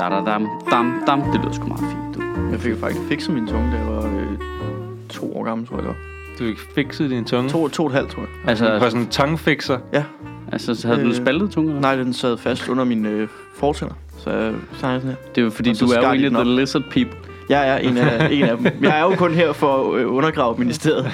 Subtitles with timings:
[0.00, 1.20] Da, da, dam, dam, dam.
[1.22, 2.22] Det lyder sgu meget fint, du.
[2.50, 4.38] Jeg fik jo faktisk fikset min tunge, da jeg var øh,
[5.08, 5.96] to år gammel, tror jeg det var.
[6.38, 7.50] Du fik fikset din tunge.
[7.50, 8.30] To, to og et halvt, tror jeg.
[8.48, 9.78] Altså, Du var sådan en tonguefixer.
[9.92, 10.04] Ja.
[10.52, 11.80] altså så havde du Øh, spaltet tunge, eller?
[11.80, 13.94] Nej, den sad fast under mine øh, fortænder.
[14.18, 15.28] Så jeg snakker sådan her.
[15.34, 16.82] Det er jo fordi, Og så du er jo skar de egentlig den the lizard
[16.90, 17.18] people.
[17.48, 18.66] Jeg er en af, en af dem.
[18.82, 21.06] Jeg er jo kun her for at øh, undergrave ministeriet.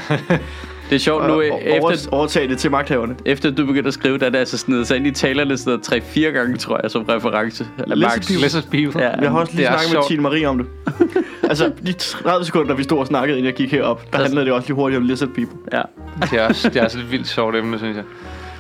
[0.91, 3.16] Det er sjovt nu, og efter, over, overtage det til magthaverne.
[3.24, 5.80] efter du begyndte at skrive, der er det altså snedet sig ind i talerne sådan
[5.87, 7.69] 3-4 gange, tror jeg, som reference.
[7.77, 7.95] People.
[8.42, 9.02] Lizard people.
[9.02, 9.20] Ja.
[9.20, 10.09] Jeg har også lige Det snakket med.
[10.09, 10.66] Tine Marie om det.
[11.50, 14.52] altså, de 30 sekunder, vi stod og snakkede, inden jeg gik herop, der handlede det
[14.52, 15.59] også lige hurtigt om lizard people.
[15.73, 15.83] Ja.
[16.30, 18.05] Det er også, det er også et vildt sjovt emne, synes jeg.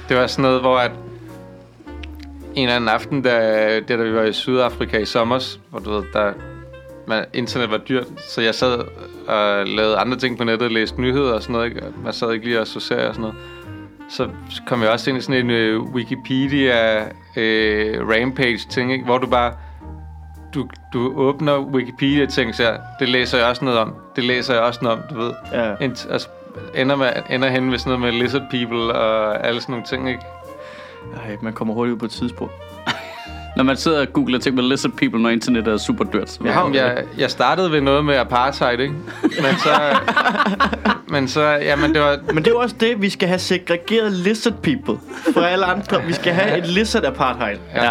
[0.08, 0.90] Det var sådan noget, hvor at
[2.54, 5.90] en eller anden aften, da, da, da vi var i Sydafrika i sommer, hvor du
[5.90, 6.32] ved, der,
[7.10, 8.78] man, internet var dyrt, så jeg sad
[9.28, 11.82] og lavede andre ting på nettet, læste nyheder og sådan noget, ikke?
[12.04, 13.36] Man sad ikke lige og så serier og sådan noget.
[14.10, 14.28] Så
[14.66, 19.04] kom jeg også ind i sådan en uh, Wikipedia uh, rampage ting, ikke?
[19.04, 19.52] hvor du bare
[20.54, 23.94] du, du åbner Wikipedia og tænker, så det læser jeg også noget om.
[24.16, 25.32] Det læser jeg også noget om, du ved.
[25.52, 25.74] Ja.
[25.80, 26.28] Ent, altså,
[26.74, 30.08] ender, med, ender hen ved sådan noget med lizard people og alle sådan nogle ting,
[30.08, 30.22] ikke?
[31.16, 32.52] Ej, man kommer hurtigt ud på et tidspunkt.
[33.60, 36.30] Når man sidder og googler ting med lizard people, når internettet er super dyrt.
[36.30, 38.94] så- Jeg har- Jamen, jeg, jeg startede ved noget med apartheid, ikke?
[39.22, 39.70] Men så...
[41.08, 42.18] men så, jamen det var...
[42.26, 44.94] Men det er jo også det, vi skal have segregeret lizard people
[45.34, 46.02] fra alle andre.
[46.06, 47.58] Vi skal have et lizard apartheid.
[47.74, 47.90] Ja.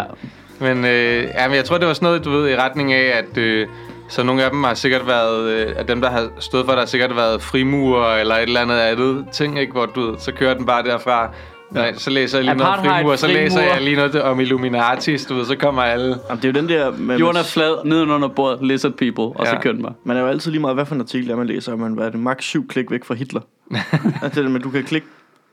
[0.60, 3.38] Men øh, jamen, jeg tror, det var sådan noget, du ved, i retning af, at...
[3.38, 3.66] Øh,
[4.08, 6.78] så nogle af dem har sikkert været, øh, af dem, der har stået for, der
[6.78, 9.72] har sikkert været frimurer eller et eller andet andet ting, ikke?
[9.72, 11.30] Hvor du ved, så kører den bare derfra.
[11.70, 15.26] Nej, så læser jeg lige noget Apartheid, frimurer, så læser jeg lige noget om Illuminatis,
[15.26, 16.06] du ved, så kommer alle.
[16.28, 16.90] Jamen, det er jo den der...
[16.96, 19.60] Med, Jorden er flad, nedenunder bordet, lizard people, og så Ja.
[19.60, 19.94] kører den bare.
[20.04, 21.76] Man er jo altid lige meget, hvad for en artikel er, man læser.
[21.76, 23.40] Man er det max syv klik væk fra Hitler.
[24.22, 25.06] altså, det, men du kan klikke...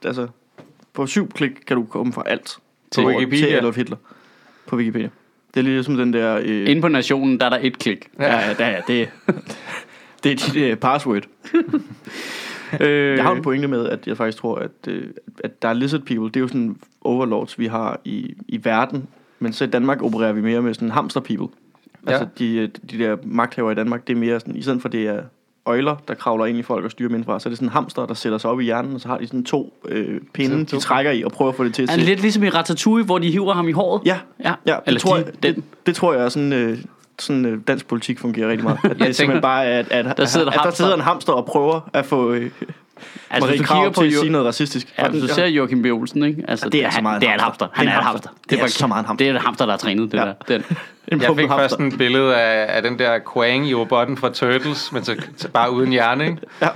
[0.06, 0.28] Altså,
[0.94, 2.58] på syv klik kan du komme fra alt.
[2.92, 3.46] Til På- Wikipedia.
[3.48, 3.98] Til Adolf Hitler.
[4.68, 5.10] På Wikipedia.
[5.54, 6.40] Det er ligesom den der...
[6.44, 8.08] Øh, Inde på nationen, der er der et klik.
[8.20, 9.10] ja, ja, ja, det,
[10.24, 11.24] det er dit øh, password.
[12.82, 15.04] Øh, Jeg har en pointe med, at jeg faktisk tror, at, øh,
[15.44, 16.26] at der er lizard people.
[16.26, 19.08] Det er jo sådan overlords, vi har i, i verden.
[19.40, 21.48] Men så i Danmark opererer vi mere med sådan hamster people.
[22.08, 22.12] Ja.
[22.12, 24.90] Altså de, øh, de der magthaver i Danmark, det er mere sådan, i stedet for
[24.90, 25.20] det er
[25.66, 28.06] øjler, der kravler ind i folk og styrer dem indfra, så er det sådan hamster,
[28.06, 30.80] der sætter sig op i hjernen, og så har de sådan to øh, pinde, de
[30.80, 32.00] trækker i og prøver at få det til at er se.
[32.00, 34.02] det lidt ligesom i Ratatouille, hvor de hiver ham i håret?
[34.06, 34.54] Ja, ja.
[34.66, 35.56] ja det, Eller tror de, jeg, den.
[35.56, 36.54] det, det tror jeg er sådan...
[36.54, 36.78] Øh,
[37.20, 38.78] sådan øh, dansk politik fungerer rigtig meget.
[38.84, 40.84] At det er tænker- simpelthen bare, at, at, Der sidder at, en at der hamster.
[40.84, 42.52] sidder en hamster og prøver at få øh,
[43.30, 44.94] Altså, Marie Krav til at sige noget racistisk.
[45.00, 45.86] ja, hvis du ser Joachim B.
[45.86, 46.44] Olsen, ikke?
[46.48, 47.68] Altså, det er så meget det er en hamster.
[47.74, 48.30] Han er et hamster.
[48.50, 49.26] Det er bare- så meget en hamster.
[49.26, 50.24] Det er et hamster, der er trænet, det Ja.
[50.26, 50.34] der.
[50.48, 50.64] Den.
[51.08, 51.68] En Jeg fik først hamster.
[51.68, 55.50] sådan et billede af, af den der Quang i robotten fra Turtles, men så, så
[55.50, 56.38] bare uden hjerne, ikke?
[56.62, 56.68] Ja.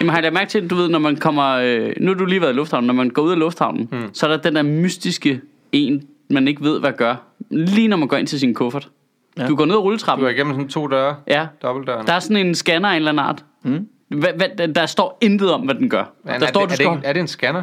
[0.00, 1.50] Jamen har jeg mærke til, du ved, når man kommer...
[1.50, 2.86] Øh, nu har du lige været i lufthavnen.
[2.86, 4.14] Når man går ud af lufthavnen, hmm.
[4.14, 5.40] så er der den der mystiske
[5.72, 7.14] en, man ikke ved, hvad gør.
[7.50, 8.88] Lige når man går ind til sin kuffert.
[9.38, 9.46] Ja.
[9.46, 10.24] Du går ned ad Du rulletrappen.
[10.24, 11.46] går igennem sådan to døre, Ja.
[11.62, 12.06] dobbeltdøren.
[12.06, 13.44] Der er sådan en scanner af en eller anden art.
[13.62, 13.88] Mm.
[14.08, 16.04] Hvad, hvad, der står intet om, hvad den gør.
[16.24, 17.62] Men der er, står, det, du er, skal, det, ikke- er det en scanner?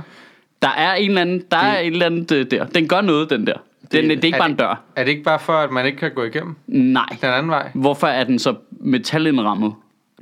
[0.61, 2.65] der er en eller anden, der er et eller andet øh, der.
[2.65, 3.53] Den gør noget, den der.
[3.91, 4.81] Den, det, det er ikke er bare det- en dør.
[4.95, 7.05] Er det ikke bare for, at man ikke kan gå igennem Nej.
[7.21, 7.69] den anden vej?
[7.73, 9.73] Hvorfor er den så metalindrammet?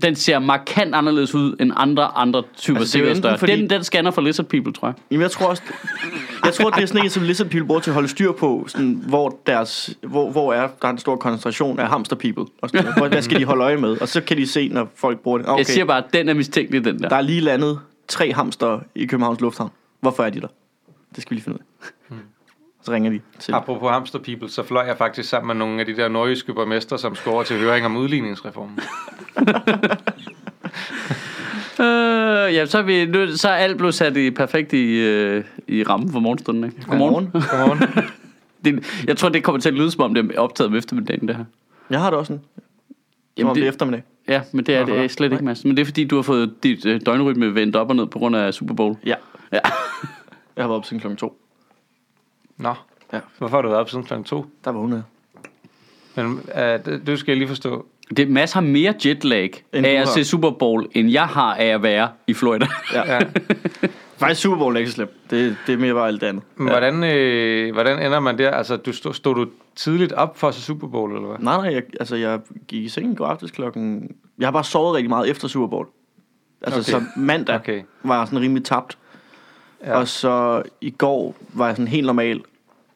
[0.03, 3.37] Den ser markant anderledes ud end andre andre typer Altså, det er sikkerhedsdøre.
[3.37, 4.95] fordi- Den, den scanner for Lizard People, tror jeg.
[5.11, 5.63] Jamen, jeg tror også,
[6.49, 8.65] jeg tror, det er sådan en, som lizard people bruger til at holde styr på,
[8.67, 12.45] sådan, hvor, deres, hvor, hvor er der er en stor koncentration af hamster people.
[12.61, 12.93] Og sådan.
[12.97, 14.01] Hvor- hvad skal de holde øje med?
[14.01, 15.47] Og så kan de se, når folk bruger det.
[15.49, 17.09] Okay, Jeg siger bare, at den er mistænkelig, den der.
[17.09, 19.71] der er lige landet tre hamster i Københavns Lufthavn.
[19.99, 20.47] Hvorfor er de der?
[21.15, 22.15] Det skal vi lige finde ud af.
[22.83, 23.53] Så ringer de til.
[23.53, 26.97] Apropos hamster people, så fløj jeg faktisk sammen med nogle af de der nordjyske borgmester,
[26.97, 28.79] som skulle over til høring om udligningsreformen.
[31.79, 35.43] Øh, ja, så er, vi, nu, så er alt blevet sat i perfekt i, øh,
[35.67, 36.63] i rammen for morgenstunden.
[36.63, 36.85] Ikke?
[36.87, 37.29] Godmorgen.
[37.31, 37.79] Godmorgen.
[38.65, 41.27] Det, jeg tror, det kommer til at lyde, som om det er optaget om eftermiddagen,
[41.27, 41.45] det her.
[41.89, 42.43] Jeg har det også sådan.
[43.37, 44.03] Jamen, Jamen, det er det, eftermiddag.
[44.27, 45.65] ja, men det er det slet ikke, Mads.
[45.65, 48.19] Men det er, fordi du har fået dit øh, døgnrytme vendt op og ned på
[48.19, 48.95] grund af Super Bowl.
[49.05, 49.15] Ja.
[49.51, 49.59] Ja.
[50.55, 51.41] Jeg har været op siden klokken to.
[52.57, 52.73] Nå,
[53.13, 53.19] Ja.
[53.37, 54.13] hvorfor har du været op siden kl.
[54.25, 54.45] 2?
[54.65, 55.03] Der var hun
[56.15, 57.85] Men uh, det, det skal jeg lige forstå.
[58.17, 61.65] Det, Mads har mere jetlag End af at se Super Bowl, end jeg har af
[61.65, 62.67] at være i Florida.
[62.93, 63.13] Ja.
[63.13, 63.19] Ja.
[64.17, 65.11] Faktisk Super Bowl er ikke så slemt.
[65.31, 66.43] Det, det er mere bare alt det andet.
[66.55, 68.51] Men hvordan, øh, hvordan ender man der?
[68.51, 69.45] Altså, du stod, stod du
[69.75, 71.37] tidligt op for at se Super Bowl, eller hvad?
[71.39, 74.11] Nej, nej, jeg, altså jeg gik i seng i går aftes klokken...
[74.39, 75.87] Jeg har bare sovet rigtig meget efter Super Bowl.
[76.61, 77.05] Altså Okay.
[77.05, 77.81] så mandag Okay.
[78.03, 78.97] var jeg sådan rimelig tabt.
[79.85, 79.97] Ja.
[79.99, 82.41] Og så i går var jeg sådan helt normal.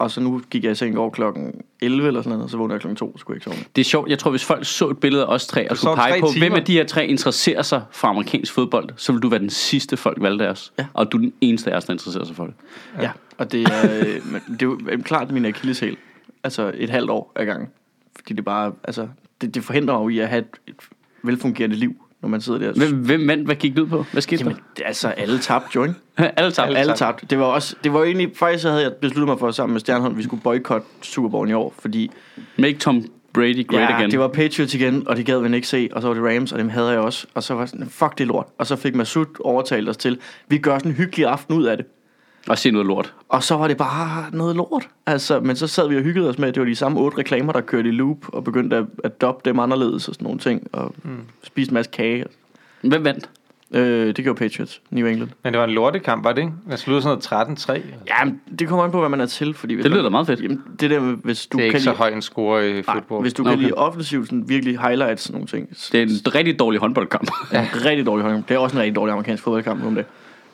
[0.04, 2.58] Og så nu gik jeg i seng går klokken 11 eller sådan noget, og så
[2.58, 3.66] vågnede jeg klokken 2, så skulle jeg ikke sove.
[3.76, 5.96] Det er sjovt, jeg tror, hvis folk så et billede af os tre, og skulle
[5.96, 6.46] pege på, timer.
[6.48, 9.50] hvem af de her tre interesserer sig for amerikansk fodbold, så vil du være den
[9.50, 10.74] sidste folk valgte af os.
[10.80, 10.86] Ja.
[10.94, 12.54] Og du er den eneste af os, der interesserer sig for det.
[13.02, 13.12] Ja.
[13.38, 14.06] Og det er, øh,
[14.48, 15.98] det er jo øh, klart min akilleshæl.
[16.44, 17.70] Altså et halvt år ad gangen.
[18.16, 19.08] fordi det bare, altså,
[19.42, 20.76] det, det forhindrer mig jo i at have et, et
[21.24, 22.74] velfungerende liv, når man sidder der.
[22.74, 23.46] Hvem, hvem vandt?
[23.46, 24.06] Hvad gik det ud på?
[24.12, 25.96] Hvad skete Jamen, det, altså, alle tabte jo, ikke?
[26.38, 26.78] Alle tabte.
[26.78, 27.26] Alle tabte.
[27.26, 29.80] Det var også, det var egentlig, faktisk så havde jeg besluttet mig for sammen med
[29.80, 32.12] Stjernholm, at vi skulle boykotte Super Bowl i år, fordi
[32.58, 34.12] Make Tom Brady great ja, again.
[34.12, 36.52] det var Patriots igen, og det gad man ikke se, og så var det Rams,
[36.52, 38.96] og dem havde jeg også, og så var sådan, fuck det lort, og så fik
[38.96, 41.86] Masud overtalt os til, vi gør sådan en hyggelig aften ud af det,
[42.48, 43.14] Og se noget lort.
[43.30, 46.38] og så var det bare noget lort, altså, men så sad vi og hyggede os
[46.38, 48.86] med, at det var de samme otte reklamer, der kørte i loop, og begyndte at,
[49.04, 51.20] at doppe dem anderledes og sådan nogle ting, og mm.
[51.44, 52.26] spise en masse kage.
[52.82, 53.30] Hvem vandt?
[53.74, 55.30] Øh, det gjorde Patriots, New England.
[55.44, 56.54] Men det var en lortekamp, var det ikke?
[56.70, 57.74] Det sluttede sådan noget 13-3.
[58.08, 60.28] Ja, det kommer an på, hvad man er til, fordi Det lyder man, da meget
[60.28, 60.42] fedt.
[60.42, 62.74] Jamen, det der, hvis du Det er kan ikke så lide, høj en score i
[62.74, 63.22] Nej, fodbold.
[63.24, 63.62] hvis du kan Okay.
[63.62, 67.32] lide offensivt, sådan virkelig highlights sådan nogle ting, Det er en rigtig dårlig håndboldkamp.
[67.54, 67.68] Ja.
[67.86, 68.44] Rigtig dårlig håndbold.
[68.48, 70.06] Det er også en rigtig dårlig amerikansk fodboldkamp om det.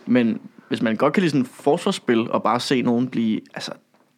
[0.06, 3.72] Men hvis man godt kan lide sådan forsvarsspil, og bare se nogen blive altså,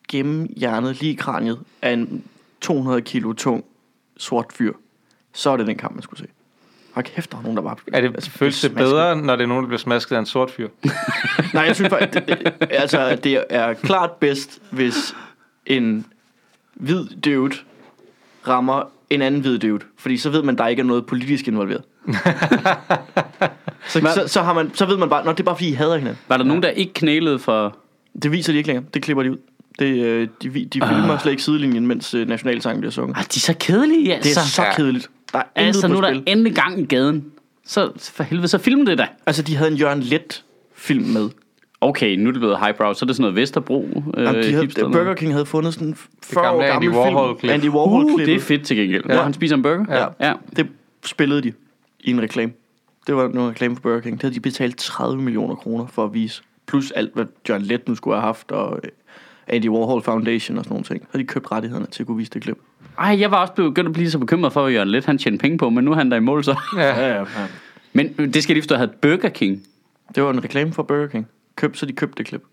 [0.10, 2.24] gemme hjernet lige i kraniet af en
[2.62, 3.64] 200 kilo tung
[4.18, 4.74] sort fyr,
[5.34, 6.26] så er det den kamp, man skulle se.
[6.94, 7.76] Hold kæft, der er nogen, der bare...
[7.94, 10.26] er det, altså, føles det bedre, når det er nogen, der bliver smasket af en
[10.26, 10.68] sort fyr?
[11.54, 15.16] Nej, jeg synes faktisk, det, det, altså, det er klart bedst, hvis
[15.66, 16.06] en
[16.74, 17.56] hvid dude
[18.48, 19.84] rammer en anden hvid dude.
[19.98, 21.82] Fordi så ved man, der ikke er noget politisk involveret.
[23.88, 25.74] så, så, så, har man, så ved man bare, at det er bare fordi, I
[25.74, 26.20] hader hinanden.
[26.28, 27.78] Var der nogen, der ikke knælede for...
[28.24, 28.86] Det viser de ikke længere.
[28.94, 29.38] Det klipper de ud.
[29.80, 33.18] Det, øh, de, de filmer slet ikke sidelinjen, mens øh, nationalsangen bliver sunget.
[33.18, 34.30] Ah, de er så kedelige, altså.
[34.30, 34.76] Det er så Ja.
[34.76, 35.10] kedeligt.
[35.34, 36.24] Der er intet Altså, på nu er der spil.
[36.28, 37.32] endelig gang i gaden.
[37.66, 39.08] Så for helvede, så film det da.
[39.26, 40.44] Altså, de havde en Jørgen Let
[40.76, 41.30] film med.
[41.82, 43.82] Okay, nu er det blevet highbrow, så er det sådan noget Vesterbro.
[44.18, 44.92] Øh, Jamen, de havde, noget.
[44.94, 47.40] Burger King havde fundet sådan en 40 år gamle Andy gammel Warhol-klip.
[47.42, 47.54] film.
[47.54, 49.04] Andy Warhol Uh, det er fedt til gengæld.
[49.10, 49.14] Ja.
[49.14, 49.86] Hvor han spiser en burger.
[50.20, 50.28] Ja.
[50.28, 50.34] ja.
[50.56, 50.68] Det
[51.06, 51.54] spillede de
[52.00, 52.52] i en reklame.
[53.08, 54.16] Det var nogle reklame for Burger King.
[54.16, 56.42] Det havde de betalt 30 millioner kroner for at vise.
[56.68, 58.90] Plus alt, hvad John Lett nu skulle have haft, og øh,
[59.48, 61.02] Andy Warhol Foundation og sådan nogle ting.
[61.02, 62.58] Så havde de købt rettighederne til at kunne vise det klip.
[63.02, 65.38] Ej, jeg var også begyndt at blive så bekymret for, at Jørgen Let han tjente
[65.42, 66.60] penge på, men nu er han der i mål så.
[66.78, 67.00] Ja.
[67.08, 67.26] Ja, ja.
[67.94, 69.64] Men det skal lige forstå, at havde Burger King.
[70.16, 71.28] Det var en reklame for Burger King.
[71.56, 72.44] Køb, så de købte det klip.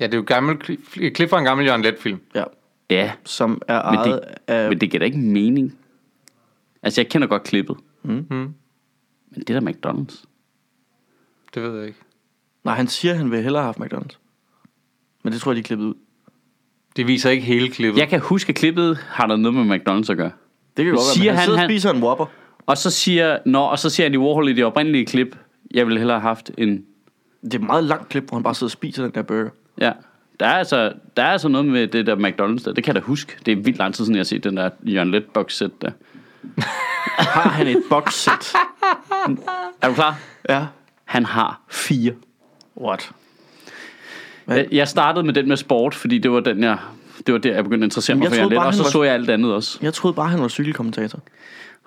[0.00, 2.20] ja, det er jo gammel, kli- et klip fra en gammel Jørgen Let-film.
[2.34, 2.44] Ja.
[2.90, 4.68] Ja, Som er Men det- ejet af...
[4.68, 5.78] men det giver da ikke mening.
[6.82, 7.76] Altså, jeg kender godt klippet.
[8.02, 8.26] Mm.
[8.30, 8.36] Mm.
[9.30, 10.24] Men det der McDonald's.
[11.54, 11.98] Det ved jeg ikke.
[12.64, 14.18] Nej, han siger, at han vil hellere have haft McDonald's.
[15.22, 15.94] Men det tror jeg, de er klippet ud.
[16.96, 18.00] Det viser ikke hele klippet.
[18.00, 20.30] Jeg kan huske, at klippet har der noget med McDonald's at gøre.
[20.76, 22.26] Det kan godt Siger være, men han, han- han- spiser en Whopper.
[22.66, 25.36] Og så siger, nå, og så siger Andy Warhol i det oprindelige klip,
[25.74, 26.84] jeg ville hellere have haft en...
[27.42, 29.50] Det er et meget langt klip, hvor han bare sidder og spiser den der burger.
[29.80, 29.92] Ja,
[30.40, 32.72] der er altså, der er altså noget med det der McDonald's der.
[32.72, 33.36] Det kan jeg da huske.
[33.46, 35.82] Det er vildt lang tid siden, jeg har set den der Jørgen Let box set
[35.82, 35.90] der.
[37.18, 38.52] Har han et boxset?
[39.82, 40.18] Er du klar?
[40.48, 40.66] ja.
[41.04, 42.12] Han har fire.
[42.80, 43.10] What?
[44.48, 46.78] Jeg, jeg startede med den med sport, fordi det var den, jeg...
[47.26, 49.02] Det var der, jeg begyndte at interessere mig for Let, bare, og så var- så
[49.02, 49.78] jeg alt andet også.
[49.82, 51.18] Jeg troede bare, han var cykelkommentator.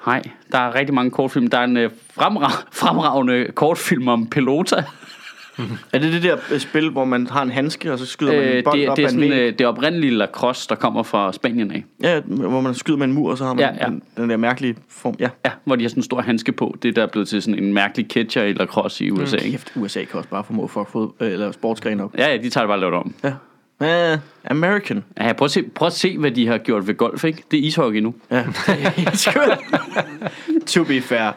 [0.08, 0.22] Nej,
[0.52, 1.48] der er rigtig mange kortfilm.
[1.48, 1.90] Der er en øh,
[2.20, 4.84] fremra- fremragende kortfilm om Pelota.
[5.94, 8.44] Er det det der øh, spil, hvor man har en handske, og så skyder man
[8.44, 11.34] Øh, en bold det, op det er sådan øh, det oprindelige lacrosse, der kommer fra
[11.34, 11.86] Spanien af.
[12.04, 13.86] Ja, hvor man skyder med en mur, og så har man Ja, ja.
[13.86, 15.16] Den, den der mærkelige form.
[15.20, 15.30] Ja.
[15.46, 16.78] Ja, hvor de har sådan en stor handske på.
[16.84, 19.38] Det der er blevet til sådan en mærkelig catcher i lacrosse i USA.
[19.38, 19.52] ikke?
[19.52, 22.18] Kæft, USA kan også bare formå for at få øh, eller sportsgren op.
[22.18, 23.14] Ja, ja, de tager det bare lavet om.
[23.24, 23.34] Ja.
[23.80, 25.04] Uh, American.
[25.18, 27.44] Ja, prøv at, se, prøv at se, hvad de har gjort ved golf, ikke?
[27.52, 28.16] Det er ishockey nu.
[28.32, 29.58] Ja, det er
[30.68, 31.32] to be fair,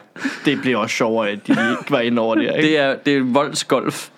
[0.45, 2.43] det bliver også sjovere, at de ikke var inde over det.
[2.43, 2.61] Ikke?
[2.61, 4.09] Det er, det er voldsgolf.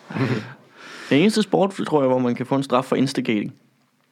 [1.09, 3.53] Det eneste sport, tror jeg, hvor man kan få en straf for instigating.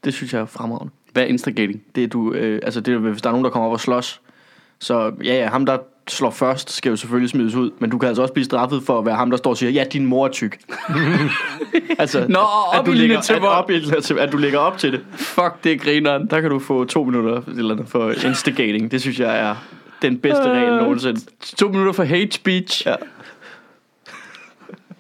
[0.04, 0.94] Det synes jeg er fremragende.
[1.14, 1.84] Hvad er instigating?
[1.96, 3.80] Det er, du, øh, altså det er, hvis der er nogen, der kommer op og
[3.80, 4.22] slås.
[4.80, 5.78] Så ja, ja, ham der
[6.12, 7.72] slår først, skal jo selvfølgelig smides ud.
[7.80, 9.70] Men du kan altså også blive straffet for at være ham, der står og siger,
[9.70, 10.60] ja, din mor er tyk.
[12.00, 13.70] altså, Nå, at, op du i linje til at, op,
[14.04, 15.02] til, at du lægger op til det.
[15.12, 16.28] Fuck, det er grineren.
[16.28, 18.92] Der kan du få to minutter eller andet for instigating.
[18.92, 19.56] Det synes jeg er
[20.02, 21.22] den bedste regel nogensinde.
[21.58, 22.88] To minutter for hate speech.
[22.88, 22.96] Ja.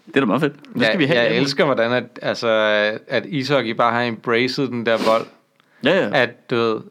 [0.07, 0.53] Det er da meget fedt.
[0.73, 1.19] Det skal vi have.
[1.19, 2.47] Jeg elsker, hvordan at, altså,
[3.07, 5.25] at ishockey bare har embraced den der vold.
[5.83, 6.09] Ja, ja.
[6.13, 6.81] At du ved,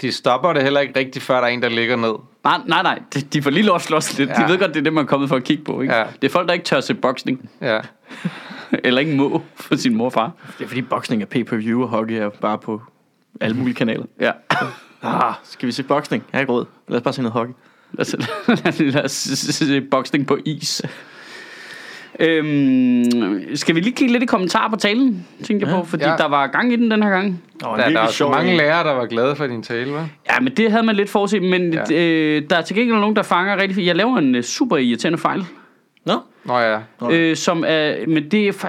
[0.00, 2.14] de stopper det heller ikke rigtigt, før der er en, der ligger ned.
[2.44, 3.02] Nej, nej, nej.
[3.14, 4.30] De, de får lige lov at slås lidt.
[4.30, 4.34] Ja.
[4.34, 5.80] De ved godt, det er det, man er kommet for at kigge på.
[5.80, 5.94] Ikke?
[5.94, 6.04] Ja.
[6.22, 7.50] Det er folk, der ikke tør se boksning.
[7.60, 7.80] Ja.
[8.84, 10.32] Eller ikke må for sin mor og far.
[10.58, 12.82] Det er fordi boksning er pay-per-view, og hockey er bare på
[13.40, 14.04] alle mulige kanaler.
[14.20, 14.32] Ja.
[15.02, 16.24] Ah, skal vi se boksning?
[16.32, 16.64] Jeg har ikke råd.
[16.88, 17.54] Lad os bare se noget hockey.
[17.92, 18.14] Lad os,
[18.94, 20.82] lad os se boksning på is.
[22.20, 25.80] Øhm, skal vi lige kigge lidt i kommentarer på talen, tænkte jeg Ja.
[25.80, 26.14] på, fordi Ja.
[26.18, 27.42] der var gang i den den her gang.
[27.64, 30.32] Oh, Der, der er så mange lærere, der var glade for din tale, hva'?
[30.34, 31.94] Ja, men det havde man lidt forudset, men Ja.
[31.94, 33.86] øh, der er til gengæld nogen, der fanger rigtig fint.
[33.86, 35.44] Jeg laver en øh, super irriterende fejl,
[36.06, 36.12] Nå?
[36.44, 37.10] Nå ja, Nå.
[37.10, 38.64] øh, som er, men det er,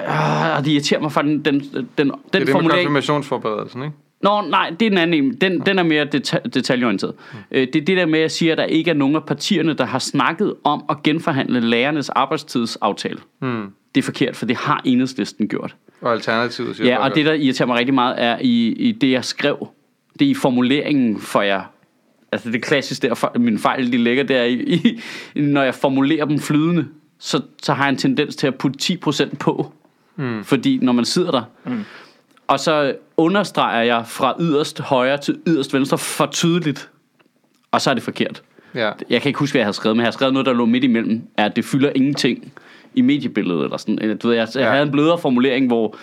[0.57, 2.79] ah, det irriterer mig fra den, den, den, den det er det med formulering.
[2.85, 3.95] konfirmationsforberedelsen, ikke?
[4.23, 5.33] Nå, nej, det er den anden en.
[5.33, 7.13] Den, den er mere deta- detaljeorienteret.
[7.33, 7.37] Mm.
[7.51, 9.23] Øh, det er det der med, at jeg siger, at der ikke er nogen af
[9.23, 13.19] partierne, der har snakket om at genforhandle lærernes arbejdstidsaftale.
[13.39, 13.67] Hmm.
[13.95, 15.75] Det er forkert, for det har enhedslisten gjort.
[16.01, 19.11] Og alternativet siger Ja, og det, der irriterer mig rigtig meget, er i, i det,
[19.11, 19.67] jeg skrev.
[20.19, 21.61] Det er i formuleringen for jer.
[22.31, 24.53] Altså det klassiske der, for, min fejl, de ligger der i,
[25.35, 26.87] i, når jeg formulerer dem flydende,
[27.19, 29.71] så, så har jeg en tendens til at putte 10% på.
[30.15, 30.43] Mm.
[30.43, 31.83] Fordi når man sidder der, mm.
[32.47, 36.89] og så understreger jeg fra yderst højre til yderst venstre for tydeligt,
[37.71, 38.41] og så er det forkert.
[38.75, 38.91] Ja.
[39.09, 40.65] Jeg kan ikke huske, hvad jeg havde skrevet, men jeg har skrevet noget, der lå
[40.65, 42.53] midt imellem, er, at det fylder ingenting
[42.93, 43.63] i mediebilledet.
[43.63, 43.99] Eller sådan.
[44.01, 44.69] Eller, Du ved, jeg, jeg Ja.
[44.69, 45.95] havde en blødere formulering, hvor...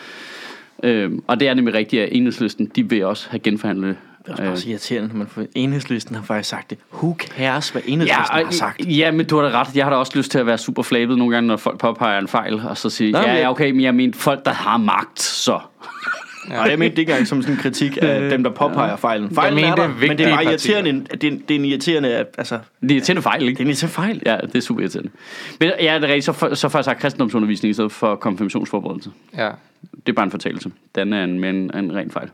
[0.82, 3.96] Øh, og det er nemlig rigtigt, at enhedslisten, de vil også have genforhandlet.
[4.26, 6.78] Det er også bare så irriterende, når man får enhedslisten har faktisk sagt det.
[6.92, 8.80] Who cares, hvad Ja, enhedslisten og, har sagt?
[8.86, 9.76] ja, men du har da ret.
[9.76, 12.18] Jeg har da også lyst til at være super flabet nogle gange, når folk påpeger
[12.18, 14.52] en fejl, og så sige, Nej, ja, men- ja, okay, men jeg mente folk, der
[14.52, 15.60] har magt, så.
[16.50, 16.62] Ja.
[16.62, 19.34] Og jeg mente det ikke engang som sådan en kritik af dem, der påpeger fejlen.
[19.34, 21.04] Fejlen er mente der, men det er bare irriterende.
[21.04, 23.60] Det, er- det er en irriterende, altså, Det er en fejl, det ikke?
[23.60, 24.22] er en irriterende fejl.
[24.26, 25.10] Ja, det er super irriterende.
[25.60, 28.14] Men ja, det er rigtigt, så, for, så får jeg sagt kristendomsundervisning i stedet for
[28.16, 29.10] konfirmationsforberedelse.
[29.36, 29.50] ja.
[30.06, 30.74] Det er bare en fortælling.
[30.94, 32.28] Den er en, en, en ren fejl.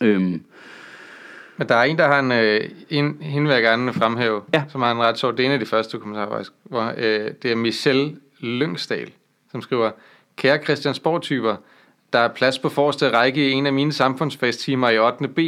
[0.00, 0.42] Øhm,
[1.56, 4.62] Men der er en, der har en, øh, en hende vil jeg gerne fremhæve, Ja.
[4.68, 7.30] som har en ret sjov, det er en af de første kommentarer faktisk, hvor øh,
[7.42, 9.08] det er Michelle Lyngsdal,
[9.50, 9.90] som skriver,
[10.36, 11.56] Kære Christiansborg-typer,
[12.14, 15.28] der er plads på forreste række i en af mine samfundsfagstimer i 8.
[15.28, 15.38] B.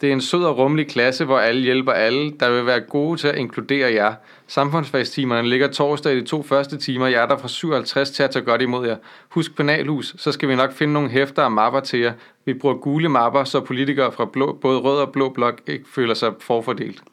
[0.00, 3.20] Det er en sød og rummelig klasse, hvor alle hjælper alle, der vil være gode
[3.20, 4.14] til at inkludere jer.
[4.46, 7.06] Samfundsfagstimerne ligger torsdag i de to første timer.
[7.06, 8.96] Jeg er der fra 57 til at tage godt imod jer.
[9.28, 12.12] Husk penalhus, så skal vi nok finde nogle hæfter og mapper til jer.
[12.44, 16.14] Vi bruger gule mapper, så politikere fra blå, både rød og blå blok ikke føler
[16.14, 17.02] sig forfordelt.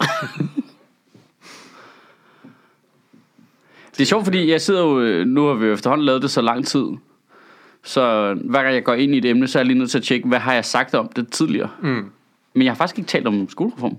[3.96, 6.40] Det er sjovt, fordi jeg sidder jo, øh, nu har vi efterhånden lavet det så
[6.40, 6.84] lang tid,
[7.82, 9.98] så hver gang jeg går ind i et emne, så er jeg lige nødt til
[9.98, 11.70] at tjekke, hvad har jeg sagt om det tidligere.
[11.82, 12.10] Mm.
[12.54, 13.96] Men jeg har faktisk ikke talt om skolereform.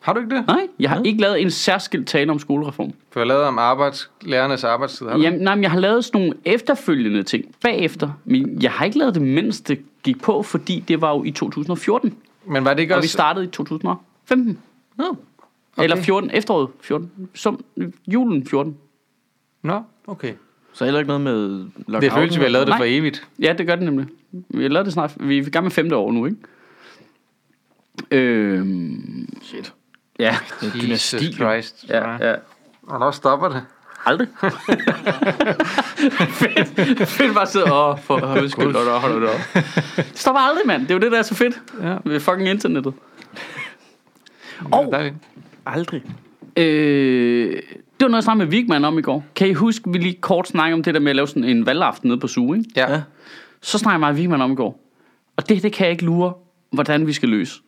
[0.00, 0.46] Har du ikke det?
[0.46, 2.92] Nej, jeg har ikke lavet en særskilt tale om skolereform.
[3.10, 5.06] For jeg lavet om arbejds, lærernes arbejdstid.
[5.06, 5.22] Har du?
[5.22, 8.98] Jamen, nej, men jeg har lavet sådan nogle efterfølgende ting bagefter, men jeg har ikke
[8.98, 12.14] lavet det, mens det gik på, fordi det var jo i 2014,
[12.46, 13.12] Men var det ikke og vi også...
[13.12, 14.58] startede i 2015.
[14.96, 15.16] Nå,
[15.76, 15.84] Okay.
[15.84, 17.64] Eller 14, efteråret 14, som
[18.06, 18.76] julen 14.
[19.62, 20.32] Nå, okay.
[20.72, 22.02] Så heller ikke noget med lockout.
[22.02, 22.78] Det føles, vi har lavet det Nej.
[22.78, 23.26] for evigt.
[23.38, 24.06] Ja, det gør det nemlig.
[24.48, 26.36] Vi har lavet det snart, vi er i gang med femte år nu, ikke?
[28.10, 29.72] Øhm, Shit.
[30.18, 31.32] ja, Jesus dynasti.
[31.32, 31.84] Christ.
[31.88, 32.34] ja, ja.
[32.82, 33.62] Hvornår stopper det?
[34.06, 34.28] Aldrig.
[36.40, 37.08] fedt.
[37.08, 39.40] Fedt bare sidde og for undskyld, og holder det op.
[39.96, 40.82] Det stopper aldrig, mand.
[40.82, 41.96] Det er jo det, der er så fedt Ja.
[42.04, 42.94] ved fucking internettet.
[44.72, 45.14] Og, dejligt.
[45.66, 46.02] Aldrig.
[46.56, 47.62] Øh,
[48.02, 49.24] det var noget, jeg snakkede med Vigman om i går.
[49.36, 51.66] Kan I huske, vi lige kort snakke om det der med at lave sådan en
[51.66, 52.64] valgaften nede på Zoo, ikke?
[52.76, 53.00] Ja.
[53.60, 54.80] Så snakkede jeg med Vigman om i går.
[55.36, 56.32] Og det, det kan jeg ikke lure,
[56.72, 57.60] hvordan vi skal løse.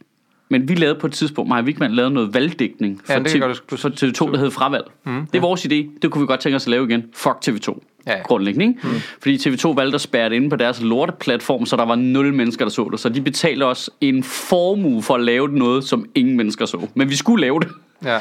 [0.49, 3.41] Men vi lavede på et tidspunkt, Maja Vigman lavede noget valgdækning for, Ja, det TV,
[3.41, 4.85] godt, du- for TV2, der hed Fravalg.
[5.05, 5.99] Mm, det er vores idé.
[6.03, 7.05] Det kunne vi godt tænke os at lave igen.
[7.15, 7.81] Fuck TV2.
[8.07, 8.23] Ja, ja.
[8.23, 8.81] Grundlæggende, ikke?
[8.83, 8.95] Mm.
[9.23, 12.65] Fordi TV2 valgte at spærre det inde på deres lorteplatform, så der var nul mennesker,
[12.65, 13.01] der så det.
[13.01, 16.87] Så de betalte os en formue for at lave noget, som ingen mennesker så.
[16.95, 17.69] Men vi skulle lave det.
[18.05, 18.19] Ja.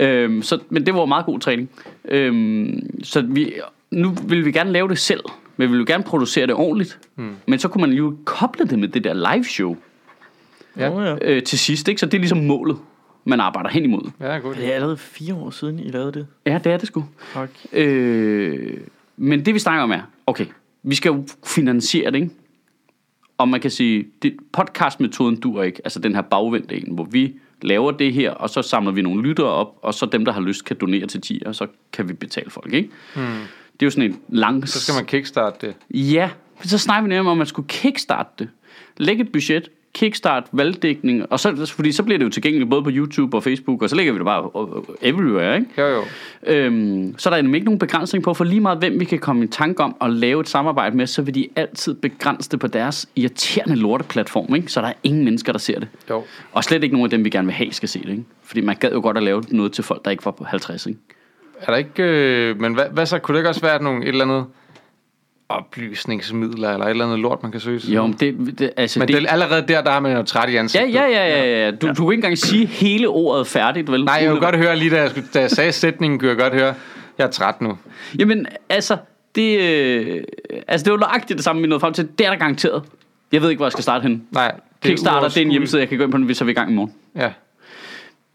[0.00, 1.70] Øhm, så, men det var meget god træning.
[2.04, 3.52] Øhm, så vi,
[3.90, 5.20] nu vil vi gerne lave det selv,
[5.56, 6.98] men vi vil gerne producere det ordentligt.
[7.16, 7.34] Mm.
[7.46, 9.76] Men så kunne man jo koble det med det der live show
[10.76, 11.16] Ja.
[11.22, 11.98] Øh, til sidst, ikke?
[11.98, 12.76] Så det er ligesom målet,
[13.24, 14.10] man arbejder hen imod.
[14.20, 14.56] Ja, godt.
[14.56, 16.26] Det er allerede fire år siden, I lavede det.
[16.46, 17.04] Ja, det er det sgu.
[17.18, 17.50] Fuck.
[17.72, 18.78] Øh,
[19.16, 20.46] men det vi snakker om er, okay,
[20.82, 22.30] vi skal jo finansiere det, ikke?
[23.38, 27.34] Og man kan sige, det, podcastmetoden dur ikke, altså den her bagvendte en, hvor vi
[27.64, 30.40] laver det her, og så samler vi nogle lyttere op, og så dem, der har
[30.40, 32.90] lyst, kan donere til 10, og så kan vi betale folk, ikke?
[33.14, 33.24] Hmm.
[33.72, 34.68] Det er jo sådan en lang...
[34.68, 35.74] Så skal man kickstarte det.
[35.90, 36.30] Ja,
[36.62, 38.48] så snakker vi nemlig om, at man skulle kickstarte det.
[38.96, 42.90] Lægge et budget, kickstart, valgdækning, og så, fordi så bliver det jo tilgængeligt både på
[42.92, 44.50] YouTube og Facebook, og så lægger vi det bare
[45.02, 45.68] everywhere, ikke?
[45.78, 46.02] Jo, jo.
[46.46, 49.18] Øhm, så er der nemlig ikke nogen begrænsning på, for lige meget hvem vi kan
[49.18, 52.60] komme i tanke om at lave et samarbejde med, så vil de altid begrænse det
[52.60, 54.72] på deres irriterende lorteplatform, ikke?
[54.72, 55.88] så der er ingen mennesker, der ser det.
[56.10, 56.22] Jo.
[56.52, 58.08] Og slet ikke nogen af dem, vi gerne vil have, skal se det.
[58.08, 58.24] Ikke?
[58.42, 60.86] Fordi man gad jo godt at lave noget til folk, der ikke var på 50.
[60.86, 60.98] Ikke?
[61.60, 62.02] Er der ikke...
[62.02, 63.18] Øh, men hvad, hvad så?
[63.18, 64.44] Kunne det ikke også være nogle, et eller andet
[65.52, 67.80] oplysningsmidler, eller et eller andet lort, man kan søge?
[67.88, 70.48] Jo, men det, det, altså Men det, det, allerede der, der har man jo træt
[70.48, 70.94] i ja, ansigtet.
[70.94, 71.70] ja, ja, ja, ja.
[71.70, 74.04] Du, du kan ikke engang sige hele ordet færdigt, vel?
[74.04, 76.38] Nej, jeg kunne godt høre lige, da jeg, skulle, da jeg sagde sætningen, kunne jeg
[76.38, 76.74] godt høre,
[77.18, 77.78] jeg er træt nu.
[78.18, 78.96] Jamen, altså,
[79.34, 80.24] det, øh,
[80.68, 82.08] altså, det var nøjagtigt det samme, vi nåede frem til.
[82.18, 82.82] Det er der garanteret.
[83.32, 84.20] Jeg ved ikke, hvor jeg skal starte henne.
[84.30, 84.50] Nej.
[84.50, 86.46] det er Kickstarter, det er en hjemmeside, jeg kan gå ind på, hvis så er
[86.46, 86.92] vi i gang i morgen.
[87.16, 87.30] Ja.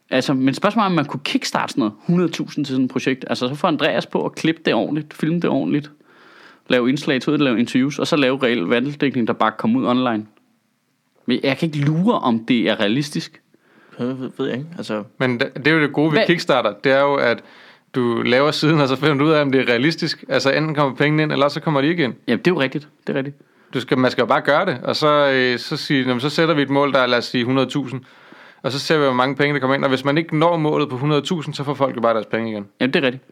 [0.10, 3.26] Altså, men spørgsmålet er, om man kunne kickstarte sådan noget 100.000 til sådan et projekt.
[3.28, 5.92] Altså, så får Andreas på at klippe det ordentligt, filme det ordentligt,
[6.70, 10.26] lave indslag til lave interviews, og så lave reel valgdækning, der bare kommer ud online.
[11.26, 13.42] Men jeg kan ikke lure, om det er realistisk.
[14.00, 14.70] Det ved, ved jeg ikke.
[14.78, 16.74] Altså, Men det, er jo det gode ved Hvad- Kickstarter.
[16.84, 17.44] Det er jo, at
[17.96, 20.24] du laver siden, og så finder du ud af, om det er realistisk.
[20.30, 22.14] Altså enten kommer pengene ind, eller så kommer de ikke ind.
[22.28, 22.88] Ja, det er jo rigtigt.
[23.08, 23.38] Det er rigtigt.
[23.74, 26.30] Du skal, man skal jo bare gøre det, og så, øh, så, sige, jamen, så
[26.30, 28.00] sætter vi et mål, der er, lad os sige, 100.000.
[28.62, 29.84] Og så ser vi, hvor mange penge, der kommer ind.
[29.84, 32.52] Og hvis man ikke når målet på 100.000, så får folk jo bare deres penge
[32.52, 32.66] igen.
[32.82, 33.24] Ja, det er rigtigt.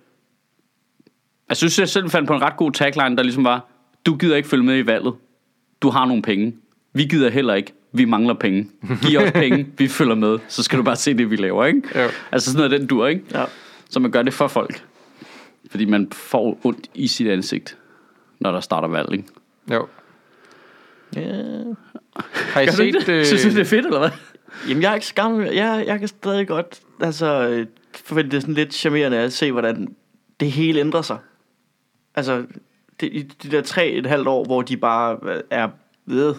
[1.49, 3.65] Jeg synes, jeg selv fandt på en ret god tagline, der ligesom var,
[4.05, 5.13] du gider ikke følge med i valget.
[5.81, 6.55] Du har nogle penge.
[6.93, 7.73] Vi gider heller ikke.
[7.91, 8.67] Vi mangler penge.
[9.01, 9.67] Giv os penge.
[9.77, 10.39] Vi følger med.
[10.47, 11.81] Så skal du bare se det, vi laver, ikke?
[11.95, 12.09] Jo.
[12.31, 13.23] Altså sådan noget, den dur, ikke?
[13.33, 13.45] ja.
[13.89, 14.83] Så man gør det for folk.
[15.71, 17.77] Fordi man får ondt i sit ansigt,
[18.39, 19.23] når der starter valg, ikke?
[19.71, 19.87] Jo.
[21.15, 21.21] ja.
[22.33, 22.93] Har I Gør set...
[22.93, 23.09] det?
[23.09, 24.09] Øh, Synes du, det er fedt, eller hvad?
[24.69, 25.41] Jamen, jeg er ikke skam.
[25.41, 27.65] Jeg, jeg kan stadig godt altså,
[28.05, 29.95] forvente det sådan lidt charmerende at se, hvordan
[30.39, 31.17] det hele ændrer sig.
[32.15, 32.45] Altså,
[32.99, 35.69] det, i de der tre et halvt år, hvor de bare øh, er
[36.05, 36.35] ved,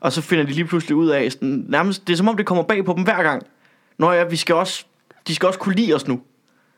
[0.00, 2.46] og så finder de lige pludselig ud af, sådan, nærmest, det er som om det
[2.46, 3.42] kommer bag på dem hver gang.
[3.98, 4.84] Nå ja, vi skal også,
[5.28, 6.20] de skal også kunne lide os nu.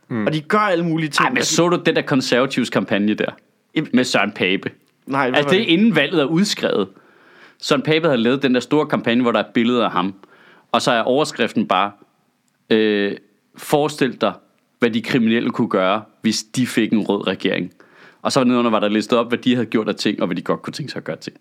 [0.09, 0.27] Mm.
[0.27, 1.27] Og de gør alle mulige ting.
[1.27, 3.31] Ej, men så du den der konservativs kampagne der?
[3.75, 4.71] Jamen- Med Søren Pape.
[5.07, 6.89] Nej, Altså det er inden valget er udskrevet.
[7.59, 10.15] Søren Pape havde lavet den der store kampagne, hvor der er billeder af ham.
[10.73, 11.91] Og så er overskriften bare,
[12.71, 13.17] øh,
[13.57, 14.33] forestil dig,
[14.79, 17.73] hvad de kriminelle kunne gøre, hvis de fik en rød regering.
[18.27, 20.37] Og så nedenunder var der listet op, hvad de havde gjort af ting, og hvad
[20.37, 21.37] de godt kunne tænke sig at gøre ting.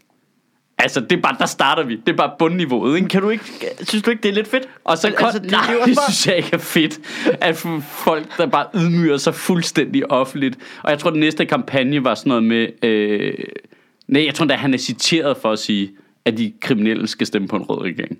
[0.77, 1.95] Altså, det er bare, der starter vi.
[1.95, 3.07] Det er bare bundniveauet, ikke?
[3.07, 3.43] Kan du ikke,
[3.81, 4.69] synes du ikke, det er lidt fedt?
[4.83, 6.99] Og så Altså, det- nej, det synes jeg ikke er fedt,
[7.41, 10.57] at folk, der bare ydmyger sig fuldstændig offentligt.
[10.83, 12.67] Og jeg tror, den næste kampagne var sådan noget med...
[12.83, 13.33] Øh,
[14.07, 15.91] nej, jeg tror, at han er citeret for at sige,
[16.25, 18.17] at de kriminelle skal stemme på en rød regering.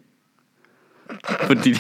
[1.48, 1.74] Fordi...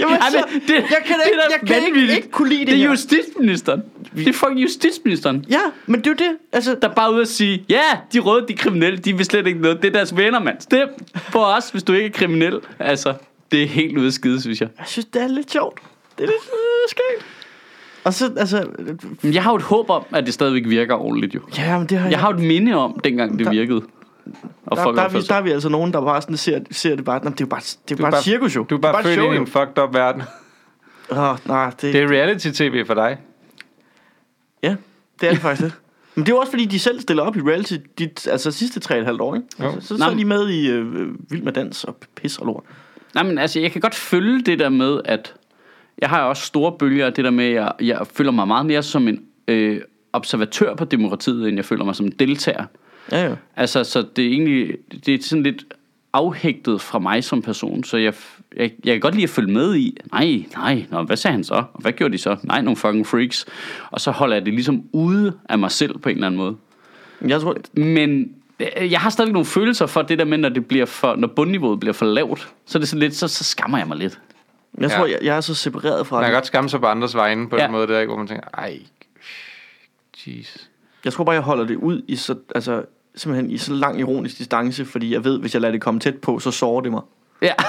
[0.00, 2.60] Jamen, Ej, så- men det, jeg kan det ikke- jeg kan ikke- ikke kunne lide
[2.60, 2.88] det Det er her.
[2.88, 3.82] justitsministeren.
[4.16, 5.44] Det er fucking justitsministeren.
[5.50, 6.36] Ja, men det er jo det.
[6.52, 9.46] Altså, Der er bare ude at sige, ja, de røde, de kriminelle, de vil slet
[9.46, 9.82] ikke noget.
[9.82, 10.56] Det er deres venner, mand.
[10.60, 10.88] Stem
[11.32, 12.60] på os, hvis du ikke er kriminel.
[12.78, 13.14] Altså,
[13.52, 14.68] det er helt ude af skide, synes jeg.
[14.78, 15.80] jeg synes, det er lidt sjovt.
[16.18, 17.26] Det er lidt øh, skægt.
[18.04, 18.66] Og så, altså...
[19.22, 21.40] Men jeg har jo et håb om, at det stadigvæk virker ordentligt, jo.
[21.58, 23.82] Ja, men det har Jeg har jo et minde om, dengang det Der- virkede.
[24.66, 26.96] Og der, der, er vi, der er vi altså nogen, der bare sådan ser, ser
[26.96, 27.20] det bare...
[27.20, 28.64] Det er jo bare, det er Du bare, bare- et cirkus, jo.
[28.70, 30.22] Du er bare et født ind i en fucked up verden.
[31.10, 33.18] Åh, nej, det, Det er reality-tv for dig.
[34.62, 34.76] Ja,
[35.20, 35.72] det er det faktisk det.
[36.14, 38.80] Men det er jo også fordi, de selv stiller op i reality de altså, sidste
[38.80, 39.46] tre og et halvt år, ikke?
[39.58, 42.64] Altså, så, så er de med i øh, Vild med Dans og pis og lort.
[43.14, 45.34] Nej, men altså, jeg kan godt følge det der med, at
[45.98, 48.46] jeg har jo også store bølger af det der med, at jeg, jeg føler mig
[48.48, 49.80] meget mere som en øh,
[50.12, 52.64] observatør på demokratiet, end jeg føler mig som en deltager.
[53.12, 53.34] Ja, ja.
[53.56, 55.64] Altså, så det er egentlig, det er sådan lidt
[56.12, 58.14] afhægtet fra mig som person, så jeg,
[58.56, 61.44] jeg, jeg kan godt lide at følge med i, nej, nej, nå, hvad sagde han
[61.44, 61.54] så?
[61.54, 62.36] Og hvad gjorde de så?
[62.42, 63.46] Nej, nogle fucking freaks.
[63.90, 66.56] Og så holder jeg det ligesom ude af mig selv på en eller anden måde.
[67.28, 70.66] Jeg tror, Men øh, jeg har stadig nogle følelser for det der med, når, det
[70.66, 73.78] bliver for, når bundniveauet bliver for lavt, så er det sådan lidt, så, så skammer
[73.78, 74.20] jeg mig lidt.
[74.78, 74.96] jeg, Ja.
[74.96, 76.36] tror jeg, jeg er så separeret fra Man kan det.
[76.36, 77.62] godt skamme sig på andres vegne på Ja.
[77.64, 78.08] den måde der, ikke?
[78.10, 78.78] hvor man tænker, ej,
[80.26, 80.56] jeez.
[81.04, 82.84] Jeg tror bare, jeg holder det ud i så, altså,
[83.16, 86.14] simpelthen i så lang ironisk distance, fordi jeg ved, hvis jeg lader det komme tæt
[86.16, 87.02] på, så sårer det mig.
[87.42, 87.52] Ja.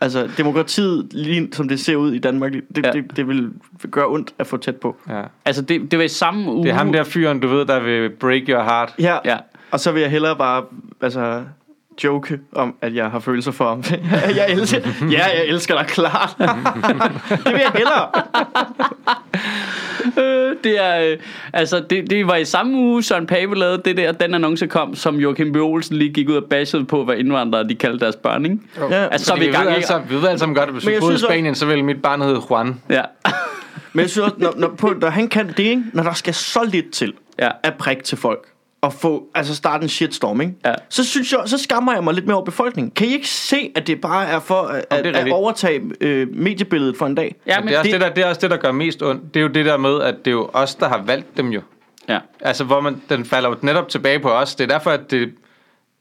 [0.00, 2.90] Altså, demokratiet, lige som det ser ud i Danmark, det, Ja.
[2.92, 3.50] det, det vil
[3.90, 4.96] gøre ondt at få tæt på.
[5.08, 5.22] Ja.
[5.44, 6.62] Altså, det, det var i samme uge.
[6.64, 8.94] Det er ham der fyren, du ved, der vil break your heart.
[8.98, 9.36] Ja, Ja.
[9.70, 10.64] og så vil jeg hellere bare,
[11.00, 11.42] altså,
[12.04, 13.84] joke om, at jeg har følelser for ham.
[14.36, 14.78] jeg elsker,
[15.10, 16.34] ja, jeg elsker dig klart.
[17.44, 18.08] det vil jeg hellere.
[20.18, 21.18] Øh, det er, øh,
[21.52, 24.94] altså, det, det var i samme uge, Søren Pape lavede det der, den annonce kom,
[24.94, 25.56] som Joachim B.
[25.56, 28.58] Olsen lige gik ud og bashede på, hvad indvandrere de kaldte deres børn, ikke?
[28.90, 29.86] Ja, Altså, så er vi i gang, ved ikke?
[29.86, 31.82] sammen, vi ved alle sammen godt, at hvis Men vi boede i Spanien, så ville
[31.84, 32.80] mit barn hedde Juan.
[32.90, 33.02] Ja.
[33.92, 35.82] Men jeg synes også, når, når, på, når han kan det, ikke?
[35.92, 37.48] når der skal så lidt til Ja.
[37.62, 38.46] at prikke til folk,
[38.86, 40.54] og få, altså starte en shitstorm, ikke?
[40.64, 40.74] Ja.
[40.88, 42.90] Så synes jeg, så skammer jeg mig lidt mere over befolkningen.
[42.90, 46.28] Kan I ikke se, at det bare er for at, er at, at overtage øh,
[46.34, 47.34] mediebilledet for en dag?
[47.46, 49.02] Ja, Men det, er også det, det, der, det er også det, der gør mest
[49.02, 49.34] ondt.
[49.34, 51.48] Det er jo det der med, at det er jo os, der har valgt dem
[51.48, 51.60] jo.
[52.08, 52.18] ja.
[52.40, 54.54] Altså, hvor man, den falder jo netop tilbage på os.
[54.54, 55.32] Det er derfor, at det,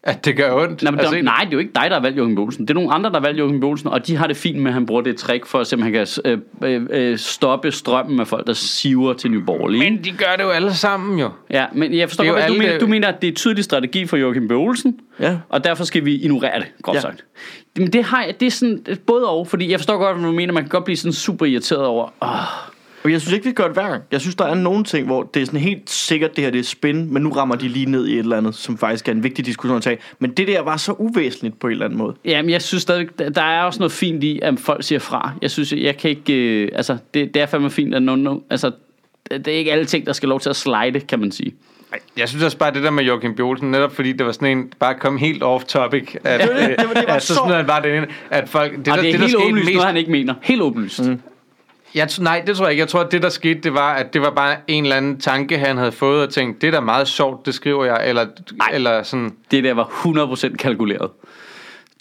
[0.06, 0.84] at det gør ondt.
[0.84, 1.24] Nej, men det.
[1.24, 2.38] nej, det er jo ikke dig, der har valgt Joachim.
[2.38, 2.62] Olsen.
[2.66, 3.64] Det er nogle andre, der har valgt Joachim.
[3.64, 5.76] Olsen, og de har det fint med, at han bruger det trick for at se,
[5.76, 9.80] om han kan øh, øh, øh, stoppe strømmen af folk, der siver til Nye Borgerlige.
[9.92, 11.30] Men de gør det jo alle sammen jo.
[11.50, 12.80] Ja, men jeg forstår godt, hvad du alle- mener.
[12.80, 14.52] Du mener, at det er en tydelig strategi for Joachim.
[14.52, 15.38] Olsen, Ja.
[15.50, 17.02] og derfor skal vi ignorere det, groft Ja.
[17.02, 17.24] sagt.
[17.78, 20.36] Men det, har jeg, det er sådan både og, fordi jeg forstår godt, hvad du
[20.36, 20.54] mener.
[20.54, 22.30] Man kan godt blive sådan super irriteret over, åh,
[23.06, 24.04] Og jeg synes ikke, vi gør det hver gang.
[24.12, 26.60] Jeg synes, der er nogle ting, hvor det er sådan helt sikkert, det her det
[26.60, 29.12] er spin, men nu rammer de lige ned i et eller andet, som faktisk er
[29.12, 29.98] en vigtig diskussion at tage.
[30.20, 32.16] Men det der var så uvæsentligt på en eller anden måde.
[32.26, 35.32] Jamen, jeg synes stadig, der- er også noget fint i, at folk siger fra.
[35.42, 38.40] Jeg synes, jeg kan ikke, øh, altså, det, det er fandme fint, at no, no,
[38.50, 38.72] altså,
[39.32, 41.54] det er ikke alle ting, der skal lov til at slide, kan man sige.
[42.18, 43.40] Jeg synes også bare, det der med Joachim B.
[43.40, 46.60] Olsen, netop fordi det var sådan en, bare kom helt off topic, at, Det var
[46.68, 48.72] det, det var- det var at så så- smed han bare det ind, at folk,
[48.72, 50.34] det, Det, der, og det er det, der helt åbenlyst mest, noget, han ikke mener.
[50.42, 51.08] Helt åbenlyst.
[51.08, 51.20] Mm.
[51.96, 52.82] Jeg, nej, det tror jeg ikke.
[52.82, 55.20] Jeg tror, at det der skete, det var, at det var bare en eller anden
[55.20, 58.26] tanke, han havde fået og tænkt, det er da meget sjovt, det skriver jeg, eller,
[58.74, 59.84] eller sådan, Det der var
[60.52, 61.12] 100% kalkuleret.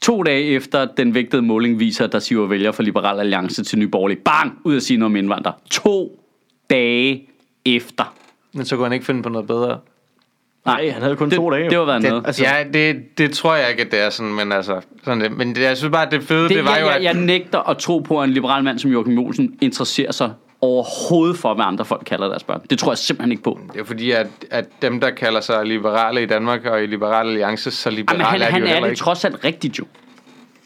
[0.02, 3.78] To dage efter den vægtede måling viser, at der siver vælger fra Liberal Alliance til
[3.78, 4.20] Nye Borgerlige.
[4.24, 4.58] Bang!
[4.64, 5.54] Ud af sige noget om indvandrere.
[5.70, 6.20] To
[6.70, 7.28] dage
[7.64, 8.14] efter.
[8.52, 9.78] men så kunne han ikke finde på noget bedre.
[10.66, 11.70] Nej, han havde kun det, to dage.
[11.70, 12.22] Det var været noget.
[12.22, 15.20] Det, altså, ja, det, det tror jeg ikke, at det er sådan, men altså, sådan
[15.20, 15.32] det.
[15.32, 17.02] Men det, jeg synes bare, at det fede, det, Det, var jeg, jo, at...
[17.02, 21.38] jeg nægter at tro på, at en liberal mand som Joachim Olsen interesserer sig overhovedet
[21.38, 22.60] for, hvad andre folk kalder deres børn.
[22.70, 23.58] Det tror jeg simpelthen ikke på.
[23.72, 27.30] Det er fordi, at, at dem, der kalder sig liberale i Danmark og i Liberale
[27.30, 28.98] Alliance, så liberale Jamen, han, er de han jo er det ikke.
[28.98, 29.84] trods alt rigtigt jo.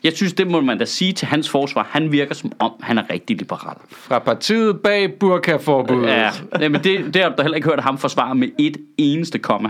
[0.04, 1.88] Jeg synes, det må man da sige til hans forsvar.
[1.90, 3.76] Han virker som om, han er rigtig liberal.
[3.90, 6.08] Fra partiet bag burkaforbuddet.
[6.08, 6.30] Ja,
[6.68, 9.68] men det, det har du da heller ikke hørt ham forsvare med et eneste komma.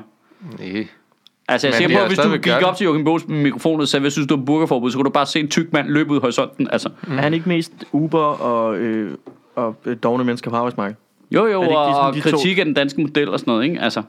[0.59, 0.87] Nej.
[1.48, 3.88] Altså, jeg siger på, at hvis du gik op til Joachim Bols med mikrofonen og
[3.88, 6.11] sagde, hvad synes du om burgerforbud, så kunne du bare se en tyk mand løbe
[6.11, 6.68] ud i horisonten.
[6.72, 9.11] Altså, Er han ikke mest Uber og, øh,
[9.57, 10.96] og øh, dogne mennesker på arbejdsmarkedet?
[11.31, 12.31] jo, jo, det ikke og, ligesom og de to?
[12.37, 13.81] kritik af den danske model og sådan noget, ikke?
[13.81, 14.03] Altså,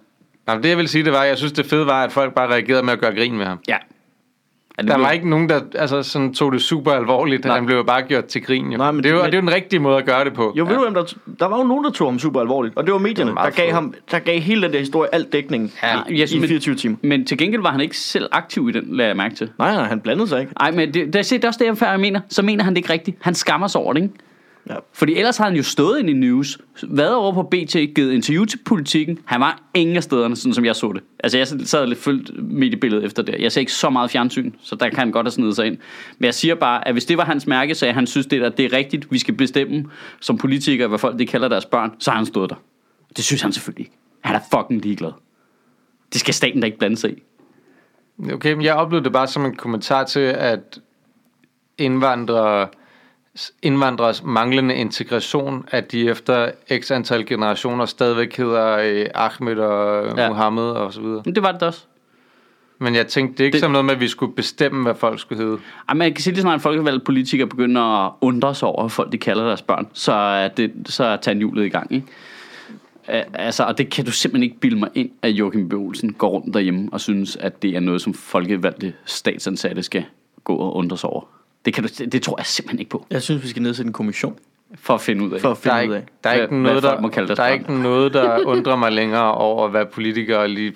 [0.48, 2.48] Jamen, det jeg vil sige, det var, jeg synes, det fede var, at folk bare
[2.48, 3.60] reagerede med at gøre grin med ham.
[3.68, 3.78] ja.
[4.82, 7.46] Det Der blev- var ikke nogen, der altså, sådan, tog det super alvorligt.
[7.46, 7.56] Nej.
[7.56, 8.72] Han blev jo bare gjort til grin.
[8.72, 8.78] Jo.
[8.78, 10.26] Nej, men men det, er jo, det- det er jo den rigtige måde at gøre
[10.26, 10.54] det på.
[10.58, 11.04] Jo, ved du, hvem der,
[11.40, 13.44] der var jo nogen, der tog ham super alvorligt, og det var medierne, Det var
[13.44, 16.32] der gav, ham, der gav hele den der historie alt dækning Ja, i, jeg synes,
[16.32, 16.96] i men- 24 timer.
[17.02, 19.50] Men til gengæld var han ikke selv aktiv i den, lader jeg mærke til.
[19.60, 20.54] Nej, nej, han blandede sig ikke.
[20.60, 22.20] Nej, men det, det, det er også det, jeg mener.
[22.30, 23.18] Så mener han det ikke rigtigt.
[23.22, 24.14] Han skammer sig over det, ikke?
[24.70, 24.76] Ja.
[24.94, 28.46] Fordi ellers har han jo stået ind i news, været over på BT, givet interview
[28.46, 29.20] til politikken.
[29.26, 31.04] Han var ingen af stederne, sådan som jeg så det.
[31.20, 33.36] Altså jeg sad lidt fuldt mediebilledet efter det.
[33.40, 35.78] Jeg ser ikke så meget fjernsyn, så der kan han godt have snedet sig ind.
[36.18, 38.50] Men jeg siger bare, at hvis det var hans mærke, så han synes, det, der,
[38.50, 39.86] det er rigtigt, vi skal bestemme
[40.20, 42.56] som politikere, hvad folk de kalder deres børn, så har han stået der.
[43.18, 43.98] Det synes han selvfølgelig ikke.
[44.22, 45.12] Han er fucking ligeglad.
[46.14, 47.24] Det skal staten da ikke blande sig i.
[48.34, 50.80] Okay, men jeg oplevede det bare som en kommentar til, at
[51.78, 52.68] indvandrere
[53.62, 60.24] indvandrers manglende integration, at de efter x antal generationer stadigvæk hedder øh, Ahmed og Ja.
[60.24, 60.30] ja.
[60.30, 61.22] Mohammed og så videre.
[61.26, 61.84] Det var det også.
[62.82, 64.96] Men jeg tænkte, det er ikke Det- som noget med, at vi skulle bestemme, hvad
[64.96, 65.58] folk skulle hedde.
[65.90, 69.12] Ej, man kan sige, sådan, at folkevalgte politikere begynder at undre sig over, hvad folk
[69.12, 69.88] de kalder deres børn.
[69.94, 72.08] Så er, det, så er tandhjulet i gang, ikke?
[73.34, 75.74] Altså, og det kan du simpelthen ikke bilde mig ind, at Joachim B.
[75.74, 80.04] Olsen går rundt derhjemme og synes, at det er noget, som folkevalgte statsansatte skal
[80.44, 81.24] gå og undre sig over.
[81.66, 83.88] Det, kan du, det, det tror jeg simpelthen ikke på, Jeg synes, vi skal nedsætte
[83.88, 84.36] en kommission
[84.82, 85.42] for at finde ud af.
[85.42, 85.98] for at Der finde er, ud af.
[86.00, 88.40] ikke, der er ikke hvad noget, folk må der, kalde der er ikke noget, der
[88.54, 90.74] undrer mig længere over, hvad politikere lige,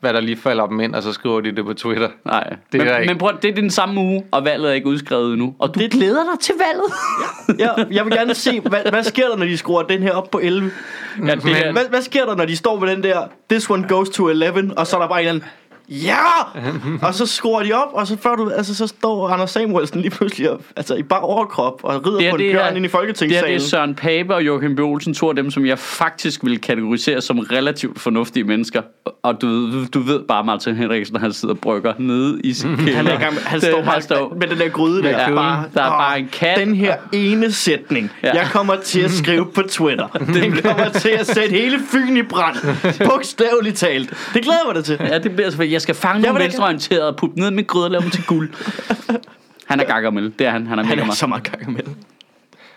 [0.00, 2.08] hvad der lige falder dem ind, og så skriver de det på Twitter.
[2.24, 3.10] Nej, Det er men, der ikke.
[3.12, 5.54] men prøv, det er den samme uge, og valget er ikke udskrevet endnu.
[5.58, 5.90] Og du det...
[5.90, 6.92] glæder dig til valget.
[7.60, 10.30] Jeg, jeg vil gerne se, hvad, hvad sker der, når de skruer den her op
[10.30, 10.70] på 11?
[11.26, 13.20] ja, det her, Hvad, hvad sker der, når de står med den der,
[13.50, 15.48] this one goes to 11, og så er der bare en eller anden,
[15.88, 16.16] ja!
[17.02, 20.10] og så skruer de op, og så, før du, altså, så står Anders Samuelsen lige
[20.10, 22.68] pludselig op, altså i bare overkrop, og rider Det er på en det bjørn her-
[22.68, 23.48] ind i Det her Folketingssalen.
[23.48, 24.80] det er Søren Pape og Joachim B.
[24.80, 28.82] Olsen, to af dem, som jeg faktisk vil kategorisere som relativt fornuftige mennesker.
[29.22, 32.76] Og du, ved- du ved bare, Martin Henriksen, han sidder og brygger nede i sin
[32.76, 32.92] kælder.
[32.92, 35.08] han, er gang han Det- står bare står- med den der gryde der.
[35.10, 38.32] Ja, bare, der er "Åh, bare en kat." Den her ene sætning, Ja.
[38.32, 40.06] jeg kommer til at skrive på Twitter.
[40.40, 42.56] Den kommer til at sætte hele Fyn i brand.
[43.10, 44.10] Bogstaveligt talt.
[44.34, 44.98] Det glæder jeg mig da til.
[45.00, 45.64] Ja, det bliver.
[45.75, 48.24] Jeg skal fange Jeg nogle venstreorienterede og putte ned med gryde og lave dem til
[48.26, 48.50] guld.
[49.68, 50.32] Han er gakkermel.
[50.38, 50.66] Det er han.
[50.66, 51.18] Han er Han mega er meget.
[51.18, 51.80] så meget gang med.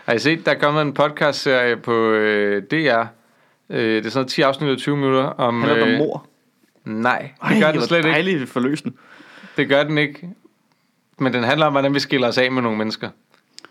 [0.06, 2.76] Har I set, der er kommet en podcast-serie på øh, DR.
[3.70, 5.24] Øh, det er sådan noget 10 afsnit af 20 minutter.
[5.24, 6.26] Om, Han er der øh, mor.
[6.86, 8.48] Nej, det Ej, gør den slet ikke.
[8.48, 8.96] forløsende.
[9.58, 10.30] Det gør den ikke.
[11.20, 13.10] Men den handler om, hvordan vi skiller os af med nogle mennesker,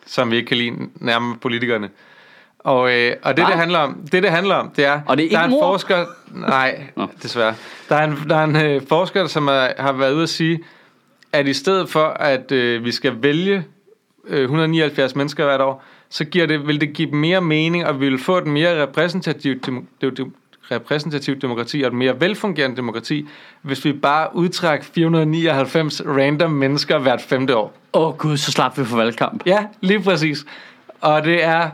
[0.07, 1.89] som vi ikke kan lide, nærmere politikerne.
[2.59, 3.51] Og, øh, og det, Nej.
[3.51, 5.45] det handler om, det, det handler om, det er, Og det er ikke der er
[5.45, 5.61] en mor?
[5.61, 7.07] forsker, nej, Nå.
[7.23, 7.55] desværre.
[7.89, 10.61] Der er en, der er en øh, forsker, som er, har været ude at sige,
[11.33, 13.65] at i stedet for, at øh, vi skal vælge
[14.29, 18.01] øh, 179 mennesker hvert år, så giver det, vil det give dem mere mening, og
[18.01, 20.35] vi vil få et mere repræsentativt, demo, dem, dem,
[20.71, 23.29] repræsentativt demokrati og et mere velfungerende demokrati,
[23.63, 27.75] hvis vi bare udtrækker 499 random mennesker hvert femte år.
[27.93, 29.43] Åh oh, gud, så slap vi for valgkamp.
[29.47, 30.45] Ja, lige præcis.
[31.01, 31.71] Og det er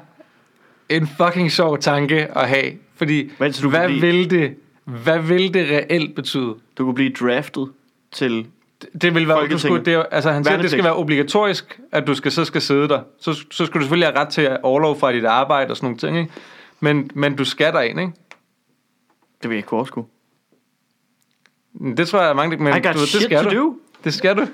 [0.88, 5.18] en fucking sjov tanke at have, fordi Men så du hvad, blive- vil det, hvad
[5.18, 6.55] vil det reelt betyde?
[6.79, 7.68] Du kunne blive draftet
[8.12, 8.47] til...
[9.03, 12.07] Det vil være, du skulle, det, altså han siger, at det skal være obligatorisk, at
[12.07, 13.01] du skal, så skal sidde der.
[13.20, 15.87] Så, så skal du selvfølgelig have ret til at overlov fra dit arbejde og sådan
[15.87, 16.33] nogle ting, ikke?
[16.81, 18.12] Men, men du skal derind, ikke?
[19.42, 20.05] Det vil jeg ikke kunne overskue.
[21.97, 23.57] Det tror jeg er mange, men I got du, det shit skal to du.
[23.57, 23.77] do.
[24.05, 24.47] Det skal du.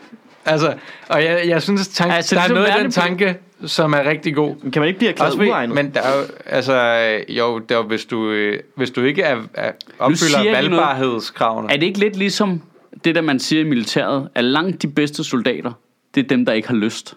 [0.44, 0.74] Altså,
[1.08, 4.04] og jeg, jeg synes, tank, Altså, der er ligesom noget i den tanke, som er
[4.04, 4.56] rigtig god.
[4.62, 5.74] Men Kan man ikke blive erklæret Også uegnet?
[5.74, 6.74] men der er jo, altså,
[7.28, 11.72] jo, der er, jo, hvis, du, øh, hvis du ikke er, er opfylder valgbarhedskravene.
[11.72, 12.62] Er det ikke lidt ligesom
[13.04, 15.72] det, der man siger i militæret, at langt de bedste soldater,
[16.14, 17.16] det er dem, der ikke har lyst.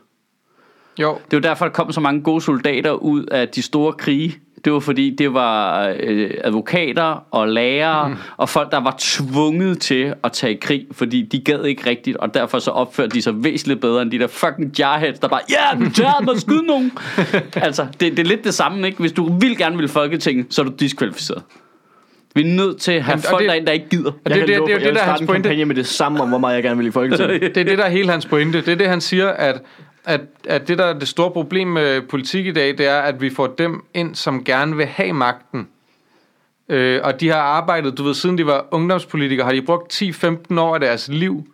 [0.99, 4.39] Jo, Det var derfor, der kom så mange gode soldater ud af de store krige.
[4.65, 8.15] Det var fordi, det var øh, advokater og lærere mm.
[8.37, 12.17] og folk, der var tvunget til at tage i krig, fordi de gad ikke rigtigt,
[12.17, 15.41] og derfor så opførte de sig væsentligt bedre end de der fucking jarheads, der bare,
[15.49, 16.91] ja, militæret må skyde nogen.
[17.55, 18.99] altså, det, det er lidt det samme, ikke?
[18.99, 21.43] Hvis du vil gerne vil Folketinget, så er du diskvalificeret.
[22.35, 24.11] Vi er nødt til at have Jamen, folk det- derind, der ikke gider.
[24.11, 25.21] og Jeg det, kan det, det, for, det, jeg det, vil der er starte hans
[25.21, 25.49] en pointe.
[25.49, 27.41] kampagne med det samme om, hvor meget jeg gerne vil i Folketinget.
[27.55, 28.61] Det er det, der er hele hans pointe.
[28.61, 29.61] Det er det, han siger, at,
[30.05, 33.21] at, at det, der er det store problem med politik i dag, det er, at
[33.21, 35.67] vi får dem ind, som gerne vil have magten.
[36.69, 40.59] Øh, og de har arbejdet, du ved, siden de var ungdomspolitikere, har de brugt 10-15
[40.59, 41.47] år af deres liv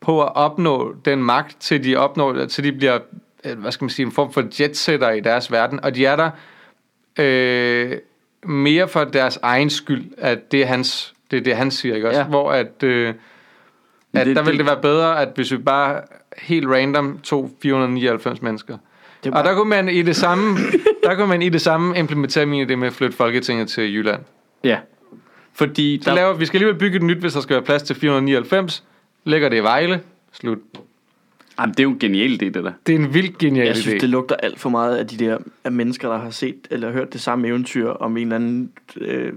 [0.00, 2.98] på at opnå den magt, til de opnår, til de bliver,
[3.44, 5.84] øh, hvad skal man sige, en form for jetsetter i deres verden.
[5.84, 6.30] Og de er der
[7.18, 7.98] øh,
[8.44, 12.08] mere for deres egen skyld, at det er hans, det, er det han siger, ikke
[12.08, 12.20] også?
[12.20, 12.26] Ja.
[12.26, 13.14] Hvor at, øh,
[14.14, 16.00] at Det- der ville det være bedre, at hvis vi bare
[16.38, 18.78] helt random tog 499 mennesker.
[19.24, 20.56] Det er Og der kunne man i det samme,
[21.04, 24.22] der kunne man i det samme implementere min idé med at flytte Folketinget til Jylland.
[24.64, 24.78] Ja.
[25.52, 27.82] Fordi Så der, laver, vi skal alligevel bygge et nyt, hvis der skal være plads
[27.82, 28.84] til 499.
[29.24, 30.00] Lægger det i Vejle.
[30.32, 30.58] Slut.
[31.60, 32.72] Jamen, det er jo en genial idé, det der.
[32.86, 33.80] Det er en vildt genial Jeg idé.
[33.80, 36.92] synes, det lugter alt for meget af de der af mennesker, der har set eller
[36.92, 39.32] hørt det samme eventyr om en eller anden øh,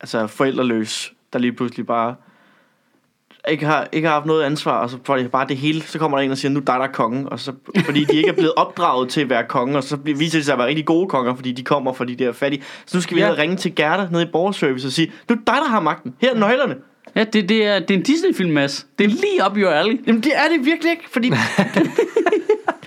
[0.00, 2.14] altså forældreløs, der lige pludselig bare
[3.50, 5.98] ikke har, ikke har haft noget ansvar, og så får de bare det hele, så
[5.98, 7.52] kommer der en og siger, nu er dig, der er kongen, og så,
[7.84, 10.44] fordi de ikke er blevet opdraget til at være konge, og så bliver- viser de
[10.44, 12.62] sig at være rigtig gode konger, fordi de kommer fra de der fattige.
[12.86, 13.34] Så nu skal vi Ja.
[13.38, 16.34] ringe til Gerda nede i borgerservice og sige, nu er dig, der har magten, her
[16.34, 16.74] er nøglerne.
[17.16, 18.86] Ja, det, det, er, det er en Disney-film, Mads.
[18.98, 20.00] Det er lige op your alley.
[20.06, 21.30] Jamen det er det virkelig ikke, fordi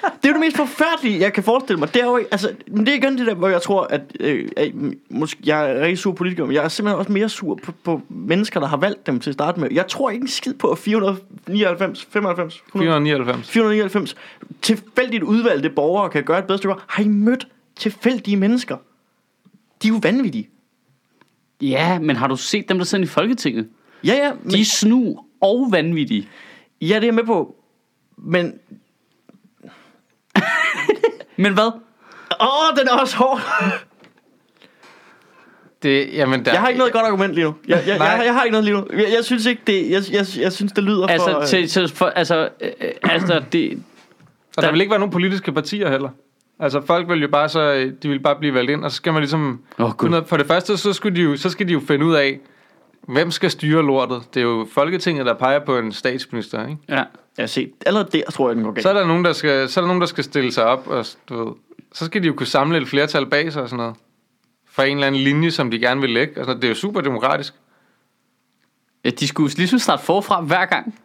[0.04, 1.94] det er jo det mest forfærdelige, jeg kan forestille mig.
[1.94, 4.02] Det er jo ikke, altså, men det er igen det der, hvor jeg tror, at
[4.20, 4.72] øh, at
[5.10, 8.02] måske, jeg er rigtig sur politiker, men jeg er simpelthen også mere sur på, på
[8.10, 9.68] mennesker, der har valgt dem til at starte med.
[9.72, 13.50] Jeg tror ikke en skid på, at 499, 95, 100, 499.
[13.50, 14.16] 499
[14.62, 16.76] tilfældigt udvalgte borgere kan gøre et bedre stykke.
[16.88, 18.78] Har I mødt tilfældige mennesker?
[19.84, 20.50] De er jo vanvittige.
[21.62, 23.68] Ja, men har du set dem, der sidder i Folketinget?
[24.04, 26.30] Ja, ja, men, De er snu og vanvittige.
[26.82, 27.56] ja, det er jeg med på.
[28.18, 28.54] Men,
[31.40, 31.72] Men hvad?
[32.42, 33.42] åh, den er også hård.
[35.84, 37.56] Det, jamen, der, Jeg har ikke noget godt argument lige nu.
[37.68, 38.08] Jeg, jeg, Nej.
[38.08, 38.86] jeg, jeg har ikke noget lige nu.
[38.94, 39.90] Jeg, jeg synes ikke det.
[39.92, 41.44] Jeg, jeg, jeg synes det lyder Altså, for.
[41.46, 43.84] til, til, for, altså, øh, øh, altså det,
[44.58, 46.10] Og der vil ikke være nogen politiske partier heller.
[46.60, 49.14] Altså folk vil jo bare så, de vil bare blive valgt ind, og så skal
[49.14, 49.62] man ligesom...
[50.02, 52.40] Noget- for det første, så, skulle de jo, så skal de jo finde ud af,
[53.14, 54.22] hvem skal styre lortet.
[54.34, 56.78] Det er jo Folketinget, der peger på en statsminister, ikke?
[56.90, 56.96] ja.
[56.96, 57.06] jeg
[57.38, 57.72] har set.
[57.86, 58.84] Allerede der tror jeg, den går galt.
[58.84, 60.88] Så er der nogen, der skal, så er der nogen, der skal stille sig op,
[60.88, 61.54] og du ved,
[61.94, 63.96] så skal de jo kunne samle et flertal bag sig og sådan noget.
[64.72, 66.38] For en eller anden linje, som de gerne vil lægge.
[66.38, 67.54] Altså, det er jo super demokratisk.
[69.06, 70.96] ja, de skulle ligesom starte forfra hver gang.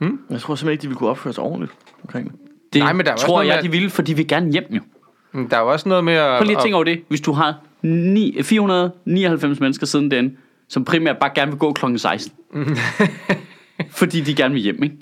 [0.00, 2.38] Jeg tror simpelthen ikke, de vil kunne opføre sig ordentligt omkring det.
[2.72, 4.52] Det Nej, men der er tror noget jeg, med, de ville, for de vil gerne
[4.52, 4.80] hjem jo.
[5.32, 6.38] Men der er jo også noget med at...
[6.38, 7.02] Prøv lige at tænke over det.
[7.08, 10.38] Hvis du har ni, 499 mennesker siden den,
[10.68, 12.32] som primært bare gerne vil gå klokken 16.
[13.90, 14.96] fordi de gerne vil hjem, ikke?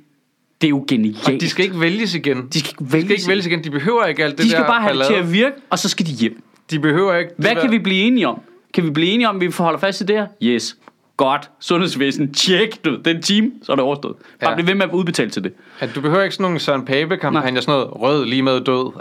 [0.61, 1.29] Det er jo genialt.
[1.29, 2.49] Og de skal ikke vælges igen.
[2.53, 3.05] de skal ikke De vælges.
[3.07, 3.65] skal ikke vælges igen.
[3.65, 5.79] De behøver ikke alt det de skal der bare have det til at virke, og
[5.79, 6.43] så skal de hjem.
[6.71, 7.29] De behøver ikke...
[7.29, 8.41] det Hvad der- kan vi blive enige om?
[8.75, 10.27] Kan vi blive enige om, at vi forholder fast til det her?
[10.43, 10.77] Yes.
[11.17, 11.51] Godt.
[11.61, 12.33] Sundhedsvæsen.
[12.35, 12.85] Tjek.
[12.85, 14.17] Du, den time, så er det overstået.
[14.41, 14.55] Bare Ja.
[14.57, 15.53] bliv ved med at udbetale til det.
[15.81, 18.93] At du behøver ikke sådan nogle Søren Pape-kampagner, sådan noget rød lige med død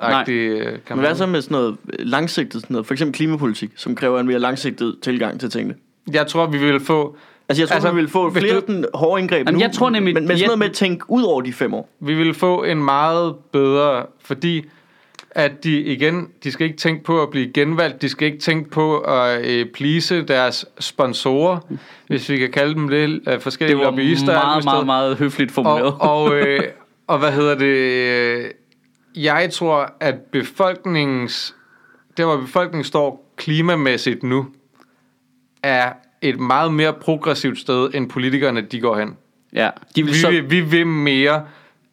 [0.89, 4.27] Men hvad så med sådan noget langsigtet, sådan noget, for eksempel klimapolitik, som kræver en
[4.27, 5.75] mere langsigtet tilgang til tingene?
[6.11, 7.15] Jeg tror, vi vil få...
[7.49, 8.87] Altså, jeg tror, Altså, vi vil få flere du- du...
[8.93, 11.23] hårde indgreb Jamen, nu, jeg tror nemlig- men, men sådan noget med at tænke ud
[11.23, 11.89] over de fem år.
[11.99, 14.05] Vi vil få en meget bedre...
[14.23, 14.65] Fordi
[15.31, 18.69] at de igen, de skal ikke tænke på at blive genvalgt, de skal ikke tænke
[18.69, 21.57] på at øh, please deres sponsorer,
[22.07, 24.31] hvis vi kan kalde dem det, af forskellige Det var lobbyister.
[24.39, 24.73] alle meget, steder.
[24.75, 25.93] meget, meget høfligt formuleret.
[25.99, 26.59] Og, og, øh,
[27.07, 27.65] og hvad hedder det?
[27.65, 28.45] øh,
[29.23, 31.55] Jeg tror, at befolkningens...
[32.17, 34.45] Der, hvor befolkningen står klimamæssigt nu,
[35.63, 35.89] er
[36.21, 39.09] et meget mere progressivt sted, end politikerne de går hen.
[39.53, 40.29] ja, de vil Vi, så...
[40.29, 41.43] vil, vi vil mere,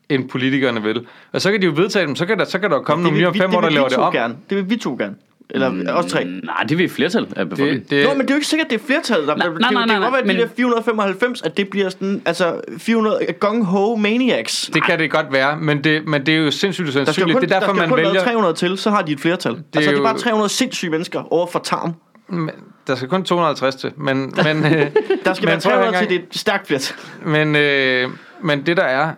[0.08, 1.06] end politikerne vil.
[1.32, 3.18] Og så kan de jo vedtage dem, så kan der, så kan der komme nogle
[3.18, 4.12] nye om vi- fem år, der laver vi det om.
[4.12, 4.36] Gerne.
[4.50, 5.14] Det vil vi to gerne.
[5.54, 6.24] Eller mm, også tre.
[6.24, 7.80] Nej, det vil et flertal af befolkningen.
[7.82, 9.28] Det, det, Nå, men det er jo ikke sikkert, det er flertallet.
[9.28, 11.42] Der, Nej, det, nej, nej, det kan nej, godt være, at men- de der 495,
[11.42, 14.70] at det bliver sådan, altså 400 gung-ho maniacs.
[14.74, 17.32] det kan det godt være, men det, men det er jo sindssygt Der skal jo
[17.32, 18.12] kun, Det er derfor, der skal man kun vælger...
[18.12, 19.52] være 300 til, så har de et flertal.
[19.52, 21.94] Det altså, er det er jo- bare 300 sindssyge mennesker over for tarm.
[22.30, 22.50] Men
[22.86, 24.90] Der skal kun 250 til, men, men, øh,
[25.24, 26.96] Der skal Men være prøv at høre 300 til, det er stærkt flertal.
[27.24, 28.10] men, øh,
[28.42, 29.12] men det der er,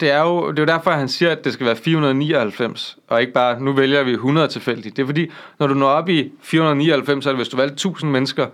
[0.00, 3.20] det er jo det er jo derfor, han siger, at det skal være 499, og
[3.20, 4.96] ikke bare, nu vælger vi 100 tilfældigt.
[4.96, 8.46] Det er fordi, når du når op i 499, eller hvis du valgte 1000 mennesker,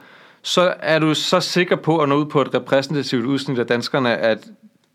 [0.43, 4.17] så er du så sikker på at nå ud på et repræsentativt udsnit af danskerne,
[4.17, 4.39] at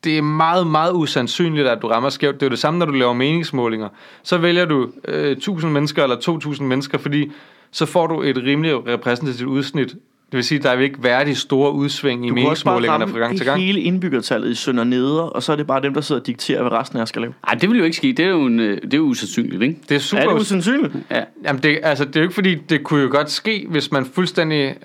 [0.03, 2.35] det er meget, meget usandsynligt, at du rammer skævt.
[2.35, 3.89] Det er jo det samme, når du laver meningsmålinger.
[4.23, 7.31] Så vælger du øh, 1000 mennesker eller 2000 mennesker, fordi
[7.73, 9.87] så får du et rimelig repræsentativt udsnit.
[10.31, 13.19] Det vil sige, at der vil ikke være de store udsving i Du meningsmålingerne fra
[13.19, 13.61] gang til gang.
[13.61, 16.61] hele indbyggertallet i Sønder Neder, og så er det bare dem, der sidder og dikterer,
[16.61, 17.33] hvad resten af jer skal lave.
[17.47, 18.07] Ej, det vil jo ikke ske.
[18.07, 19.77] Det er jo, en, øh, det er jo usandsynligt, ikke?
[19.89, 20.93] Det er super Er det usandsynligt?
[21.11, 21.23] Ja.
[21.45, 24.05] Jamen det, altså, det er jo ikke fordi, det kunne jo godt ske, hvis man
[24.05, 24.75] fuldstændig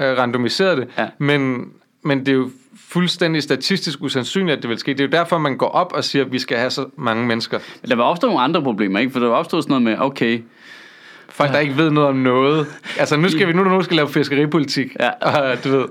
[0.00, 0.88] øh, randomiserede det.
[0.98, 1.06] Ja.
[1.18, 1.64] Men,
[2.02, 2.50] men det er jo
[2.88, 4.92] fuldstændig statistisk usandsynligt, at det vil ske.
[4.92, 7.26] Det er jo derfor, man går op og siger, at vi skal have så mange
[7.26, 7.58] mennesker.
[7.82, 9.12] Men der vil opstå nogle andre problemer, ikke?
[9.12, 10.40] For der vil opstå sådan noget med, okay,
[11.38, 12.66] Folk, der ikke ved noget om noget.
[12.98, 14.96] Altså, nu skal vi nu, nu skal lave fiskeripolitik.
[15.00, 15.10] Ja.
[15.20, 15.84] Og du ved,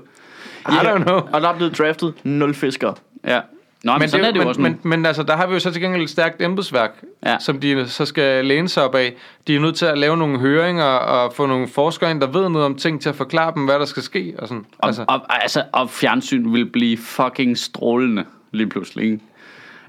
[0.68, 1.16] I don't know.
[1.32, 2.94] Og der er blevet draftet nul fiskere.
[3.26, 3.40] ja.
[3.84, 4.68] Nå, men, men sådan det, er det jo men, også nu.
[4.68, 6.90] men, men altså, der har vi jo så til gengæld et stærkt embedsværk,
[7.26, 7.36] Ja.
[7.40, 9.14] som de så skal læne sig op af.
[9.46, 12.48] De er nødt til at lave nogle høringer og få nogle forskere ind, der ved
[12.48, 14.34] noget om ting til at forklare dem, hvad der skal ske.
[14.38, 14.64] Og sådan.
[14.78, 19.18] Og, Altså, og, altså, og fjernsyn vil blive fucking strålende lige pludselig, ikke?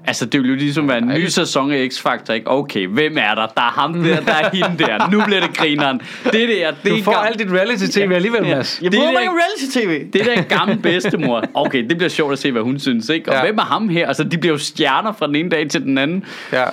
[0.04, 2.50] Altså, det vil jo ligesom være en ny sæson af X-Factor, ikke?
[2.50, 3.46] Okay, hvem er der?
[3.46, 5.10] Der er ham der, der er hende der.
[5.10, 6.00] Nu bliver det grineren.
[6.24, 8.56] Det der, det du får gam- alt dit reality-tv alligevel, Ja.
[8.56, 8.80] Mads.
[8.82, 10.12] Jeg Det er bruger ikke- reality-tv.
[10.12, 11.42] Det der er gammel bedstemor.
[11.54, 13.30] Okay, det bliver sjovt at se, hvad hun synes, ikke?
[13.30, 13.42] Og Ja.
[13.42, 14.06] hvem er ham her?
[14.08, 16.24] Altså, de bliver jo stjerner fra den ene dag til den anden.
[16.52, 16.64] Ja.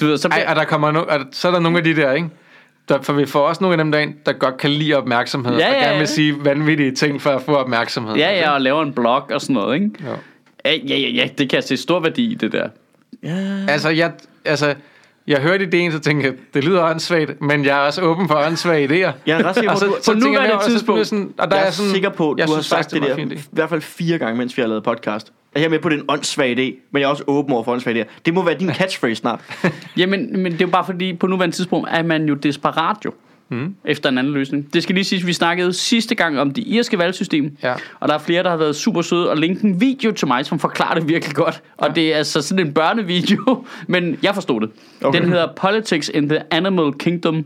[0.00, 0.50] Du ved, så Ej, bliver...
[0.50, 2.28] og der kommer no, og så er der nogle af de der, ikke?
[2.88, 5.66] Der, for vi får også nogle af dem derind, der godt kan lide opmærksomhed, Ja,
[5.68, 5.98] og ja, gerne ja.
[5.98, 8.16] vil sige vanvittige ting for at få opmærksomhed.
[8.16, 9.90] Ja, ja, og laver en blog og sådan noget, ikke?
[10.06, 10.10] Jo.
[10.64, 12.68] Ja, ja, ja, det kan jeg se stor værdi i, det der.
[13.22, 13.36] Ja.
[13.68, 14.12] Altså, jeg,
[14.44, 14.74] altså,
[15.26, 18.34] jeg hørte ideen, så tænkte jeg, det lyder åndssvagt, men jeg er også åben for
[18.46, 19.12] åndssvage idéer.
[19.26, 21.56] Jeg er ret sikker Og på, så, på jeg nuværende så tidspunkt- Sådan, og der
[21.56, 23.38] jeg er, er sådan, sikker på, jeg du har sagt faktisk, det var der i
[23.52, 25.32] hvert fald fire gange, mens vi har lavet podcast.
[25.54, 27.64] Jeg er med på, det er en åndssvag idé, men jeg er også åben over
[27.64, 28.06] for åndssvage idéer.
[28.26, 29.40] Det må være din catchphrase snart.
[29.96, 33.12] Jamen, men det er jo bare fordi, på nuværende tidspunkt er man jo desperat jo.
[33.50, 33.74] Mm.
[33.84, 34.74] Efter en anden løsning.
[34.74, 37.56] Det skal lige siges, vi snakkede sidste gang om det irske valgsystem.
[37.62, 37.74] Ja.
[38.00, 40.46] Og der er flere, der har været super søde og linket en video til mig,
[40.46, 41.62] som forklarer det virkelig godt.
[41.76, 44.70] Og det er altså sådan en børnevideo, men jeg forstod det.
[45.02, 45.20] Okay.
[45.20, 47.44] Den hedder Politics in the Animal Kingdom.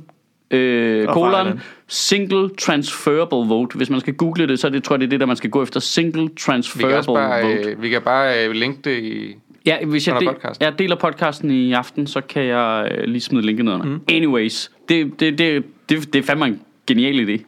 [0.50, 1.60] Øh, Og fejlen.
[1.88, 3.76] single transferable vote.
[3.76, 5.50] Hvis man skal google det, så det, tror jeg, det er det, der man skal
[5.50, 5.80] gå efter.
[5.80, 7.70] Single Vi kan, transferable bare, vote.
[7.70, 9.34] øh, vi kan bare øh, linke det i...
[9.66, 10.64] Ja, hvis jeg, del, podcasten.
[10.64, 13.86] jeg deler podcasten i aften, så kan jeg øh, lige smide linket ned under.
[13.86, 14.00] Mm.
[14.08, 15.64] Anyways, det, det, det,
[15.96, 17.44] det, det er fandme en genial idé.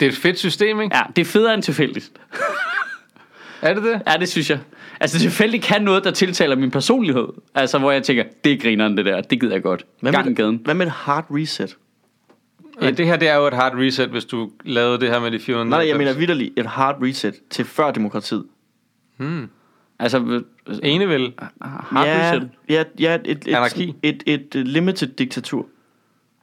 [0.00, 0.96] Det er et fedt system, ikke?
[0.96, 2.12] Ja, det er federe end tilfældigt.
[3.62, 4.02] Er det det?
[4.06, 4.58] Ja, det synes jeg.
[5.00, 7.28] Altså tilfældigt kan noget, der tiltaler min personlighed.
[7.54, 9.84] Altså, hvor jeg tænker, det er grineren det der, det gider jeg godt.
[10.00, 10.60] Hvad med, gaden.
[10.64, 11.76] hvad med et hard reset?
[12.82, 15.30] Ja, det her det er jo et hard reset, hvis du lavede det her med
[15.30, 18.44] de 400 Nej, jeg mener vidderligt et hard reset til før demokratiet.
[19.98, 20.42] Altså, øh,
[20.82, 21.32] Enevel.
[21.62, 22.50] hard ja, reset.
[22.68, 23.94] ja, ja, et, et, Anarki.
[24.02, 25.66] et, et, et limited diktatur.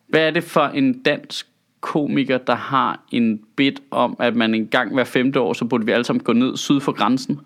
[0.09, 1.47] Hvad er det for en dansk
[1.81, 5.85] komiker, der har en bit om, at man en gang hver femte år, så burde
[5.85, 7.39] vi alle sammen gå ned syd for grænsen.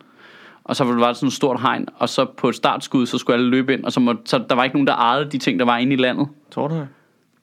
[0.63, 3.37] Og så var der sådan et stort hegn, og så på et startskud, så skulle
[3.37, 5.59] alle løbe ind, og så, må, så der var ikke nogen, der ejede de ting,
[5.59, 6.27] der var inde i landet.
[6.51, 6.87] Tror du det?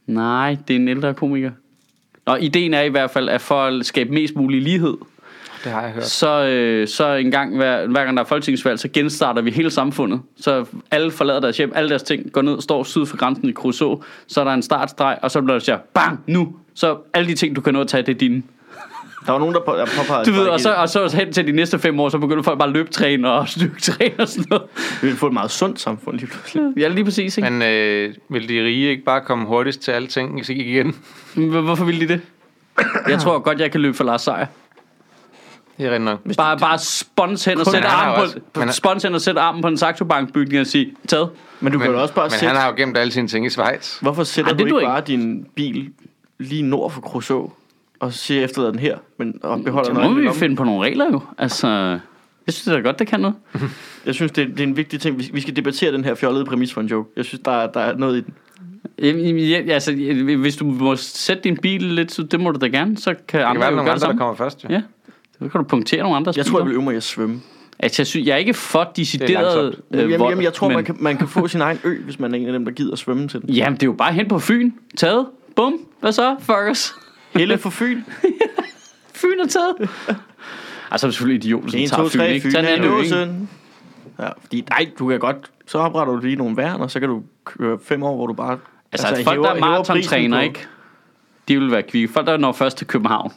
[0.07, 1.51] Nej, det er en ældre komiker.
[2.25, 4.97] Og ideen er i hvert fald, at for at skabe mest mulig lighed,
[5.65, 6.05] Det har jeg hørt.
[6.05, 9.71] så, øh, så en gang hver, hver gang der er folketingsvalg, så genstarter vi hele
[9.71, 10.21] samfundet.
[10.41, 13.53] Så alle forlader deres hjem, alle deres ting går ned, står syd for grænsen i
[13.53, 16.57] Crusoe, så er der en startstreg, og så bliver der siger, bang, nu!
[16.75, 18.43] Så alle de ting, du kan nå at tage, det er dine.
[19.27, 21.33] Der var nogen, der på, der påpegede, Du ved, og så, ikke- og så hen
[21.33, 24.45] til de næste fem år, så begynder folk bare at løbetræne og styrketræne og sådan
[24.51, 24.65] noget.
[25.01, 26.65] vi ville få et meget sundt samfund lige pludselig.
[26.77, 27.51] Ja, lige præcis, ikke?
[27.51, 30.95] Men øh, vil de rige ikke bare komme hurtigst til alle ting igen?
[31.35, 32.21] Men hvor- hvorfor vil de det?
[33.09, 34.47] Jeg tror godt, jeg kan løbe for Lars Seier.
[35.81, 36.37] Det er rigtigt nok.
[36.37, 39.63] Bare, bare spons hen og sætte armen også- på, men spons hen og sætte armen
[39.63, 41.29] på en Saxo Bank bygning og sige, taget.
[41.61, 42.47] Men du Men, kan jo også bare men sætte...
[42.47, 43.99] han har jo gemt alle sine ting i Schweiz.
[43.99, 45.91] Hvorfor sætter Ej, du det duer ikke bare din bil
[46.39, 47.51] lige nord for Crusoe,
[48.01, 50.83] og siger efterlader den her, men og beholder Så noget må vi finde på nogle
[50.87, 51.21] regler jo.
[51.39, 51.69] Altså,
[52.47, 53.37] jeg synes da godt, det kan noget.
[54.07, 55.19] Jeg synes, det er, det er en vigtig ting.
[55.19, 57.11] Vi, vi skal debattere den her fjollede præmis for en joke.
[57.17, 58.35] Jeg synes, der er, der er noget i den.
[59.03, 59.93] Jamen, ja, altså,
[60.39, 63.17] hvis du må sætte din bil lidt, så det må du da gerne, så kan
[63.19, 64.19] Det kan andre være, jo gøre andre, det der samme.
[64.19, 64.65] kommer først.
[64.65, 64.69] Jo.
[64.71, 64.83] Ja,
[65.43, 67.41] så kan du punktere nogle andres Jeg tror, jeg vil øve mig i at svømme.
[67.79, 70.85] Altså, jeg, synes, jeg er ikke for decideret øh, Jamen, jamen, jeg tror, men, man
[70.85, 72.93] kan, man kan få sin egen ø, hvis man er en af dem, der gider
[72.93, 73.51] at svømme til den.
[73.51, 74.71] Jamen, det er jo bare hen på Fyn.
[74.97, 75.27] Taget.
[75.57, 75.75] Bum.
[76.01, 76.95] Hvad så, fuckers?
[77.31, 78.03] Helle for Fyn.
[79.15, 79.91] Fyn er taget.
[80.91, 82.45] altså, er selvfølgelig idioter, som 1, tager 2, Fyn, 3, ikke?
[82.45, 83.11] Fyn Sådan er er det jo ikke.
[83.11, 83.49] låsen.
[84.19, 85.37] Ja, fordi, nej, du kan godt,
[85.67, 88.33] så opretter du lige nogle værn, og så kan du køre fem år, hvor du
[88.33, 88.59] bare...
[88.93, 90.67] Altså, altså folk, der er maratontræner, ikke?
[91.49, 92.09] De vil være kvikke.
[92.09, 93.33] Folk, der når først til København.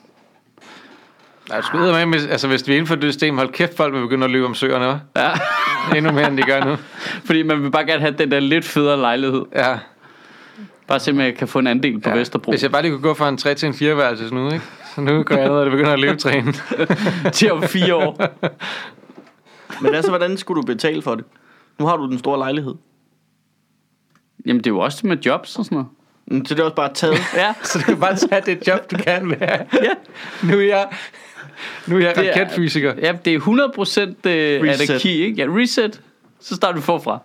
[1.50, 4.32] Jeg skulle med, altså hvis vi indfører det system, hold kæft, folk vil begynde at
[4.32, 5.22] løbe om søerne, hva'?
[5.22, 5.32] Ja.
[5.98, 6.76] Endnu mere, end de gør nu.
[7.26, 9.46] Fordi man vil bare gerne have den der lidt federe lejlighed.
[9.56, 9.78] Ja.
[10.88, 12.16] Bare se, om jeg kan få en andel på ja.
[12.16, 12.52] Vesterbro.
[12.52, 14.66] Hvis jeg bare lige kunne gå fra en 3 til en 4 værelse nu, ikke?
[14.96, 16.54] Så nu går jeg ned, og det begynder at løbe træne.
[17.34, 18.22] til om fire år.
[19.82, 21.26] Men altså, hvordan skulle du betale for det?
[21.80, 22.76] Nu har du den store lejlighed.
[24.46, 25.90] Jamen, det er jo også med jobs og sådan noget.
[26.26, 27.18] Mm, Så det er også bare taget.
[27.36, 27.54] Ja.
[27.64, 29.66] Så du kan bare tage det job, du kan være.
[29.84, 29.90] ja.
[30.44, 30.88] Nu er jeg,
[31.88, 32.94] nu er jeg Det er- raketfysiker.
[33.02, 34.90] Ja, det er 100% øh, Reset.
[34.90, 35.38] anarki, ikke?
[35.42, 36.02] Ja, reset.
[36.40, 37.20] Så starter vi forfra.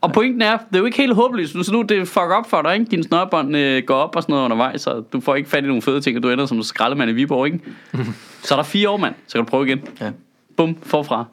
[0.00, 1.54] Og pointen er, det er jo ikke helt håbløst.
[1.54, 2.86] Nu- Så nu er det fuck op for dig, ikke?
[2.90, 5.66] Din snørbånd øh, går op og sådan noget undervejs, så du får ikke fat i
[5.66, 7.60] nogle fede ting, og du ender som skraldemand i Viborg, ikke?
[8.44, 9.14] så er der fire år, mand.
[9.26, 9.80] Så kan du prøve igen.
[10.00, 10.10] Ja.
[10.56, 11.24] Bum, forfra.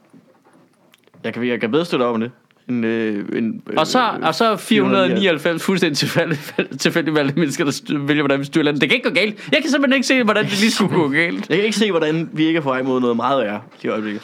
[1.23, 2.31] Jeg kan, jeg kan bedre støtte op om det.
[2.69, 7.71] En, øh, en, øh, Og så, og så 499 fuldstændig tilfældigt, tilfældigt valgte mennesker, der
[7.71, 8.81] styr- vælger, hvordan vi styrer landet.
[8.81, 9.49] Det kan ikke gå galt.
[9.51, 11.49] Jeg kan simpelthen ikke se, hvordan det lige skulle gå galt.
[11.49, 13.87] Jeg kan ikke se, hvordan vi ikke er på vej mod noget meget værre i
[13.87, 14.21] øjeblikket.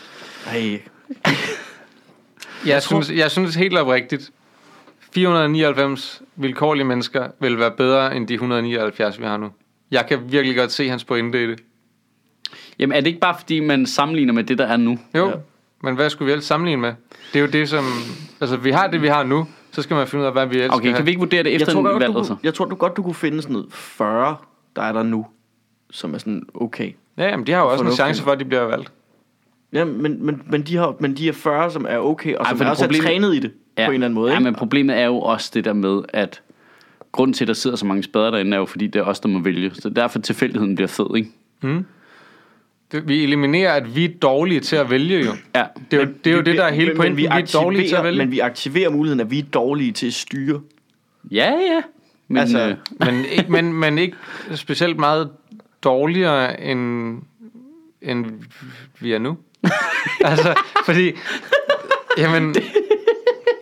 [0.47, 0.81] Ej,
[2.65, 4.31] Jeg, synes, jeg synes helt oprigtigt,
[5.13, 9.49] 499 vilkårlige mennesker vil være bedre end de 179, vi har nu.
[9.91, 11.59] Jeg kan virkelig godt se hans pointe i det.
[12.79, 14.99] Jamen, er det ikke bare, fordi man sammenligner med det, der er nu?
[15.15, 15.33] Jo, ja.
[15.83, 16.93] men hvad skulle vi ellers sammenligne med?
[17.33, 17.83] Det er jo det, som...
[18.41, 19.47] Altså, vi har det, vi har nu.
[19.71, 21.49] Så skal man finde ud af, hvad vi ellers Okay, kan vi ikke vurdere det
[21.49, 23.41] jeg, efter tror en godt, valg, du, kunne- jeg tror du godt, du kunne finde
[23.41, 24.35] sådan noget 40,
[24.75, 25.25] der er der nu,
[25.91, 26.91] som er sådan okay.
[27.17, 28.91] Ja, jamen, de har jo også en chance for, at de bliver valgt.
[29.73, 32.49] Ja, men, men, men, de har, men de er 40, som er okay, og Ej,
[32.49, 33.85] som for er det også problem- er trænet i det, ja.
[33.85, 34.31] på en eller anden måde.
[34.31, 34.43] Ja, ikke?
[34.43, 36.41] men problemet er jo også det der med, at
[37.11, 39.19] grunden til, at der sidder så mange spader derinde, er jo fordi, det er os,
[39.19, 39.71] der må vælge.
[39.73, 41.29] Så derfor tilfældigheden bliver fed, ikke?
[41.61, 41.85] Det-
[43.03, 45.31] Vi eliminerer, at vi er dårlige til at vælge, jo.
[45.55, 45.63] Ja.
[45.91, 47.15] Det er jo det, er jo det der er hele men, pointen.
[47.15, 48.17] men vi, Vi er dårlige til at vælge.
[48.17, 50.61] men vi aktiverer muligheden, at vi er dårlige til at styre.
[51.31, 51.81] Ja, ja.
[52.27, 52.75] Men, Altså- øh,
[53.13, 54.17] men, ikke, men, men ikke
[54.55, 55.29] specielt meget
[55.83, 57.17] dårligere, end,
[58.01, 58.25] end
[58.99, 59.37] vi er nu.
[60.25, 60.53] altså,
[60.85, 61.11] fordi...
[62.17, 62.55] Jamen,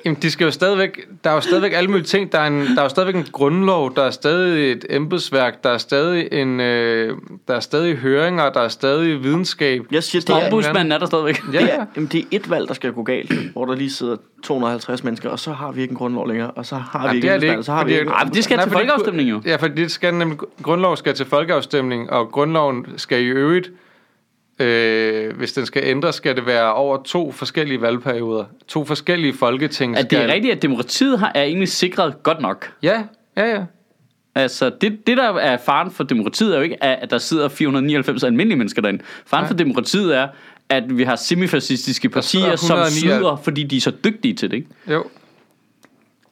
[0.08, 1.08] jamen, de skal jo stadigvæk...
[1.24, 2.32] Der er jo stadigvæk alle mulige ting.
[2.32, 5.70] Der er, en, der er jo stadigvæk en grundlov, der er stadig et embedsværk, der
[5.70, 6.60] er stadig en...
[6.60, 9.82] Øh, der er stadig høringer, der er stadig videnskab.
[9.92, 11.42] Jeg siger, det er, ombudsmanden er der stadigvæk.
[11.54, 11.76] Ja, det, ja.
[11.76, 15.04] er, jamen, det er et valg, der skal gå galt, hvor der lige sidder 250
[15.04, 17.28] mennesker, og så har vi ikke en grundlov længere, og så har vi Jamen, ikke
[17.28, 18.12] det en det ikke, så har vi ikke...
[18.12, 19.42] Ej, men det skal Nej, til folkeafstemning jo.
[19.46, 23.72] Ja, for det skal nemlig, grundlov skal til folkeafstemning, og grundloven skal i øvrigt,
[24.60, 28.46] øh, hvis den skal ændres, skal det være over to forskellige valgperioder.
[28.68, 32.74] To forskellige folketing At det er rigtigt, at demokratiet har, er egentlig sikret godt nok.
[32.84, 33.04] Ja,
[33.38, 33.64] ja, ja.
[34.36, 38.24] Altså, det, det der er faren for demokratiet er jo ikke, at der sidder 499
[38.24, 39.04] almindelige mennesker derinde.
[39.26, 39.48] Faren Nej.
[39.48, 40.28] for demokratiet er,
[40.70, 44.58] at vi har semifascistiske partier, som 109 snyder, fordi de er så dygtige til det,
[44.58, 44.68] ikke?
[44.92, 45.04] Jo.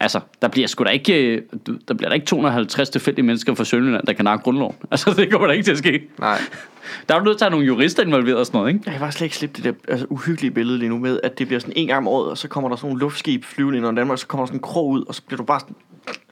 [0.06, 1.41] Altså, der bliver sgu da ikke, øh,
[1.88, 4.76] der bliver der ikke 250 tilfældige mennesker fra Sønderjylland, der kan nakke grundloven.
[4.91, 6.01] Altså, det kommer der ikke til at ske.
[6.20, 6.39] Nej.
[7.10, 8.82] Der er du nødt til at have nogle jurister involveret og sådan noget, ikke?
[8.86, 11.39] Jeg kan bare slet ikke slippe det der altså, uhyggelige billede lige nu med, at
[11.39, 13.78] det bliver sådan en gang om året, og så kommer der sådan nogle luftskib flyvende
[13.78, 15.43] ind over Danmark, og så kommer der sådan en krog ud, og så bliver du
[15.43, 15.76] bare sådan...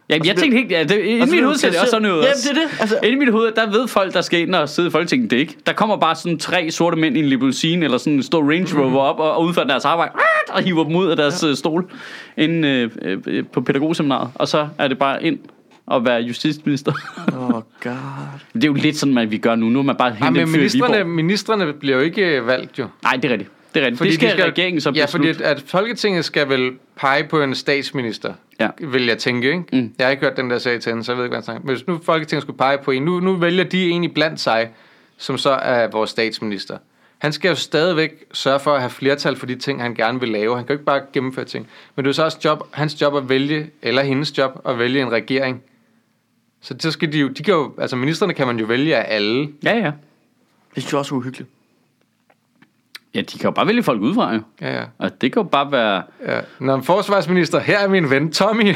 [0.10, 1.92] Jamen, jeg så tænkte helt, ja, det, og inden så mit hoved ser det også
[1.92, 2.12] sådan ud.
[2.12, 2.50] Jamen, også.
[2.50, 2.82] det er det.
[2.82, 5.32] Altså, Inde i mit hoved, der ved folk, der skal ind og sidde i Folketinget,
[5.32, 5.56] det ikke.
[5.66, 8.80] Der kommer bare sådan tre sorte mænd i en limousine, eller sådan en stor Range
[8.80, 10.12] Rover op, og, og udfører deres arbejde,
[10.50, 11.54] og hiver dem ud af deres ja.
[11.54, 11.86] stol
[12.38, 12.68] inde
[13.02, 14.30] øh, øh, på pædagogseminaret.
[14.36, 15.40] Og så er det bare ind
[15.86, 16.92] og være justitsminister.
[17.38, 17.92] Åh, oh god.
[18.54, 19.70] det er jo lidt sådan, at vi gør nu.
[19.70, 22.88] Nu er man bare hentet men i ministerne, ministerne bliver jo ikke øh, valgt, jo.
[23.04, 23.52] Nej, det er rigtigt.
[23.74, 23.98] Det er rigtigt.
[23.98, 25.34] Fordi det skal, de skal regeringen så Ja, beslutte.
[25.34, 28.34] fordi at, at Folketinget skal vel pege på en statsminister,
[28.64, 28.88] Ja.
[28.88, 29.64] vil jeg tænke, ikke?
[29.74, 29.94] Mm.
[29.98, 31.44] Jeg har ikke hørt den der sag til hende, så jeg ved ikke, hvad jeg
[31.44, 31.62] snakker.
[31.66, 34.70] Men hvis nu Folketinget skulle pege på en, nu, nu vælger de egentlig blandt sig,
[35.18, 36.78] som så er vores statsminister.
[37.18, 40.30] Han skal jo stadigvæk sørge for at have flertal for de ting, han gerne vil
[40.30, 40.56] lave.
[40.56, 41.68] Han kan jo ikke bare gennemføre ting.
[41.96, 45.02] Men det er så også job, hans job at vælge, eller hendes job at vælge
[45.02, 45.64] en regering.
[46.62, 49.16] Så så skal de jo, de kan jo, altså ministerne kan man jo vælge af
[49.16, 49.50] alle.
[49.64, 49.92] Ja, ja.
[50.76, 51.50] Det synes jeg også er uhyggeligt.
[53.16, 54.42] Ja, de kan jo bare vælge folk udefra, jo.
[54.62, 54.84] Ja, ja.
[54.98, 56.04] Og det kan jo bare være...
[56.28, 56.40] ja.
[56.60, 58.76] Når en forsvarsminister, her er min ven Tommy.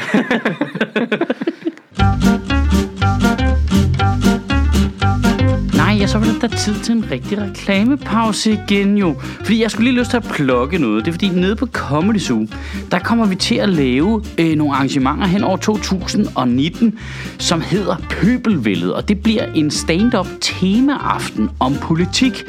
[6.08, 9.14] så var det da tid til en rigtig reklamepause igen jo.
[9.20, 11.04] Fordi jeg skulle lige lyst til at plukke noget.
[11.04, 12.46] Det er fordi nede på Comedy Zoo,
[12.90, 16.98] der kommer vi til at lave øh, nogle arrangementer hen over 2019,
[17.38, 18.94] som hedder Pøbelvældet.
[18.94, 22.44] Og det bliver en stand-up temaaften om politik,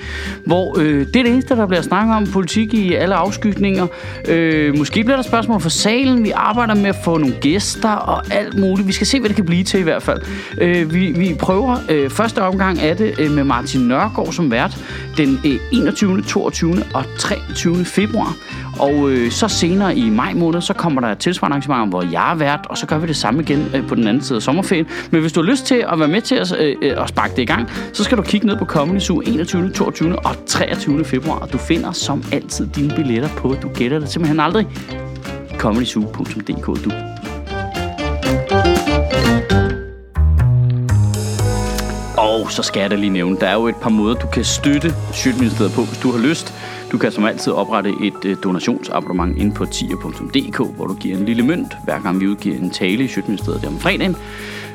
[0.45, 3.88] hvor øh, det er det eneste, der bliver snakket om politik i alle afskygninger.
[4.28, 6.24] Øh, måske bliver der spørgsmål fra salen.
[6.24, 8.88] Vi arbejder med at få nogle gæster og alt muligt.
[8.88, 10.22] Vi skal se, hvad det kan blive til i hvert fald.
[10.62, 14.78] Øh, vi, vi prøver øh, første omgang af det øh, med Martin Nørgaard som vært
[15.18, 16.84] den øh, 21., 22.
[16.93, 17.86] og 23.
[17.86, 18.36] februar.
[18.80, 22.32] Og øh, så senere i maj måned, så kommer der et tilsvarende arrangement, hvor jeg
[22.32, 24.41] er vært, og så gør vi det samme igen øh, på den anden side af
[24.43, 24.88] sommerferien.
[25.12, 27.36] Men hvis du har lyst til at være med til at, øh, øh, at sparke
[27.36, 30.20] det i gang, så skal du kigge ned på Comedy Zoo 21., 22.
[30.20, 31.06] og 23.
[31.06, 34.68] februar, og du finder som altid dine billetter på, du gætter det simpelthen aldrig,
[35.58, 37.18] comedyzoo.dk du.
[42.39, 44.43] Og så skal jeg da lige nævne, der er jo et par måder, du kan
[44.43, 46.53] støtte Sjøtministeriet på, hvis du har lyst.
[46.91, 51.25] Du kan som altid oprette et øh, donationsabonnement ind på tier.dk, hvor du giver en
[51.25, 54.15] lille mønt, hver gang vi udgiver en tale i Sjøtministeriet om fredagen.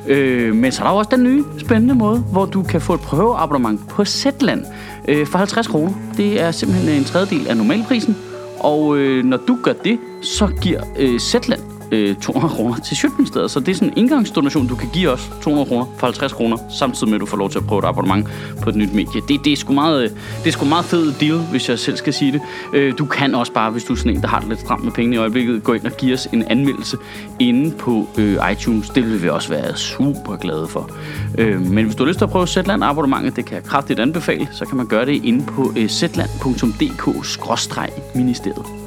[0.06, 2.94] Øh, men så er der jo også den nye spændende måde, hvor du kan få
[2.94, 4.64] et prøveabonnement på Zetland
[5.08, 5.92] øh, for 50 kroner.
[6.16, 8.16] Det er simpelthen en tredjedel af normalprisen.
[8.60, 13.50] Og øh, når du gør det, så giver øh, Zetland øh, 200 kroner til Sjøtministeriet.
[13.50, 16.56] Så det er sådan en indgangsdonation, du kan give os 200 kroner for 50 kroner,
[16.78, 18.28] samtidig med at du får lov til at prøve et abonnement
[18.62, 19.20] på et nyt medie.
[19.28, 21.96] Det, det, er, sgu meget, øh, det er sgu meget fed deal, hvis jeg selv
[21.96, 22.40] skal sige det.
[22.72, 24.84] Øh, du kan også bare, hvis du er sådan en, der har det lidt stramt
[24.84, 26.96] med pengene i øjeblikket, gå ind og give os en anmeldelse
[27.38, 28.90] inde på øh, iTunes.
[28.90, 30.90] Det vil vi også være super glade for.
[31.38, 34.00] Øh, men hvis du har lyst til at prøve Zetland abonnementet, det kan jeg kraftigt
[34.00, 38.83] anbefale, så kan man gøre det inde på øh, zetland.dk-ministeriet.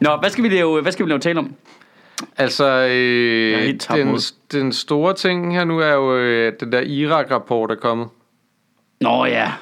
[0.00, 1.54] Nå, hvad skal vi lave, hvad skal vi lave tale om?
[2.36, 4.18] Altså, øh, den,
[4.52, 8.08] den store ting her nu er jo, øh, den der Irak-rapport er kommet.
[9.00, 9.52] Nå ja.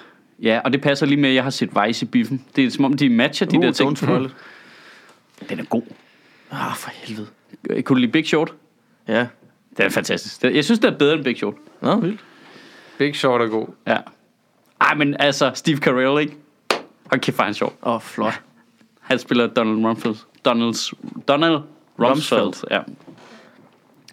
[0.43, 2.45] Ja, og det passer lige med, at jeg har set Vice i biffen.
[2.57, 3.99] Det er som om, de matcher de Uh, der ting.
[3.99, 4.31] spoil.
[5.49, 5.83] Den er god.
[6.51, 7.27] Ah, for helvede.
[7.69, 8.55] Kunne du lide Big Short?
[9.09, 9.27] Ja.
[9.77, 10.43] Den er fantastisk.
[10.45, 11.55] Jeg synes, det er bedre end Big Short.
[11.81, 12.21] Nå, vildt.
[12.99, 13.67] Big Short er god.
[13.87, 13.97] Ja.
[14.81, 16.37] Ej, men altså, Steve Carell, ikke?
[17.07, 17.75] Hold kæft, er han sjov.
[17.83, 18.41] Åh, oh, flot.
[19.01, 20.17] Han spiller Donald Rumsfeld.
[20.45, 20.97] Donald,
[21.29, 21.59] Donald
[21.99, 22.71] Rumsfeld, Rumsfeld.
[22.71, 22.81] ja.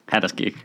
[0.05, 0.55] Han er skæg.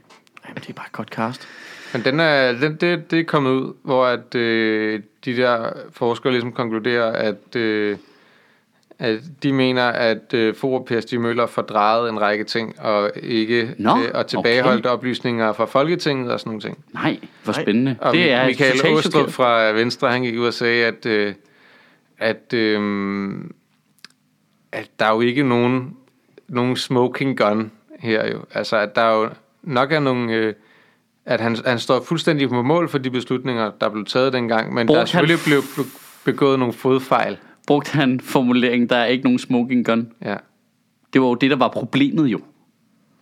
[0.48, 1.48] Jamen, det er bare et godt cast.
[1.92, 6.32] Men den er, den, det, det er kommet ud, hvor at, øh, de der forskere
[6.32, 7.96] ligesom konkluderer, at, øh,
[8.98, 13.74] at de mener, at øh, og Per Stig Møller fordrejede en række ting, og ikke
[13.78, 16.84] Nå, øh, og tilbageholdt oplysninger fra Folketinget og sådan nogle ting.
[16.94, 17.96] Nej, hvor spændende.
[18.00, 21.34] Og det er Michael Åstrup fra Venstre, han gik ud og sagde, at, øh,
[22.18, 22.80] at, øh,
[24.72, 25.96] at der er jo ikke nogen,
[26.48, 28.38] nogen smoking gun her jo.
[28.54, 29.28] Altså, at der er jo
[29.62, 30.32] nok er nogle...
[30.32, 30.54] Øh,
[31.26, 34.86] at han, han står fuldstændig på mål for de beslutninger, der blev taget dengang, men
[34.86, 35.86] Brugte der er selvfølgelig han- blevet blev
[36.24, 37.36] begået nogle fodfejl.
[37.66, 40.12] Brugte han formuleringen, der er ikke nogen smoking gun.
[40.24, 40.36] Ja.
[41.12, 42.40] Det var jo det, der var problemet jo.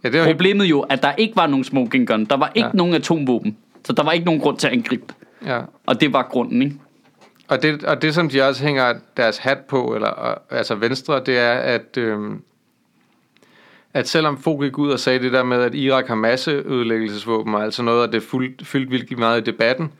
[0.04, 2.24] Ja, det var helt, Problemet jo, at der ikke var nogen smoking gun.
[2.24, 2.72] Der var ikke Ja.
[2.74, 3.56] nogen atomvåben.
[3.84, 5.14] Så der var ikke nogen grund til at angribe.
[5.46, 5.60] ja.
[5.86, 6.76] Og det var grunden, ikke?
[7.48, 11.38] Og det, og det, som de også hænger deres hat på, eller altså Venstre, det
[11.38, 12.42] er, at, øhm,
[13.94, 17.62] at selvom Fogh gik ud og sagde det der med, at Irak har masseødelæggelsesvåben, og
[17.64, 19.92] altså noget, og det fyldt, fyldt virkelig meget i debatten,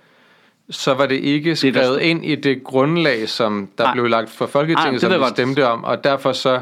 [0.71, 3.93] så var det ikke der skrevet stod- ind i det grundlag, som der Nej.
[3.93, 6.61] blev lagt for Ej, Folketinget, det som de stemte om, og derfor så,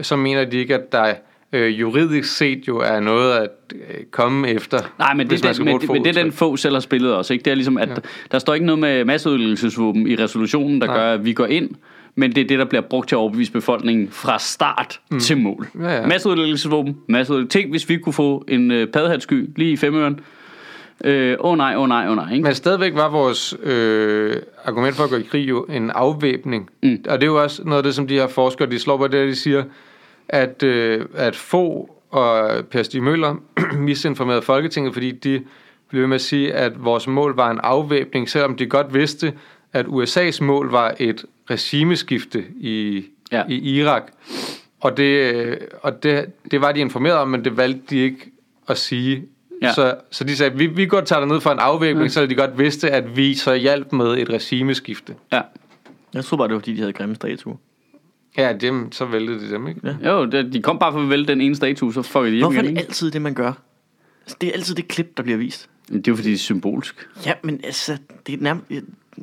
[0.00, 1.14] så mener de ikke, at der
[1.52, 4.78] øh, juridisk set jo er noget at øh, komme efter.
[4.98, 7.32] Nej, men det, skal men, et men det er den få selv har spillet også.
[7.32, 7.44] Ikke?
[7.44, 7.94] Det er ligesom, at ja.
[8.32, 10.96] der står ikke noget med masseødelæggelsesvåben i resolutionen, der Nej.
[10.96, 11.70] gør, at vi går ind.
[12.14, 15.20] Men det er det, der bliver brugt til at overbevise befolkningen fra start mm.
[15.20, 15.66] til mål.
[15.80, 16.06] Ja, ja.
[16.06, 16.96] Masseødelæggelsesvåben.
[17.08, 17.58] Masseødelæggelse.
[17.58, 20.20] Tænk, hvis vi kunne få en øh, paddehatsky lige i femøren.
[21.04, 22.32] Åh øh, oh nej, åh oh nej, åh oh nej.
[22.32, 22.42] Ikke?
[22.42, 26.70] Men stadigvæk var vores øh, argument for at gå i krig jo en afvæbning.
[26.82, 27.04] Mm.
[27.08, 29.08] Og det er jo også noget af det, som de her forskere, de slår på
[29.08, 29.62] det, de siger,
[30.32, 33.34] at, øh, at få og Per Stig Møller
[33.78, 35.42] misinformerede Folketinget, fordi de
[35.88, 39.32] blev ved med at sige, at vores mål var en afvæbning, selvom de godt vidste,
[39.72, 43.42] at USA's mål var et regimeskifte i, Ja.
[43.48, 44.02] i Irak.
[44.80, 48.30] Og, det, øh, og det, det var de informeret om, men det valgte de ikke
[48.68, 49.24] at sige.
[49.62, 49.72] Ja.
[49.72, 52.08] Så, så de sagde, vi, vi går og tager ned for en afvæbning, ja.
[52.08, 55.14] så de godt vidste, at vi så hjalp med et regimeskifte.
[55.32, 55.40] Ja.
[56.14, 57.56] Jeg troede bare, det var, fordi de havde grimme statuer.
[58.36, 59.80] Ja, dem, så væltede de dem, ikke?
[60.02, 60.10] Ja.
[60.10, 62.34] Jo, det, de kom bare for at vælge den ene statue, så får vi det
[62.34, 62.74] hjem Hvorfor er igen.
[62.76, 62.88] det Ikke?
[62.88, 63.52] altid det, man gør?
[64.22, 65.68] Altså, det er altid det klip, der bliver vist.
[65.88, 67.08] Det er jo fordi, det er symbolsk.
[67.26, 68.66] Ja, men altså, det er nærmest...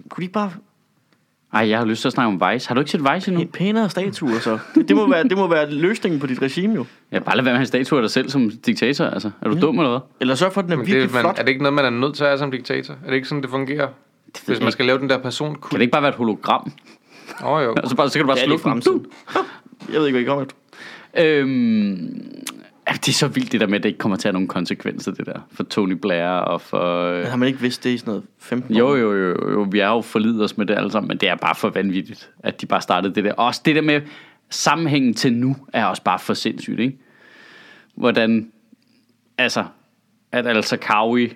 [0.09, 0.51] Kunne de ikke bare
[1.53, 2.67] Ej, jeg har lyst til at snakke om Vice.
[2.67, 3.39] Har du ikke set Vice endnu?
[3.41, 4.59] have pænere statuer, så?
[4.75, 6.85] Det, det, må være, det må være løsningen på dit regime, jo.
[7.11, 9.05] Ja, bare lad være med at have statuer af dig selv som diktator.
[9.05, 9.99] Altså, er du dum eller hvad?
[10.21, 11.39] Eller sørg for, at den er Men virkelig det, man, flot.
[11.39, 12.93] er det ikke noget, man er nødt til at have som diktator?
[12.93, 13.87] Er det ikke sådan, det fungerer?
[14.45, 16.71] Hvis man skal lave den der person Kan det ikke bare være et hologram?
[17.43, 17.73] Åh oh, jo.
[17.77, 19.05] Altså, bare, så kan du bare Det slukke den.
[19.93, 20.55] Jeg ved ikke, hvad I kommer efter.
[21.17, 22.45] Øhm,
[22.93, 24.47] det er så vildt det der med, at det ikke kommer til at have nogen
[24.47, 25.47] konsekvenser, det der.
[25.51, 27.03] For Tony Blair og for...
[27.03, 28.95] Øh, Men har man ikke vidst det i sådan noget 15 jo, år?
[28.95, 31.35] jo, jo, jo, vi er jo forlidet os med det alle sammen, men det er
[31.35, 33.33] bare for vanvittigt, at de bare startede det der.
[33.33, 34.01] Også det der med
[34.49, 36.97] sammenhængen til nu, er også bare for sindssygt, ikke?
[37.95, 38.51] Hvordan,
[39.37, 39.65] altså,
[40.31, 41.33] at altså Kawi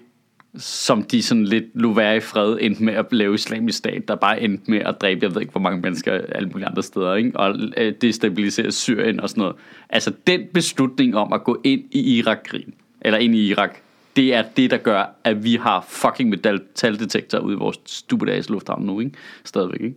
[0.58, 4.16] som de sådan lidt lå være i fred, endte med at lave islamisk stat, der
[4.16, 7.16] bare endte med at dræbe, jeg ved ikke hvor mange mennesker alle mulige andre steder,
[7.16, 7.40] ikke?
[7.40, 9.56] og øh, destabilisere Syrien og sådan noget.
[9.90, 13.78] Altså den beslutning om at gå ind i Irak-krigen, eller ind i Irak,
[14.16, 18.86] det er det, der gør, at vi har fucking metaldetektor ude i vores stupidags lufthavn
[18.86, 19.12] nu, ikke?
[19.44, 19.96] Stadigvæk, ikke?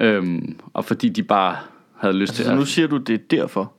[0.00, 1.56] Øhm, og fordi de bare
[1.96, 2.58] havde lyst Altså, til så at...
[2.58, 3.72] nu siger du, det er derfor.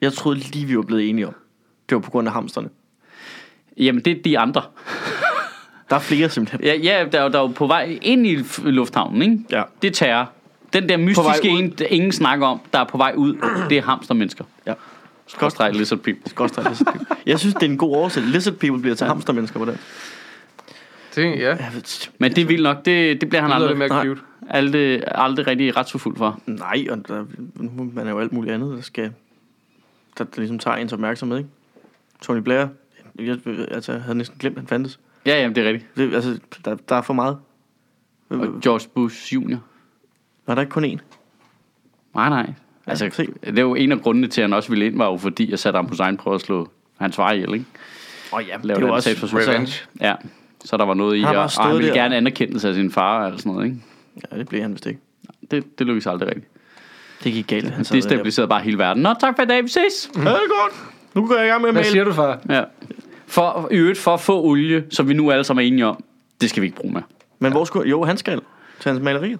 [0.00, 1.34] Jeg troede lige, vi var blevet enige om.
[1.88, 2.68] Det var på grund af hamsterne.
[3.78, 4.62] Jamen, det er de andre.
[5.90, 6.60] Der er flere simpelthen.
[6.64, 9.38] Ja, ja der, er der er jo på vej ind i lufthavnen, ikke?
[9.50, 9.62] Ja.
[9.82, 10.30] Det er terror.
[10.72, 13.36] Den der mystiske en, der ingen snakker om, der er på vej ud,
[13.70, 14.44] det er hamstermennesker.
[14.66, 14.74] Ja.
[15.26, 16.30] Skråstreg lizard people.
[16.30, 17.16] Skråstreg lizard people.
[17.26, 18.36] Jeg synes, det er en god oversættelse.
[18.36, 19.08] Lizard people bliver til ja.
[19.08, 19.78] hamstermennesker på det.
[21.14, 21.56] Det, ja,
[22.18, 24.04] Men det er vildt nok, det, det bliver han det aldrig, mere Nej.
[24.04, 24.20] cute.
[24.48, 26.40] aldrig, aldrig rigtig retsforfuldt for.
[26.46, 27.24] nej, og der,
[27.94, 29.12] man er jo alt muligt andet, der skal...
[30.18, 31.50] Der, der ligesom tager ens opmærksomhed, ikke?
[32.22, 32.66] Tony Blair,
[33.18, 33.38] jeg,
[33.70, 35.00] altså, jeg havde næsten glemt, at han fandtes.
[35.26, 35.96] Ja, jamen, det er rigtigt.
[35.96, 37.38] Det, altså, der, der er for meget.
[38.30, 39.56] Og George Bush Jr.
[40.46, 40.98] Var der ikke kun én?
[42.14, 42.52] Nej, nej.
[42.86, 43.28] Altså, se.
[43.46, 45.52] det er jo en af grundene til, at han også ville ind, var jo fordi,
[45.52, 47.64] at Saddam Hussein prøvede at slå hans far ihjel, ikke?
[48.32, 49.10] Åh oh, ja, Lave det var også...
[49.10, 49.48] attentatforsøg.
[49.48, 49.72] Revenge.
[50.00, 50.14] Ja,
[50.64, 51.94] så der var noget i, Han og, og han ville der.
[51.94, 53.78] gerne anerkendelse af sin far, eller sådan noget, ikke?
[54.32, 55.00] Ja, det blev han vist ikke.
[55.50, 56.46] Det, det lykkedes aldrig rigtigt.
[57.24, 57.70] Det gik galt.
[57.70, 57.94] Han der.
[57.94, 59.02] destabiliserede bare hele verden.
[59.02, 60.10] Nå, tak for i dag, vi ses!
[60.16, 60.74] Ja, det er godt.
[61.14, 61.92] Nu går jeg i gang med at Hvad male.
[61.92, 62.40] siger du, far?
[62.48, 62.62] Ja.
[63.28, 66.04] For, I øvrigt, for at få olie, som vi nu alle sammen er enige om,
[66.40, 67.02] det skal vi ikke bruge med.
[67.38, 67.90] Men hvor skulle...
[67.90, 68.40] Jo, han skal
[68.80, 69.36] til hans malerier.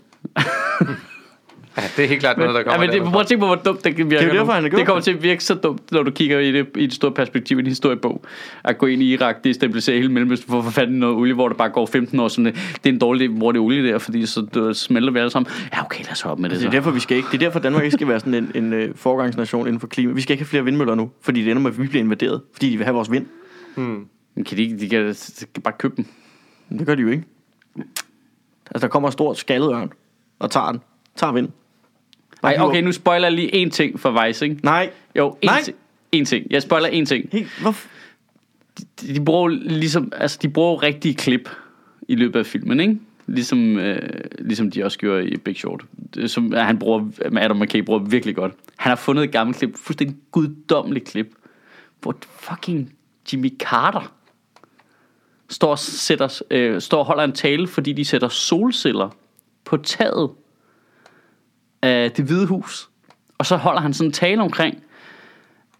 [1.76, 3.46] Ja, det er helt klart noget, der Ja, kommer men det, prøv at tænke på,
[3.46, 5.04] hvor dumt det virker Det er derfor, gjort Det kommer det.
[5.04, 7.60] til at virke så dumt, når du kigger i det i et stort perspektiv i
[7.60, 8.22] en historiebog.
[8.64, 11.54] At gå ind i Irak, destabilisere hele Mellemøsten for at i noget olie, hvor der
[11.54, 12.28] bare går 15 år.
[12.28, 15.12] Sådan, det det er en dårlig hvor det er olie der, fordi så det smelter
[15.12, 15.52] vi alle sammen.
[15.72, 16.58] Ja, okay, lad os op med det.
[16.60, 16.76] Det er Så.
[16.76, 17.28] derfor, vi skal ikke.
[17.32, 20.12] Det er derfor, Danmark ikke skal være sådan en, en uh, forgangsnation inden for klima.
[20.12, 22.40] Vi skal ikke have flere vindmøller nu, fordi det ender med, at vi bliver invaderet,
[22.52, 23.26] fordi de vil have vores vind.
[23.78, 24.08] Hmm.
[24.34, 25.14] Men Kan de, ikke- de, kan,
[25.54, 26.04] kan bare købe dem.
[26.68, 27.24] Men det gør de jo ikke.
[28.70, 29.92] Altså, der kommer en stor skaldet ørn
[30.38, 30.80] og tager den.
[31.16, 31.48] Tager vind.
[32.42, 34.60] Nej, okay, nu spoiler jeg lige en ting for Vice, ikke?
[34.62, 34.90] Nej.
[35.16, 35.62] Jo, en, Nej.
[35.62, 35.76] ting,
[36.12, 36.46] en ting.
[36.50, 37.28] Jeg spoiler en ting.
[37.32, 37.88] Hey, hvorfor?
[38.78, 41.48] de, de bruger ligesom, altså de bruger rigtige klip
[42.08, 42.98] i løbet af filmen, ikke?
[43.26, 45.84] Ligesom, øh, ligesom de også gjorde i Big Short.
[46.14, 47.04] Det, som han bruger,
[47.36, 48.52] Adam McKay bruger virkelig godt.
[48.76, 51.32] Han har fundet et gammelt klip, fuldstændig guddommeligt klip,
[52.00, 52.92] hvor fucking
[53.32, 54.12] Jimmy Carter
[55.48, 59.10] står og, sætter, øh, står og holder en tale, fordi de sætter solceller
[59.64, 60.30] på taget
[61.82, 62.88] af det hvide hus.
[63.38, 64.82] Og så holder han sådan en tale omkring,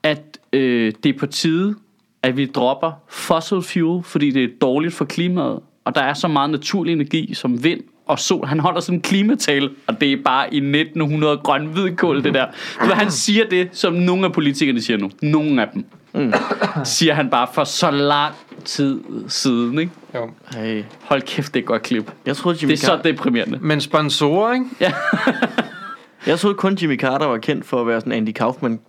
[0.03, 1.75] at øh, det er på tide,
[2.23, 6.29] at vi dropper fossil fuel, fordi det er dårligt for klimaet, og der er så
[6.29, 8.47] meget naturlig energi som vind og sol.
[8.47, 12.47] Han holder sådan en klimatale, og det er bare i 1900 grøn hvidkål, det der.
[12.87, 15.11] Så han siger det, som nogle af politikerne siger nu.
[15.23, 15.85] Nogle af dem.
[16.15, 16.33] Mm.
[16.85, 18.35] Siger han bare for så lang
[18.65, 19.93] tid siden, ikke?
[20.15, 20.31] Jo.
[20.55, 20.85] Hey.
[21.01, 22.13] Hold kæft, det er et godt klip.
[22.27, 23.59] Jeg troede, Jimmy Det er så Carter, deprimerende.
[23.63, 24.67] Men sponsorer, ikke?
[26.27, 28.81] jeg troede kun Jimmy Carter var kendt for at være sådan en Andy Kaufman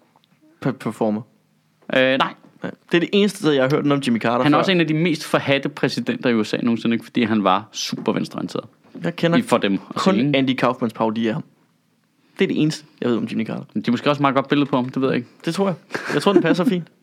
[0.65, 1.21] pe- performer.
[1.95, 2.69] Øh, nej, Ja.
[2.91, 4.59] Det er det eneste sted, jeg har hørt noget om Jimmy Carter han er før.
[4.59, 7.05] også en af de mest forhatte præsidenter i USA nogensinde, ikke?
[7.05, 8.65] fordi han var super venstreorienteret.
[9.03, 10.31] Jeg kender I for dem at kun sige?
[10.37, 11.43] Andy Kaufmans parodi af ham.
[12.39, 13.63] Det er det eneste, jeg ved om Jimmy Carter.
[13.75, 15.27] De er måske også et meget godt billede på ham, det ved jeg ikke.
[15.45, 15.75] Det tror jeg.
[16.13, 16.87] Jeg tror, den passer fint.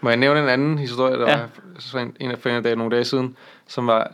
[0.00, 1.30] Må jeg nævne en anden historie, der Ja.
[1.30, 1.36] ja.
[1.38, 1.48] var
[1.78, 3.36] så en, en af af dage, nogle dage siden,
[3.66, 4.12] som var...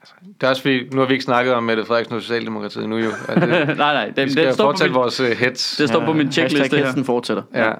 [0.00, 2.88] Altså, det er også fordi, nu har vi ikke snakket om Mette Frederiksen og Socialdemokratiet
[2.88, 3.10] nu jo.
[3.34, 5.76] Det, nej, nej, vi den, skal den står på fortsætte min, vores uh, hits.
[5.76, 6.86] det står på min checkliste Hashtag her.
[6.86, 7.42] hesten fortsætter.
[7.54, 7.72] Ja.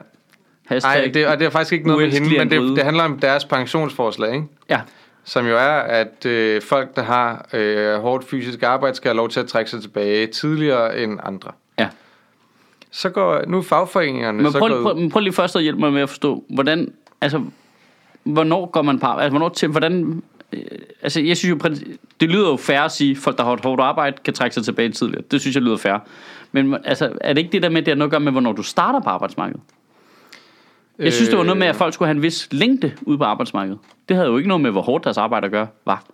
[0.66, 3.04] Hashtag, Nej, det, og det er faktisk ikke noget med hende, men det, det handler
[3.04, 4.46] om deres pensionsforslag, ikke?
[4.70, 4.80] Ja,
[5.24, 9.28] Som jo er, at øh, folk, der har øh, hårdt fysisk arbejde, skal have lov
[9.28, 11.50] til at trække sig tilbage tidligere end andre.
[11.78, 11.88] ja.
[12.90, 15.62] Så går nu er fagforeningerne Men så prøv, går prøv, men prøv lige først at
[15.62, 16.92] hjælpe mig med at forstå, hvordan,
[17.24, 17.44] altså,
[18.24, 19.24] hvornår går man på arbejde?
[19.24, 20.22] Altså, hvornår til, hvordan,
[20.52, 20.60] øh,
[21.02, 21.70] altså, jeg synes jo,
[22.20, 24.54] det lyder jo fair at sige, at folk, der har et hårdt arbejde, kan trække
[24.54, 25.22] sig tilbage tidligere.
[25.30, 25.98] Det synes jeg lyder fair.
[26.52, 28.52] Men altså, er det ikke det der med, det har noget at gøre med, hvornår
[28.52, 29.60] du starter på arbejdsmarkedet?
[30.98, 33.24] Jeg synes, det var noget med, at folk skulle have en vis længde ude på
[33.24, 33.78] arbejdsmarkedet.
[34.08, 36.04] Det havde jo ikke noget med, hvor hårdt deres arbejde at gøre, var.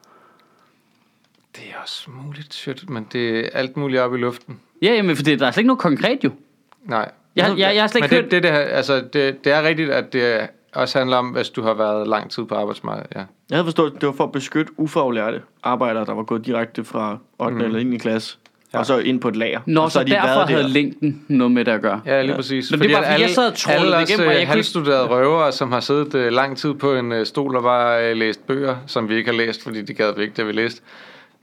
[1.56, 4.61] Det er også muligt, shit, men det er alt muligt op i luften.
[4.82, 6.30] Ja, jamen, for det, der er slet ikke noget konkret jo.
[6.84, 7.11] Nej.
[7.36, 8.42] Jeg, jeg, jeg har slet Men ikke det, hørt...
[8.42, 11.75] det, det, altså, det, det er rigtigt, at det også handler om, hvis du har
[11.75, 13.09] været lang tid på arbejdsmarkedet.
[13.14, 13.18] Ja.
[13.51, 16.85] Jeg havde forstået, at det var for at beskytte ufaglærte arbejdere, der var gået direkte
[16.85, 17.55] fra 8.
[17.55, 17.61] Mm.
[17.61, 17.99] eller 9.
[17.99, 18.37] klasse,
[18.75, 18.79] ja.
[18.79, 19.61] og så ind på et lager.
[19.66, 20.68] Nå, og så, så derfor været havde der.
[20.68, 22.01] længden noget med det at gøre.
[22.07, 22.37] Ja, lige Ja.
[22.37, 22.71] præcis.
[22.71, 24.41] Nå, det er bare, fordi jeg sad og troede alle det os igennem, og jeg
[24.41, 27.62] øh, kunne- halvstuderede røvere, som har siddet øh, lang tid på en øh, stol og
[27.62, 30.43] bare øh, læst bøger, som vi ikke har læst, fordi de gad vi ikke, da
[30.43, 30.83] vi læste,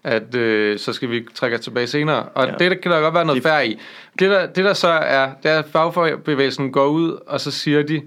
[0.04, 2.24] at øh, så skal vi trække os tilbage senere.
[2.24, 2.52] Og Ja.
[2.52, 2.58] ja.
[2.58, 3.80] det der kan der godt være noget Det- færd i.
[4.20, 7.84] Det der, det der så er, det er, at fagbevægelsen går ud, og så siger
[7.84, 8.02] de,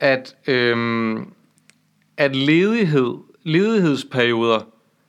[0.00, 1.32] at, øhm,
[2.16, 4.60] at ledighed, ledighedsperioder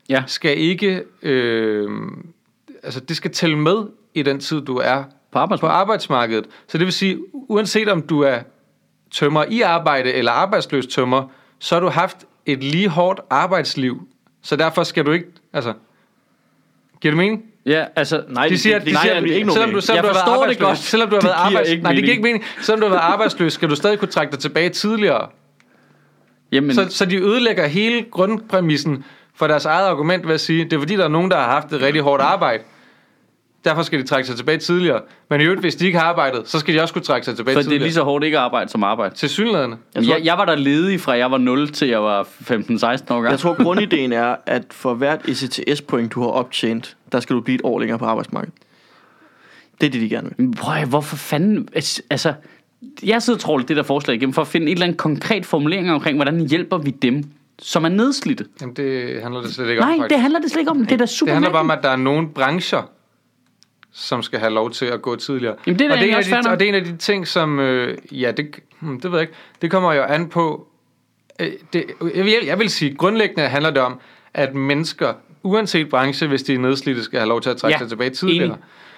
[0.10, 0.24] Ja.
[0.28, 1.90] skal ikke, øh,
[2.84, 3.84] altså det skal tælle med
[4.14, 5.80] i den tid, du er På på arbejdsmarkedet.
[5.80, 6.46] arbejdsmarkedet.
[6.68, 8.40] Så det vil sige, uanset om du er
[9.12, 11.28] tømmer i arbejde eller arbejdsløs tømmer,
[11.60, 14.08] så har du haft et lige hårdt arbejdsliv.
[14.42, 15.74] Så derfor skal du ikke, altså,
[17.02, 17.51] giver det mening?
[17.66, 20.06] Ja, altså, Nej, De siger, det, de siger, det, at det, ikke selvom du, selvom
[20.06, 20.78] Jeg du forstår det godt.
[20.78, 22.44] selvom du har været arbejdsløs, nej, det giver ikke mening.
[22.62, 25.28] Selvom du har været arbejdsløs, skal du stadig kunne trække dig tilbage tidligere.
[26.52, 29.06] jamen, Så, så de ødelægger hele grundpræmissen
[29.36, 31.46] for deres eget argument ved at sige, det er fordi, der er nogen, der har
[31.52, 32.64] haft et rigtig hårdt arbejde.
[33.66, 35.02] Derfor skal de trække sig tilbage tidligere.
[35.30, 37.36] Men i øvrigt, hvis de ikke har arbejdet, så skal de også kunne trække sig
[37.36, 37.84] tilbage for det er tidligere.
[37.84, 39.16] lige så hårdt ikke at arbejde som arbejde.
[39.16, 39.78] Til synlædende.
[39.96, 42.96] Jeg, jeg, jeg var der ledig fra jeg var 0 til jeg var 15-16 år
[43.10, 43.30] gammel.
[43.30, 47.56] Jeg tror, grundideen er, at for hvert ECTS-point, du har optjent, der skal du blive
[47.56, 48.56] et år længere på arbejdsmarkedet.
[49.82, 50.46] Det er det, de gerne vil.
[50.46, 51.68] Men Prøv hvorfor fanden...
[51.74, 52.34] Altså,
[53.04, 55.46] jeg sidder og tråler det der forslag igennem for at finde en eller anden konkret
[55.46, 57.24] formulering omkring, hvordan hjælper vi dem,
[57.60, 58.46] som er nedslidte.
[58.62, 60.86] Jamen, det handler det slet ikke om, Nej, det handler det slet ikke om.
[60.86, 62.90] Det er da super Det handler bare om, at der er nogle brancher,
[63.94, 65.56] som skal have lov til at gå tidligere.
[65.68, 67.28] Jamen, det er og, det er også de, og det er en af de ting,
[67.28, 67.60] som...
[67.60, 69.34] Øh, ja, det, hmm, det ved jeg ikke.
[69.62, 70.68] Det kommer jo an på...
[71.40, 71.86] Øh, det,
[72.16, 74.00] jeg, vil, jeg vil sige, grundlæggende handler det om,
[74.34, 75.14] at mennesker,
[75.44, 78.10] uanset branche, hvis de er nedslidte, skal have lov til at trække Ja, sig tilbage
[78.10, 78.46] tidligere.
[78.46, 78.58] enig.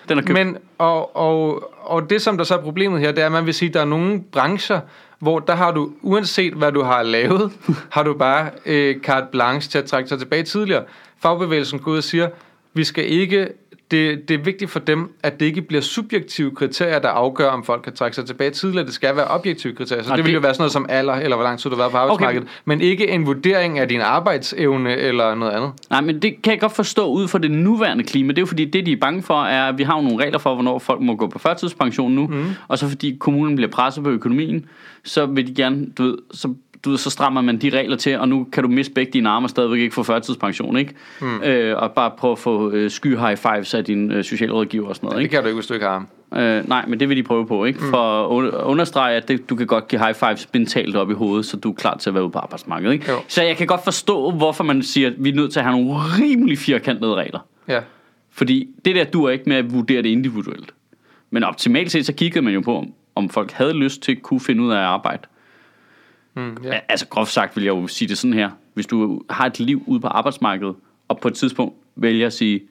[0.10, 0.34] Den er købt.
[0.34, 3.46] Men, og, og, og det, som der så er problemet her, det er, at man
[3.46, 4.80] vil sige, at der er nogle brancher,
[5.20, 7.52] hvor der har du, uanset hvad du har lavet,
[7.96, 10.84] har du bare øh, carte blanche til at trække sig tilbage tidligere.
[11.22, 12.30] Fagbevægelsen går ud og siger,
[12.74, 13.48] vi skal ikke,
[13.92, 17.64] det, det er vigtigt for dem, at det ikke bliver subjektive kriterier, der afgør, om
[17.64, 18.86] folk kan trække sig tilbage tidligere.
[18.86, 20.04] Det skal være objektive kriterier.
[20.04, 21.70] Så Og det vil det- jo være sådan noget som alder, eller hvor lang tid
[21.70, 22.48] du har været på arbejdsmarkedet.
[22.66, 25.72] Men ikke en vurdering af din arbejdsevne eller noget andet.
[25.90, 28.30] Nej, men det kan jeg godt forstå ud fra det nuværende klima.
[28.30, 30.24] Det er jo fordi, det de er bange for, er, at vi har jo nogle
[30.24, 32.28] regler for, hvornår folk må gå på førtidspension nu.
[32.28, 32.46] Mm.
[32.68, 34.66] Og så fordi kommunen bliver presset på økonomien,
[35.04, 36.54] så vil de gerne, du ved, så,
[36.86, 39.30] du ved, så strammer man de regler til, og nu kan du miste begge dine
[39.30, 40.94] arme og stadigvæk ikke få førtidspension, ikke?
[41.22, 41.42] Mm.
[41.44, 44.96] Øh, og bare prøve at få øh, sky high fives af din øh, socialrådgiver og
[44.96, 45.34] sådan noget, Det ikke?
[45.34, 46.06] kan du ikke, hvis du ikke har.
[46.36, 47.80] Øh, nej, men det vil de prøve på, ikke?
[47.90, 51.14] For at un- understrege, at det, du kan godt give high fives mentalt op i
[51.14, 53.12] hovedet, så du er klar til at være ude på arbejdsmarkedet, ikke?
[53.12, 53.18] Jo.
[53.28, 55.78] Så jeg kan godt forstå, hvorfor man siger, at vi er nødt til at have
[55.82, 57.40] nogle rimelig firkantede regler.
[57.68, 57.80] Ja.
[58.32, 60.74] Fordi det der dur ikke med at vurdere det individuelt.
[61.32, 64.22] Men optimalt set, så kiggede man jo på, om- om folk havde lyst til at
[64.22, 65.22] kunne finde ud af at arbejde.
[66.36, 66.70] Mm, ja.
[66.74, 66.80] Ja.
[66.90, 68.50] Altså groft sagt vil jeg jo sige det sådan her.
[68.74, 70.76] Hvis du har et liv ude på arbejdsmarkedet,
[71.08, 72.62] og på et tidspunkt vælger at sige,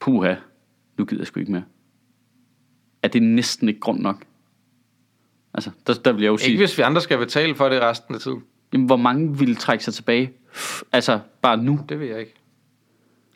[0.00, 0.34] puha,
[0.98, 1.62] nu gider jeg sgu ikke mere.
[3.02, 4.24] Er det næsten ikke grund nok?
[5.54, 7.80] Altså, der, der vil jeg jo sige, Ikke hvis vi andre skal betale for det
[7.80, 8.42] resten af tiden.
[8.72, 10.32] jamen, hvor mange vil trække sig tilbage?
[10.92, 11.80] Altså, bare nu.
[11.88, 12.34] Det ved jeg ikke.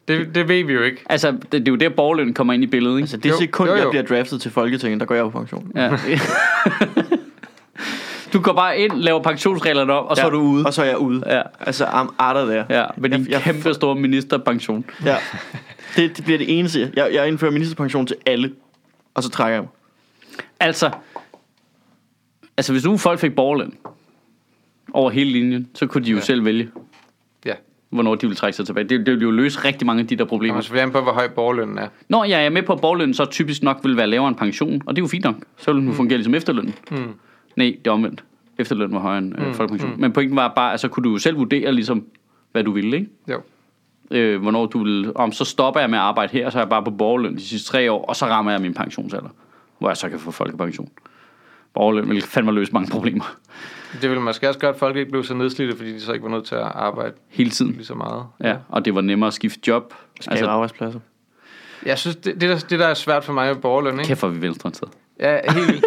[0.08, 1.02] Det, det ved vi jo ikke.
[1.06, 3.02] Altså, det, det er jo der, borgerløn kommer ind i billedet, ikke?
[3.02, 3.82] Altså det Jo, sekund, jo, jo.
[3.82, 5.72] jeg bliver draftet til Folketinget, der går jeg på pension.
[5.74, 5.90] Ja.
[8.36, 10.66] du går bare ind, laver pensionsreglerne op, og så er du ude.
[10.66, 11.22] Og så er jeg ude.
[11.26, 11.42] Ja.
[11.60, 12.66] Altså, I'm out of there.
[12.70, 14.84] Ja, med din Jeg- jeg- kæmpe store ministerpension.
[15.04, 15.16] Ja.
[15.96, 16.92] Det, det bliver det eneste.
[16.96, 18.52] Jeg, jeg indfører ministerpension til alle,
[19.14, 19.70] og så trækker jeg mig.
[20.60, 20.90] Altså,
[22.56, 23.72] altså hvis nu folk fik borgerløn
[24.92, 26.20] over hele linjen, så kunne de jo ja.
[26.20, 26.24] Ja.
[26.24, 26.68] selv vælge,
[27.46, 27.52] Ja.
[27.90, 28.88] hvornår de vil trække sig tilbage.
[28.88, 30.52] Det, det ville jo løse rigtig mange af de der problemer.
[30.52, 31.88] kommer selvfølgelig an på, hvor høj borgerlønnen er.
[32.08, 34.82] Når jeg er med på, at borgerlønnen så typisk nok vil være lavere end pension,
[34.86, 35.34] og det er jo fint nok.
[35.56, 35.94] Så vil den mm.
[35.94, 36.74] fungere ligesom efterlønnen.
[36.90, 37.12] Mm.
[37.56, 38.24] Nej, det er omvendt.
[38.58, 39.90] Efterløn var højere end øh, folkepension.
[39.90, 40.00] Mm.
[40.00, 42.04] Men pointen var bare, at så kunne du selv vurdere ligesom,
[42.52, 43.10] hvad du ville, ikke?
[43.30, 43.40] Jo.
[44.10, 46.68] øh, hvornår du vil, om så stopper jeg med at arbejde her, så er jeg
[46.68, 49.28] bare på borgerløn de sidste tre år, og så rammer jeg min pensionsalder,
[49.78, 50.88] hvor jeg så kan få folkepension.
[51.74, 53.36] Borgerløn vil fandme løse mange problemer
[54.02, 56.24] Det ville måske også gøre, at folk ikke blev så nedslidte, fordi de så ikke
[56.24, 57.72] var nødt til at arbejde hele tiden.
[57.72, 58.24] lige så meget.
[58.44, 59.94] Ja, og det var nemmere at skifte job.
[60.20, 61.00] Skabe altså, arbejdspladser.
[61.86, 64.06] Jeg synes, det, det, der, det der er svært for mig med borgerløn, ikke?
[64.06, 64.86] kæft for vi venstre tid.
[65.20, 65.84] Ja, helt vildt.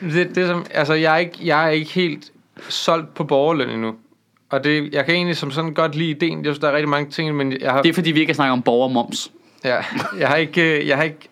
[0.00, 2.32] Det, det, som, altså, jeg er, ikke, jeg er ikke helt
[2.68, 3.94] solgt på borgerløn endnu.
[4.50, 6.38] Og det, jeg kan egentlig som sådan godt lide ideen.
[6.38, 8.30] Jeg synes, der er rigtig mange ting, men jeg har, Det er fordi, vi ikke
[8.30, 9.32] har snakket om borgermoms.
[9.64, 9.84] ja,
[10.18, 11.28] jeg har ikke, øh, jeg har ikke,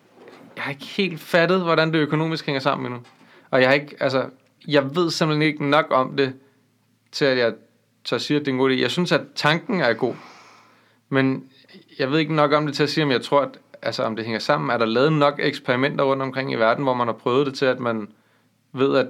[0.56, 3.00] jeg har ikke helt fattet, hvordan det økonomisk hænger sammen endnu.
[3.50, 4.24] Og jeg har ikke, altså,
[4.68, 6.32] jeg ved simpelthen ikke nok om det,
[7.12, 7.52] til at jeg
[8.04, 8.80] tør sige, at det er en god idé.
[8.80, 10.14] Jeg synes, at tanken er god.
[11.08, 11.44] Men
[11.98, 14.16] jeg ved ikke nok om det til at sige, om jeg tror, at altså, om
[14.16, 14.70] det hænger sammen.
[14.70, 17.66] Er der lavet nok eksperimenter rundt omkring i verden, hvor man har prøvet det til,
[17.66, 18.08] at man
[18.72, 19.06] ved, at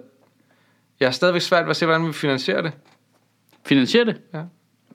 [1.01, 2.73] jeg er stadigvæk svært ved at se, hvordan vi finansierer det.
[3.67, 4.21] Finansier det?
[4.35, 4.43] Ja.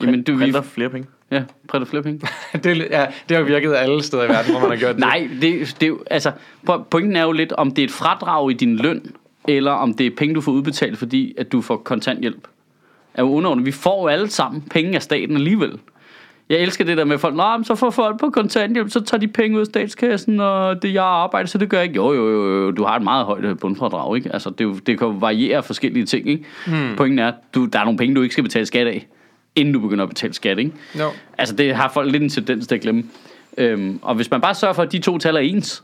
[0.02, 1.08] Jamen, du, vi, Printer flere penge.
[1.32, 2.28] ja, printer flere penge.
[2.64, 5.00] det, ja, det har virket alle steder i verden, hvor man har gjort det.
[5.00, 6.32] Nej, det, det er jo, altså,
[6.70, 9.16] po- pointen er jo lidt, om det er et fradrag i din løn,
[9.48, 12.48] eller om det er penge, du får udbetalt, fordi at du får kontanthjælp.
[13.14, 13.66] Er jo underordnet.
[13.66, 15.80] Vi får jo alle sammen penge af staten alligevel.
[16.54, 19.28] Jeg elsker det der med folk, men så får folk på kontanthjælp, så tager de
[19.28, 21.96] penge ud af statskassen, og det jeg arbejder, så det gør jeg ikke.
[21.96, 24.34] Jo, jo, jo, du har et meget højt øh, bundfradrag, ikke?
[24.34, 26.44] Altså, det, det kan variere forskellige ting, ikke?
[26.68, 26.96] Hmm.
[26.98, 29.08] Pointen er, du, der er nogle penge, du ikke skal betale skat af.
[29.56, 30.72] inden du begynder at betale skat, ikke?
[31.00, 31.10] Jo.
[31.38, 33.04] Altså, det har folk lidt en tendens til at glemme.
[33.58, 35.84] Øhm, og hvis man bare sørger for, at de to tal er ens,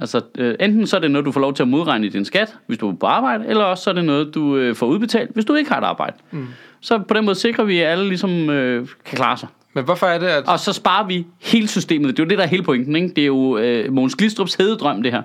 [0.00, 2.24] altså øh, enten så er det noget, du får lov til at modregne i din
[2.24, 4.86] skat, hvis du er på arbejde, eller også så er det noget, du øh, får
[4.86, 6.16] udbetalt, hvis du ikke har et arbejde.
[6.30, 6.46] Mm.
[6.80, 9.48] Så på den måde sikrer vi, at alle ligesom øh, kan klare sig.
[9.74, 10.44] Men hvorfor er det, at...
[10.48, 12.16] Og så sparer vi hele systemet.
[12.16, 12.96] Det er jo det, der er hele pointen.
[12.96, 13.08] Ikke?
[13.08, 15.22] Det er jo øh, Mogens Glistrups hededrøm, det her.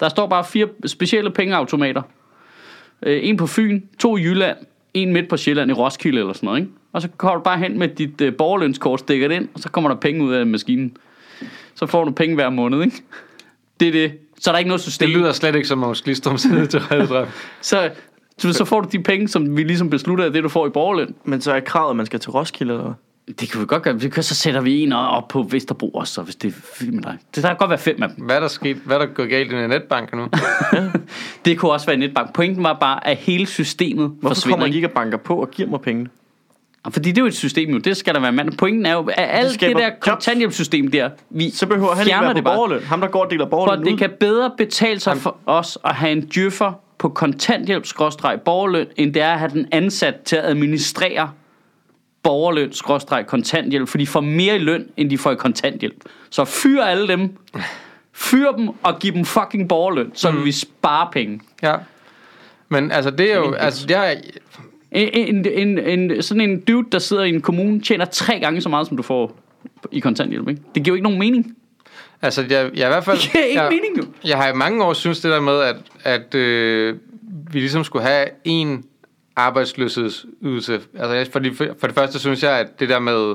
[0.00, 2.02] Der står bare fire specielle pengeautomater.
[3.02, 4.56] Øh, en på Fyn, to i Jylland,
[4.94, 6.60] en midt på Sjælland i Roskilde eller sådan noget.
[6.60, 6.72] Ikke?
[6.92, 9.68] Og så kommer du bare hen med dit øh, borgerlønskort, stikker det ind, og så
[9.68, 10.96] kommer der penge ud af maskinen.
[11.74, 13.02] Så får du penge hver måned, ikke?
[13.80, 14.12] Det er det.
[14.40, 15.08] Så er der ikke noget system.
[15.08, 16.44] Det lyder slet ikke som Mogens Glistrums
[16.90, 17.26] hededrøm.
[17.60, 17.90] Så,
[18.38, 20.70] så, så får du de penge, som vi ligesom beslutter af det, du får i
[20.70, 21.14] borgerløn.
[21.24, 22.94] Men så er kravet, at man skal til Roskilde, eller hvad?
[23.40, 24.00] Det kan vi godt gøre.
[24.00, 27.02] Vi kan, så sætter vi en op på Vesterbro også, hvis det er fint med
[27.02, 27.18] dig.
[27.34, 28.24] Det der kan godt være fem af dem.
[28.24, 28.76] Hvad er der sket?
[28.76, 30.28] Hvad er der gået galt i den netbank nu?
[31.44, 32.34] Det kunne også være en netbank.
[32.34, 34.58] Pointen var bare, at hele systemet Hvorfor forsvinder.
[34.58, 34.88] kommer Ikke?
[34.88, 36.08] og banker på og giver mig penge?
[36.90, 37.78] Fordi det er jo et system jo.
[37.78, 38.52] Det skal der være mand.
[38.52, 42.18] Pointen er jo, at alt det skaber der kontanthjælpssystem der, vi Så behøver han ikke
[42.20, 42.54] være på det bare.
[42.56, 42.82] borgerløn.
[42.82, 43.98] Ham, der går og deler For borgerløn det ud.
[43.98, 47.84] kan bedre betale sig for os at have en djøffer på kontanthjælp
[48.44, 51.30] borgerløn, end det er at have den ansat til at administrere
[52.26, 52.72] borgerløn
[53.26, 56.04] kontanthjælp, for de får mere i løn, end de får i kontanthjælp.
[56.30, 57.30] Så fyr alle dem,
[58.12, 60.44] fyr dem og giv dem fucking borgerløn, så Mm.
[60.44, 61.40] vi spare penge.
[61.62, 61.74] ja.
[62.68, 63.52] Men altså, det er jo...
[63.52, 64.20] Altså, jeg,
[64.92, 68.60] En, en, en, en, sådan en dude, der sidder i en kommune, tjener tre gange
[68.60, 69.36] så meget, som du får
[69.92, 70.48] i kontanthjælp.
[70.48, 70.62] Ikke?
[70.74, 71.56] Det giver jo ikke nogen mening.
[72.22, 73.18] altså, jeg, jeg i hvert fald...
[73.22, 74.02] Det giver ikke jeg, mening, jo.
[74.24, 76.96] Jeg har i mange år synes det der med, at, at øh,
[77.52, 78.84] vi ligesom skulle have en
[79.36, 80.80] arbejdsløshedsydelse.
[80.98, 83.34] Altså, for, de, for det første synes jeg, at det der med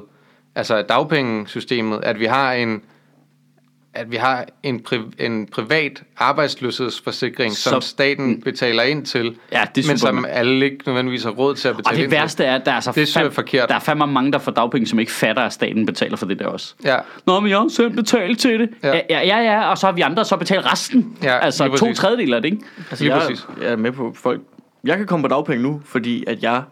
[0.55, 2.81] altså dagpengesystemet, at vi har en
[3.93, 9.63] at vi har en, pri, en privat arbejdsløshedsforsikring, Så- som staten betaler ind til, Ja,
[9.75, 12.19] det men som alle ikke nødvendigvis har råd til at Og betale det ind til.
[12.19, 13.69] værste er, at der er, så Det jeg er fandme- forkert.
[13.69, 16.39] der er fandme mange, der får dagpenge, som ikke fatter, at staten betaler for det
[16.39, 16.73] der også.
[16.83, 18.69] Ja, Nå, men jeg har selv betalt til det.
[18.83, 18.95] Ja.
[18.95, 21.17] Ja, ja, ja, og så har vi andre så betalt resten.
[21.23, 22.63] Ja, altså to tredjedel af det, ikke?
[22.89, 23.45] Altså, Lige jeg, præcis.
[23.61, 24.41] jeg er med på folk.
[24.83, 26.63] Jeg kan komme på dagpenge nu, fordi at jeg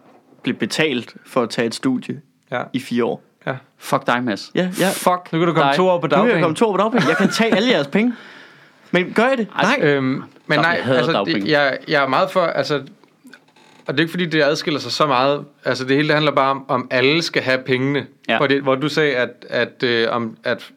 [0.42, 2.20] blev betalt for at tage et studie
[2.52, 3.22] ja, i fire år.
[3.46, 3.54] ja.
[3.78, 4.50] Fuck dig, Mads.
[4.54, 4.88] Ja, ja.
[4.90, 5.76] Fuck Nu kan du komme dig.
[5.76, 6.42] to år på Nu kan jeg dagpenge.
[6.42, 7.08] komme to år på dagpenge.
[7.08, 8.14] Jeg kan tage alle jeres penge.
[8.90, 9.46] Men gør jeg det?
[9.58, 9.88] Ej, Nej.
[9.88, 11.40] Øhm, men Nå, nej, jeg altså, dagpenge.
[11.40, 12.74] det, jeg, jeg er meget for, altså,
[13.86, 15.44] og det er ikke fordi, det adskiller sig så meget.
[15.64, 18.06] Altså, det hele det handler bare om, om alle skal have pengene.
[18.28, 18.36] Ja.
[18.36, 20.70] Hvor, det, hvor du sagde, at, at, øh, om, at,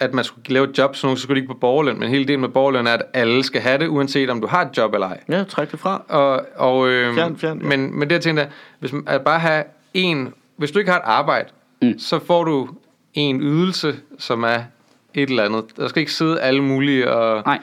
[0.00, 1.98] at man skulle lave et job, så nogen så skulle de ikke på borgerløn.
[1.98, 4.62] Men hele delen med borgerløn er, at alle skal have det, uanset om du har
[4.64, 5.20] et job eller ej.
[5.28, 6.02] Ja, træk det fra.
[6.08, 7.66] Og, og, øh, Fjern, fjern, ja.
[7.68, 8.46] men, men det jeg tænkte er,
[8.78, 11.48] hvis man at bare have en, hvis du ikke har et arbejde,
[11.82, 11.98] Mm.
[11.98, 12.68] så får du
[13.14, 14.58] en ydelse, som er
[15.14, 15.64] et eller andet.
[15.76, 17.58] Der skal ikke sidde alle mulige og Nej.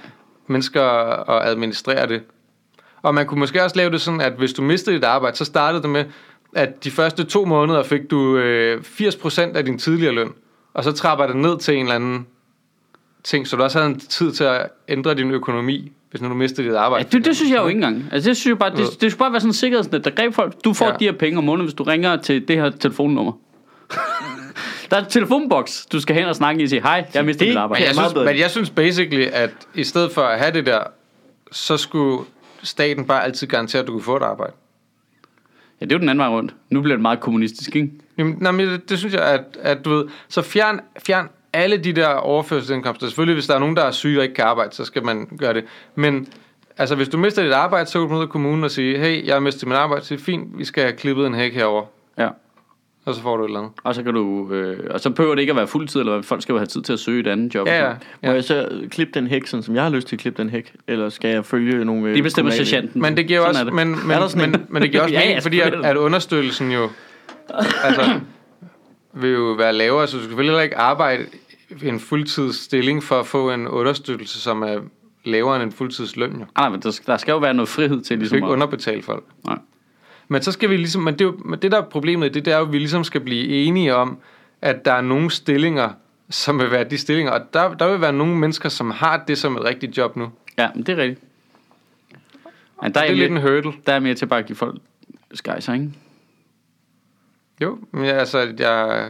[0.47, 2.21] mennesker og administrere det.
[3.01, 5.45] Og man kunne måske også lave det sådan, at hvis du mistede dit arbejde, så
[5.45, 6.05] startede det med,
[6.55, 10.31] at de første to måneder fik du øh, 80% af din tidligere løn,
[10.77, 12.27] og så trapper det ned til en eller anden
[13.23, 16.33] ting, så du også havde en tid til at ændre din økonomi, hvis nu du
[16.33, 17.09] mistede dit Ja, arbejde.
[17.11, 18.09] det, det synes jeg jo ikke engang.
[18.11, 20.33] Altså, det synes jeg bare, det, det skulle bare være sådan en sikkerhedsnet, der greb
[20.33, 20.55] folk.
[20.63, 20.91] Du får Ja.
[20.91, 20.97] ja.
[20.97, 23.31] de her penge om måneden, hvis du ringer til det her telefonnummer.
[24.91, 27.39] der er en telefonboks, du skal hen og snakke i og sige, hej, jeg Det
[27.47, 27.81] mit arbejde.
[27.81, 30.65] Men jeg, Ja, synes, men jeg synes basically, at i stedet for at have det
[30.65, 30.79] der,
[31.51, 32.23] så skulle
[32.63, 34.53] staten bare altid garantere, at du kunne få et arbejde.
[35.81, 36.55] Ja, det er jo den anden vej rundt.
[36.69, 37.91] Nu bliver det meget kommunistisk, ikke?
[38.17, 41.77] Jamen, nej, men det, det synes jeg, at, at du ved, så fjern, fjern alle
[41.77, 43.07] de der overførselsindkomster.
[43.07, 45.25] Selvfølgelig, hvis der er nogen, der er syge og ikke kan arbejde, så skal man
[45.39, 45.63] gøre det.
[45.95, 46.27] Men
[46.77, 49.25] altså, hvis du mister dit arbejde, så kan du ud af kommunen og sige, hey,
[49.25, 51.53] jeg har mistet mit arbejde, så er det fint, vi skal have klippet en hæk
[51.53, 51.83] herover
[52.19, 52.27] Ja.
[53.05, 53.71] og så får du et eller andet.
[53.83, 56.41] Og så kan du, øh, og så behøver det ikke at være fuldtid, eller folk
[56.41, 57.67] skal jo have tid til at søge et andet job.
[57.67, 57.93] og Ja, ja.
[58.23, 60.49] Må jeg så klippe den hæk, sådan, som jeg har lyst til at klippe den
[60.49, 60.73] hæk?
[60.87, 62.09] Eller skal jeg følge nogle...
[62.09, 63.01] øh, Det bestemmer sergeanten.
[63.01, 65.25] Men det giver også, er men, men, Er men, men det giver også Ja, ja,
[65.27, 66.89] mening, fordi at, at understøttelsen jo,
[67.83, 68.19] altså,
[69.13, 71.25] vil jo være lavere, så du skal selvfølgelig heller ikke arbejde
[71.81, 74.79] i en fuldtidsstilling for at få en understøttelse, som er
[75.25, 76.45] lavere end en fuldtidsløn jo.
[76.55, 78.35] Ah, nej, men der skal, der skal jo være noget frihed til Du skal ligesom
[78.35, 79.23] ikke at, underbetale folk.
[79.45, 79.57] Nej.
[80.27, 82.29] Men så skal vi ligesom, men det, er jo, men det der er problemet, i
[82.29, 84.17] det, det er jo, at vi ligesom skal blive enige om,
[84.61, 85.89] at der er nogle stillinger,
[86.29, 89.37] som vil være de stillinger, og der, der vil være nogle mennesker, som har det
[89.37, 90.29] som et rigtigt job nu.
[90.57, 91.21] Ja, men det er rigtigt.
[92.81, 93.73] Men der Det er, er jeg lidt en hurdle.
[93.87, 94.75] der er mere til bare at give folk
[95.33, 95.89] skejser, ikke?
[97.61, 99.07] Jo, men jeg, altså, jeg,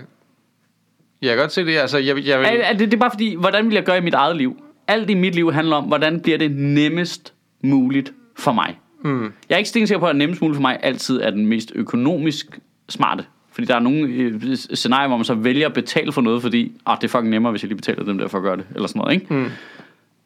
[1.21, 1.77] jeg kan godt se det.
[1.77, 3.97] Altså, jeg, jeg vil, Er, er det, det er bare fordi, hvordan vil jeg gøre
[3.97, 4.57] i mit eget liv?
[4.87, 7.33] Alt i mit liv handler om, hvordan bliver det nemmest
[7.63, 8.79] muligt for mig.
[9.03, 11.71] mm, Jeg er ikke stensikker på, at nemmest muligt for mig altid er den mest
[11.75, 13.25] økonomisk smarte.
[13.51, 16.71] Fordi der er nogle øh, scenarier, hvor man så vælger at betale for noget, fordi
[16.85, 18.65] ah, det er fucking nemmere, hvis jeg lige betaler dem der for at gøre det.
[18.75, 19.33] Eller sådan noget, ikke?
[19.33, 19.45] mm.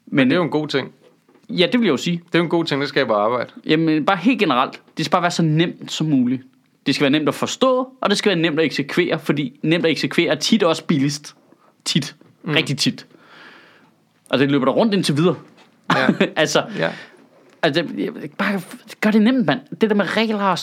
[0.07, 0.91] Men Det er jo en god ting.
[1.49, 2.17] ja, det vil jeg jo sige.
[2.28, 3.49] Det er jo en god ting, det skaber arbejde.
[3.65, 4.82] Jamen, bare helt generelt.
[4.97, 6.41] Det skal bare være så nemt som muligt.
[6.86, 9.86] Det skal være nemt at forstå, og det skal være nemt at eksekvere, fordi nemt
[9.86, 11.36] at eksekvere er tit også billigst.
[11.86, 12.15] Tit.
[12.43, 12.53] Mm.
[12.53, 13.05] Rigtig tit.
[14.29, 15.36] Og det løber der rundt indtil videre.
[15.95, 16.07] Ja.
[16.36, 16.91] altså, ja.
[17.61, 17.84] altså,
[18.38, 18.61] bare
[19.01, 19.59] gør det nemt, mand.
[19.82, 20.57] Det der med regler og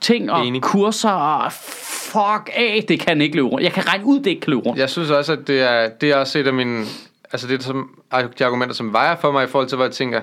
[0.00, 0.62] ting og Enig.
[0.62, 3.64] kurser og fuck af, det kan ikke løbe rundt.
[3.64, 4.78] Jeg kan regne ud, det ikke kan løbe rundt.
[4.78, 6.84] Jeg synes også, at det er, det er også et af mine...
[7.32, 8.04] Altså det er som,
[8.38, 10.20] de argumenter, som vejer for mig i forhold til, hvor jeg tænker,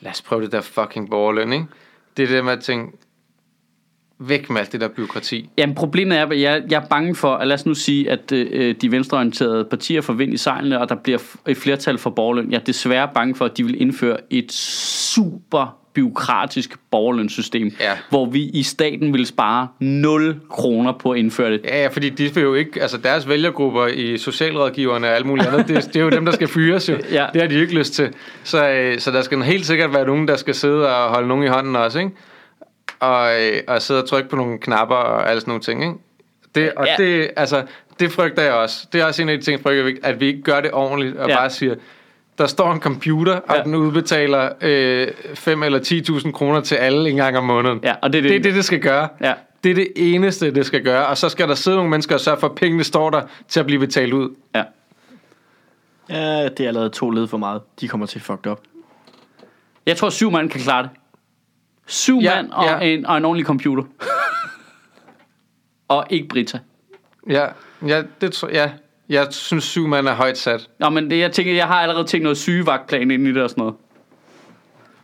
[0.00, 1.66] lad os prøve det der fucking borgerløn, ikke?
[2.16, 2.96] Det er det med at tænke,
[4.18, 5.50] væk med alt det der byråkrati.
[5.58, 8.32] Jamen problemet er, at jeg, jeg er bange for, at lad os nu sige, at
[8.32, 12.50] øh, de venstreorienterede partier får vind i sejlene, og der bliver et flertal for borgerløn.
[12.50, 17.92] Jeg er desværre bange for, at de vil indføre et super byråkratisk borgerlønssystem, Ja.
[18.10, 21.60] hvor vi i staten vil spare 0 kroner på at indføre det.
[21.64, 25.48] Ja, ja, fordi de vil jo ikke, altså deres vælgergrupper i socialrådgiverne og alt muligt
[25.48, 26.94] andet, det, det er jo dem, der skal fyres jo.
[27.12, 27.26] Ja.
[27.32, 28.08] Det har de ikke lyst til.
[28.44, 31.44] Så, øh, så der skal helt sikkert være nogen, der skal sidde og holde nogen
[31.44, 32.10] i hånden også, ikke?
[33.00, 35.94] Og, øh, og sidde og trykke på nogle knapper og alle sådan nogle ting, ikke?
[36.54, 36.94] Det, og Ja.
[37.04, 37.62] det, altså,
[38.00, 38.86] det frygter jeg også.
[38.92, 41.16] Det er også en af de ting, jeg frygter, at vi ikke gør det ordentligt,
[41.16, 41.36] og Ja.
[41.36, 41.74] bare siger,
[42.38, 43.62] der står en computer, og Ja.
[43.62, 47.80] den udbetaler øh, 5 eller 10.000 kroner til alle en gang om måneden.
[47.82, 48.30] Ja, og det er det.
[48.30, 49.08] Det er det, det skal gøre.
[49.20, 49.32] Ja.
[49.64, 51.06] Det er det eneste, det skal gøre.
[51.06, 53.60] Og så skal der sidde nogle mennesker og sørge for, at pengene står der til
[53.60, 54.30] at blive betalt ud.
[54.54, 54.62] Ja.
[56.10, 57.62] Ja, det er allerede to led for meget.
[57.80, 58.58] De kommer til fucked up.
[59.86, 60.90] Jeg tror, syv mand kan klare det.
[61.86, 62.78] Syv Ja, mand og, ja.
[62.80, 63.82] en, og en ordentlig computer.
[65.88, 66.58] og ikke Brita.
[67.30, 67.46] Ja,
[67.86, 68.70] ja, det tror ja.
[69.08, 70.68] Jeg synes, syv mand er højt sat.
[70.80, 73.50] Nå, men det, jeg tænker, jeg har allerede tænkt noget sygevagtplan ind i det og
[73.50, 73.74] sådan noget.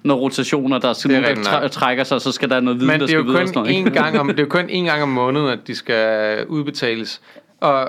[0.02, 2.80] Nogle rotationer, der skal Det er nogen, der træ- trækker sig, så skal der noget
[2.80, 3.74] viden, Men der det er skal videre og sådan kun noget.
[3.82, 3.90] én ikke?
[4.02, 7.20] gang om, det er jo kun én gang om måneden, at de skal udbetales.
[7.60, 7.88] Og,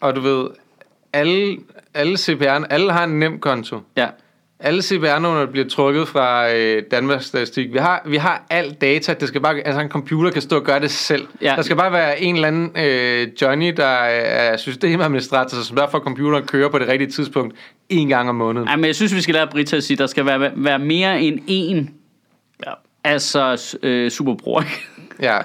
[0.00, 0.48] og du ved,
[1.12, 1.58] alle,
[1.94, 3.80] alle CPR'en, alle har en nem konto.
[3.96, 4.08] Ja.
[4.60, 7.72] Alle CPR-numre bliver trukket fra øh, Danmarks Statistik.
[7.72, 9.14] Vi har, vi har alt data.
[9.20, 11.26] Det skal bare, altså en computer kan stå og gøre det selv.
[11.42, 11.52] Ja.
[11.56, 16.02] Der skal bare være en eller anden øh, Johnny, der er systemadministrator, som for, at
[16.02, 17.56] computeren kører på det rigtige tidspunkt
[17.88, 18.68] en gang om måneden.
[18.68, 21.20] Ej, men jeg synes, vi skal lære Brita at sige, der skal være, være mere
[21.20, 21.90] end én,
[22.66, 22.72] Ja.
[23.04, 24.64] altså øh, superbror.
[25.22, 25.38] Ja,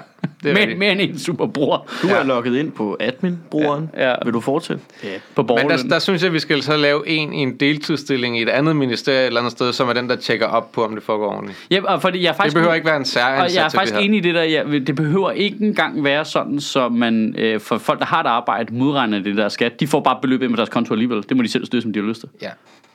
[0.44, 2.14] det er mere, mere end en superbror Du Ja.
[2.14, 3.90] er logget ind på admin-brugeren.
[3.96, 4.14] Ja, ja.
[4.24, 4.82] Vil du fortsætte?
[5.04, 5.08] Ja.
[5.34, 5.90] på Men der, borgerløn.
[5.90, 9.20] der synes jeg, vi skal så lave en i en deltidsstilling i et andet ministerie
[9.20, 11.66] et eller andet sted, som er den, der tjekker op på, om det foregår ordentligt.
[11.70, 13.68] Ja, og fordi jeg er Det faktisk, behøver ikke være en særansat og jeg er
[13.68, 14.42] faktisk enig i det der.
[14.42, 18.26] Ja, det behøver ikke engang være sådan, så man øh, for folk, der har et
[18.26, 19.80] arbejde, modregner det der skat.
[19.80, 21.24] De får bare beløbet ind på deres konto alligevel.
[21.28, 22.28] Det må de selv styre, som de har lyst til.
[22.42, 22.48] Ja.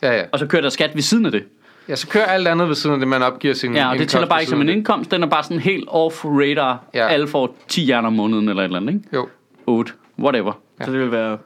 [0.04, 0.24] Ja, ja.
[0.32, 1.44] Og så kører der skat ved siden af det.
[1.90, 4.00] Ja, så kører alt andet ved siden af det, man opgiver sin Ja, og det
[4.02, 5.12] indkomst tæller bare ikke som en indkomst.
[5.12, 6.78] Den er bare sådan helt off-radar.
[6.94, 7.08] Ja.
[7.08, 9.06] Alle får 10 hjerner om måneden eller et eller andet, ikke?
[9.14, 9.28] Jo.
[9.66, 9.92] 8.
[10.20, 10.52] Whatever.
[10.86, 11.38] Så det vil være...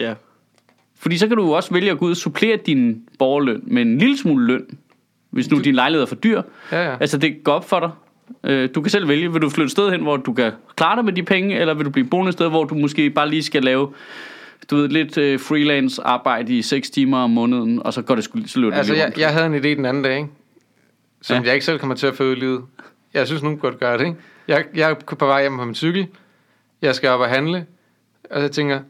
[0.00, 0.14] Ja.
[0.98, 3.82] Fordi så kan du jo også vælge at gå ud og supplere din borgerløn med
[3.82, 4.64] en lille smule løn.
[5.30, 6.42] Hvis nu din lejlighed er for dyr.
[6.72, 6.96] Ja, ja.
[7.00, 7.90] Altså det går op for dig.
[8.44, 10.96] Øh, Du kan selv vælge, vil du flytte et sted hen, hvor du kan klare
[10.96, 13.28] dig med de penge, eller vil du blive boende et sted, hvor du måske bare
[13.30, 13.92] lige skal lave
[14.70, 18.24] du ved, lidt øh, freelance arbejde i 6 timer om måneden, og så går det
[18.24, 19.18] sgu så løber det Altså, lige jeg, rundt.
[19.18, 20.28] jeg havde en idé den anden dag, ikke?
[21.22, 21.42] som Ja.
[21.46, 22.62] jeg ikke selv kommer til at føre ud i livet.
[23.14, 24.04] Jeg synes, nogen godt gøre det.
[24.06, 24.16] Ikke?
[24.48, 26.06] Jeg, jeg er på vej hjem på min cykel.
[26.82, 27.66] Jeg skal op og handle.
[28.30, 28.80] Og jeg tænker,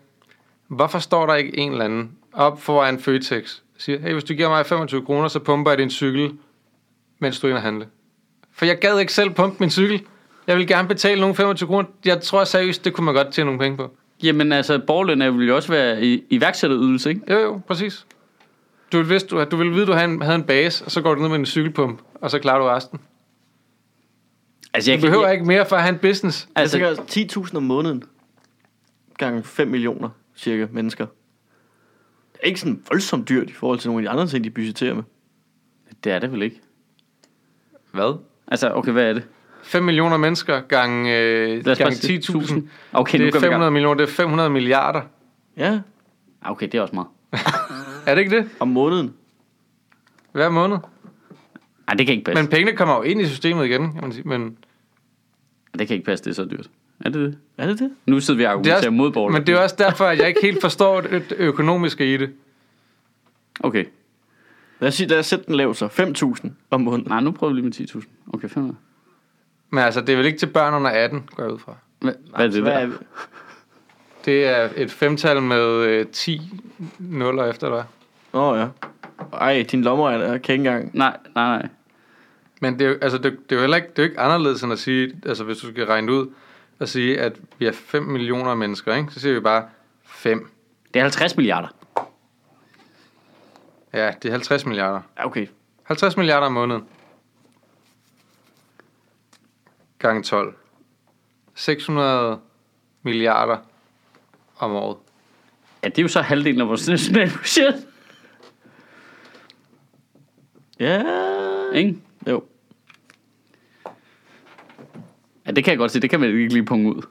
[0.68, 3.56] hvorfor står der ikke en eller anden op foran Føtex?
[3.78, 6.30] Siger, hey, hvis du giver mig 25 kroner, så pumper jeg din cykel,
[7.18, 7.86] mens du er inde og handle.
[8.52, 10.02] For jeg gad ikke selv pumpe min cykel.
[10.46, 11.88] Jeg vil gerne betale nogle 25 kroner.
[12.04, 13.96] Jeg tror seriøst, det kunne man godt tjene nogle penge på.
[14.24, 17.32] Jamen altså, borgerløn er- vil jo også være i, iværksætterydelse, ikke?
[17.32, 18.06] Jo, jo, præcis.
[18.92, 20.90] Du vil, vidste, du, du vil vide, at du havde en, havde en base, og
[20.90, 23.00] så går du ned med en cykelpump, og så klarer du resten.
[24.74, 26.48] Altså, Du behøver ikke mere for at have en business.
[26.54, 28.02] Altså, Jeg tænker 10.000 om måneden.
[29.18, 31.06] Gange 5 millioner, cirka, mennesker.
[32.32, 34.50] Det er ikke sådan voldsomt dyrt i forhold til nogle af de andre ting, de
[34.50, 35.02] budgetterer med.
[36.04, 36.60] det er det vel ikke.
[37.92, 38.18] Hvad?
[38.48, 39.22] Altså, okay, hvad er det?
[39.64, 42.60] 5 millioner mennesker gange, øh, Lad os gange sige 10.000.
[42.92, 43.42] Okay, det er vi i gang.
[43.42, 45.00] 500 millioner, det er 500 milliarder.
[45.56, 45.80] Ja,
[46.42, 47.08] Ah, Okay, det er også meget.
[48.06, 48.48] Er det ikke det?
[48.60, 49.14] om måneden.
[50.32, 50.76] Hver måned.
[51.86, 52.42] Nej, det kan ikke passe.
[52.42, 54.28] Men pengene kommer jo ind i systemet igen, kan man sige.
[54.28, 54.56] Men
[55.78, 56.70] Det kan ikke passe, det er så dyrt.
[57.00, 57.38] Er det det?
[57.58, 57.90] Er det det?
[58.06, 60.40] Nu sidder vi og er argumenterer mod men det er også derfor, at jeg ikke
[60.42, 62.30] helt forstår det økonomiske i det.
[63.60, 63.84] Okay.
[64.80, 65.86] Lad os sige, der er sæt den lav så.
[66.44, 67.08] 5.000 om måneden.
[67.08, 68.08] Nej, nu prøver vi lige med 10.000.
[68.32, 68.76] Okay, 500.
[69.74, 71.76] Men altså, det er vel ikke til børn under 18, går jeg ud fra.
[72.00, 72.72] Hvad, hvad er det der?
[72.72, 72.90] er,
[74.24, 76.40] Det er et femtal med øh, 10
[76.98, 77.84] nuller efter dig.
[78.32, 78.66] Åh oh, ja.
[79.32, 80.90] Ej, din lommer er kan ikke engang.
[80.96, 81.68] Nej, nej, nej.
[82.60, 84.20] Men det er, jo, altså, det, det er jo heller ikke, det er jo ikke
[84.20, 86.26] anderledes end at sige, altså hvis du skal regne det ud,
[86.80, 89.12] at sige, at vi er 5 millioner mennesker, ikke?
[89.12, 89.64] så siger vi bare
[90.04, 90.50] 5.
[90.94, 91.68] Det er 50 milliarder.
[93.92, 95.00] Ja, det er 50 milliarder.
[95.18, 95.46] Ja, okay.
[95.84, 96.84] 50 milliarder om måneden.
[100.04, 100.54] Gange 12.
[101.54, 102.40] 600
[103.02, 103.56] milliarder
[104.58, 104.96] om året.
[105.82, 107.86] Ja, det er jo så halvdelen af vores nationale budget.
[110.80, 111.02] Ja.
[111.72, 111.98] Ikke?
[112.28, 112.44] Jo.
[115.46, 116.00] Ja, det kan jeg godt se.
[116.00, 117.02] Det kan man ikke lige punge ud.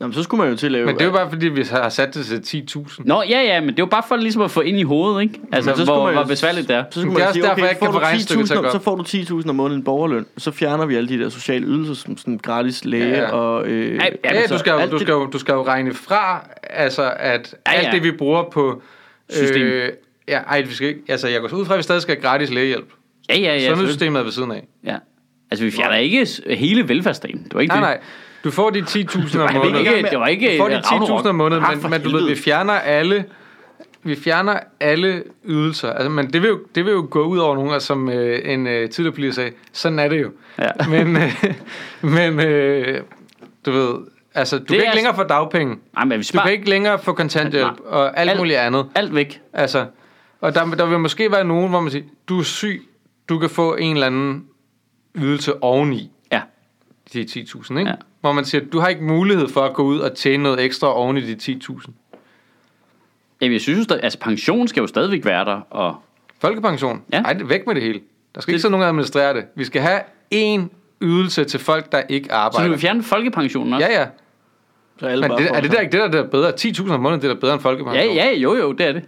[0.00, 0.86] Nå, men så skulle man jo til at lave...
[0.86, 3.02] Men det er jo bare fordi, vi har sat det til 10.000.
[3.04, 5.22] Nå, ja, ja, men det er jo bare for ligesom at få ind i hovedet,
[5.22, 5.40] ikke?
[5.52, 6.84] Altså, Men så hvor, man hvor besværligt det er.
[6.90, 8.04] Så skulle Det er man også sige, derfor, okay, jeg ikke får kan få du
[8.04, 8.84] regnestykket til at 10.000 gå så op.
[8.84, 9.02] får du
[9.42, 10.26] 10.000 om måneden borgerløn.
[10.38, 13.30] Så fjerner vi alle de der sociale ydelser, som sådan gratis læge Ja, ja.
[13.30, 13.66] og...
[13.66, 15.52] Øh, Ja, ja, Ja, men ja så du, skal jo, du, skal jo, du skal
[15.52, 18.82] jo regne fra, altså at Ja, ja, alt det, vi bruger på...
[19.30, 19.62] System.
[19.62, 19.88] Øh,
[20.28, 21.00] ja, ej, vi skal ikke...
[21.08, 22.88] Altså, jeg går så ud fra, at vi stadig skal have gratis lægehjælp.
[23.28, 23.68] Ja, ja, ja.
[23.68, 24.66] Sundhedssystemet er ved siden af.
[24.84, 24.96] Ja.
[25.50, 27.44] Altså, vi fjerner ikke hele velfærdsstaten.
[27.44, 28.00] Det var ikke Nej, det.
[28.00, 28.00] nej.
[28.46, 29.76] Du får de 10.000 om måneden.
[29.76, 31.20] ikke, det var ikke Du får de øh, Ragnarok.
[31.24, 33.24] 10.000 om måneden, men, men du ved, vi fjerner alle...
[34.02, 35.92] Vi fjerner alle ydelser.
[35.92, 38.40] Altså, men det vil, jo, det vil jo gå ud over nogen, og som øh,
[38.52, 40.30] en øh, tidligere politiker sagde, sådan er det jo.
[40.58, 40.70] Ja.
[41.04, 41.32] Men, øh,
[42.00, 43.00] men øh,
[43.66, 43.94] du ved,
[44.34, 45.76] altså, du Det kan ikke længere få dagpenge.
[45.94, 47.74] Nej, men vi Du sparer kan ikke længere få kontanthjælp Nej.
[47.86, 48.86] og alt Alt- muligt andet.
[48.94, 49.40] alt væk.
[49.52, 49.86] Altså,
[50.40, 52.82] og der, der vil måske være nogen, hvor man siger, du er syg,
[53.28, 54.44] du kan få en eller anden
[55.16, 56.10] ydelse oveni.
[57.12, 57.90] De 10.000, ikke?
[57.90, 57.94] Ja.
[58.20, 60.94] Hvor man siger, du har ikke mulighed for at gå ud og tjene noget ekstra
[60.94, 61.90] oven i de 10.000.
[63.40, 65.96] Jamen, jeg synes jo stadig, altså pension skal jo stadigvæk være der, og
[66.40, 67.02] Folkepension?
[67.12, 67.22] Ja.
[67.22, 68.00] Ej, det er væk med det hele.
[68.34, 69.44] Der skal ikke sidde nogen og administrere det.
[69.54, 70.00] Vi skal have
[70.34, 70.68] én
[71.02, 72.74] ydelse til folk, der ikke så vil arbejder.
[72.74, 73.86] vi fjerne folkepensionen også.
[73.86, 74.06] Ja, ja.
[75.00, 76.52] så alle Men bare det, er det der ikke det, der er bedre?
[76.60, 78.04] 10.000 om måneden, det er da bedre end folkepension.
[78.04, 79.02] Ja, ja, jo, jo, det er det.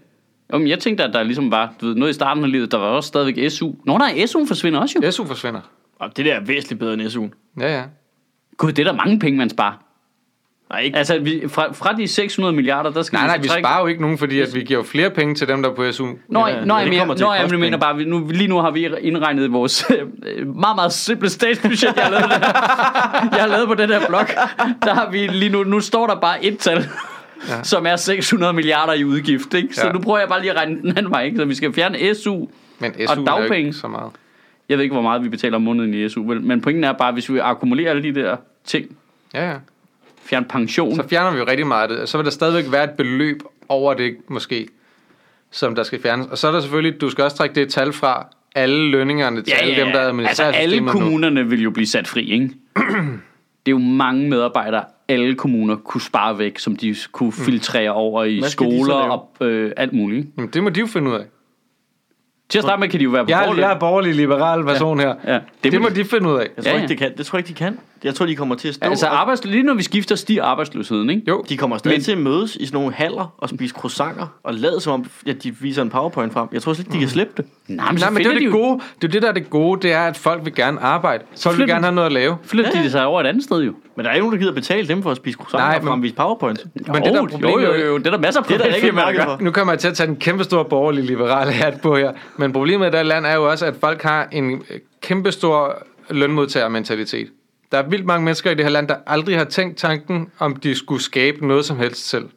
[0.53, 2.73] Jo, men jeg tænkte, at der ligesom var du ved, noget i starten af livet,
[2.73, 3.73] der var også stadigvæk SU.
[3.85, 5.11] Nå, nej, SU'en forsvinder også jo.
[5.11, 5.61] SU forsvinder.
[5.99, 7.55] Og det der er væsentligt bedre end SU'en.
[7.61, 7.83] Ja, ja.
[8.57, 9.73] Gud, det er der mange penge, man sparer.
[10.71, 10.99] Nej, ikke.
[10.99, 13.67] Altså, vi, fra, fra de 600 milliarder, der skal Nej, vi nej, vi trække...
[13.67, 15.75] sparer jo ikke nogen, fordi at vi giver jo flere penge til dem, der er
[15.75, 16.07] på SU.
[16.29, 18.71] Nå, Ja, nå, jeg, kommer til nå, jeg mener bare, vi, nu, lige nu har
[18.71, 22.39] vi indregnet vores øh, meget, meget simple statsbudget, jeg har lavet, der.
[23.37, 24.21] jeg har lavet på den her blog.
[24.83, 26.89] Der har vi lige nu, nu står der bare et tal,
[27.49, 27.63] ja.
[27.73, 29.55] som er 600 milliarder i udgift.
[29.55, 29.75] Ikke?
[29.75, 29.93] Så Ja.
[29.93, 31.23] nu prøver jeg bare lige at regne den anden vej.
[31.25, 31.37] Ikke?
[31.37, 32.47] Så vi skal fjerne SU.
[32.79, 33.59] Men SU Og er dagpenge.
[33.59, 34.11] ikke så meget.
[34.69, 36.41] Jeg ved ikke, hvor meget vi betaler om måneden i SU, vel?
[36.43, 38.97] men pointen er bare, hvis vi akkumulerer alle de der ting,
[39.35, 39.57] Ja, ja.
[40.23, 42.09] fjerne pension, Så fjerner vi jo rigtig meget af det.
[42.09, 44.69] Så vil der stadigvæk være et beløb over det, måske,
[45.51, 46.27] som der skal fjernes.
[46.27, 49.53] Og så er der selvfølgelig, du skal også trække det tal fra alle lønningerne til
[49.53, 51.01] alle dem, der altså administrerer alle systemet nu.
[51.01, 52.51] kommunerne vil jo blive sat fri, ikke?
[53.67, 58.25] Det er jo mange medarbejdere, alle kommuner kunne spare væk, som de kunne filtrere over
[58.25, 60.27] i skoler og øh, alt muligt.
[60.37, 61.25] Jamen, det må de jo finde ud af.
[62.49, 63.63] Til at starte med kan de jo være på Jeg er, borgerløn.
[63.65, 65.15] jeg er borgerlig liberal person her.
[65.27, 66.49] Ja, Det, det må de finde ud af.
[66.57, 66.87] Jeg tror Ja, ikke, ja.
[66.89, 67.17] det kan.
[67.19, 67.79] Det tror jeg ikke, de kan.
[68.05, 68.87] Jeg tror, de kommer til at stå...
[68.87, 71.23] Altså og- arbejds, lige når vi skifter, stiger arbejdsløsheden, ikke?
[71.29, 74.27] Jo, De kommer stadig Men- til at mødes i sådan nogle haller og spise croissanter
[74.43, 76.49] og lade som om, at de viser en powerpoint frem.
[76.53, 77.45] Jeg tror slet ikke, de kan slippe det.
[77.69, 78.81] Nej, men, Nej, så men det er jo de det jo, gode.
[79.01, 81.25] Det er jo det, der er det gode, det er, at folk vil gerne arbejde.
[81.43, 82.37] Folk vil flytter- gerne have noget at lave.
[82.45, 82.91] flytter Ja, de ja.
[82.91, 83.73] sig over et andet sted jo.
[83.97, 85.85] Men der er ikke nogen, der gider betale dem for at spise croissanter Nej, og
[85.85, 86.65] men- fremvise powerpoints.
[86.75, 88.55] Men det, der er jo, problemet, jo, jo, jo, det er der masser af Det
[88.55, 89.39] er der ikke marked for.
[89.41, 92.13] Nu kommer jeg til at tage den kæmpe store borgerlige liberale hat på her.
[92.37, 94.63] Men problemet i det land er jo også, at folk har en
[95.03, 97.29] kæmpe stor lønmodtagermentalitet.
[97.73, 100.57] Der er vildt mange mennesker i det her land, der aldrig har tænkt tanken, om
[100.57, 102.29] de skulle skabe noget som helst selv.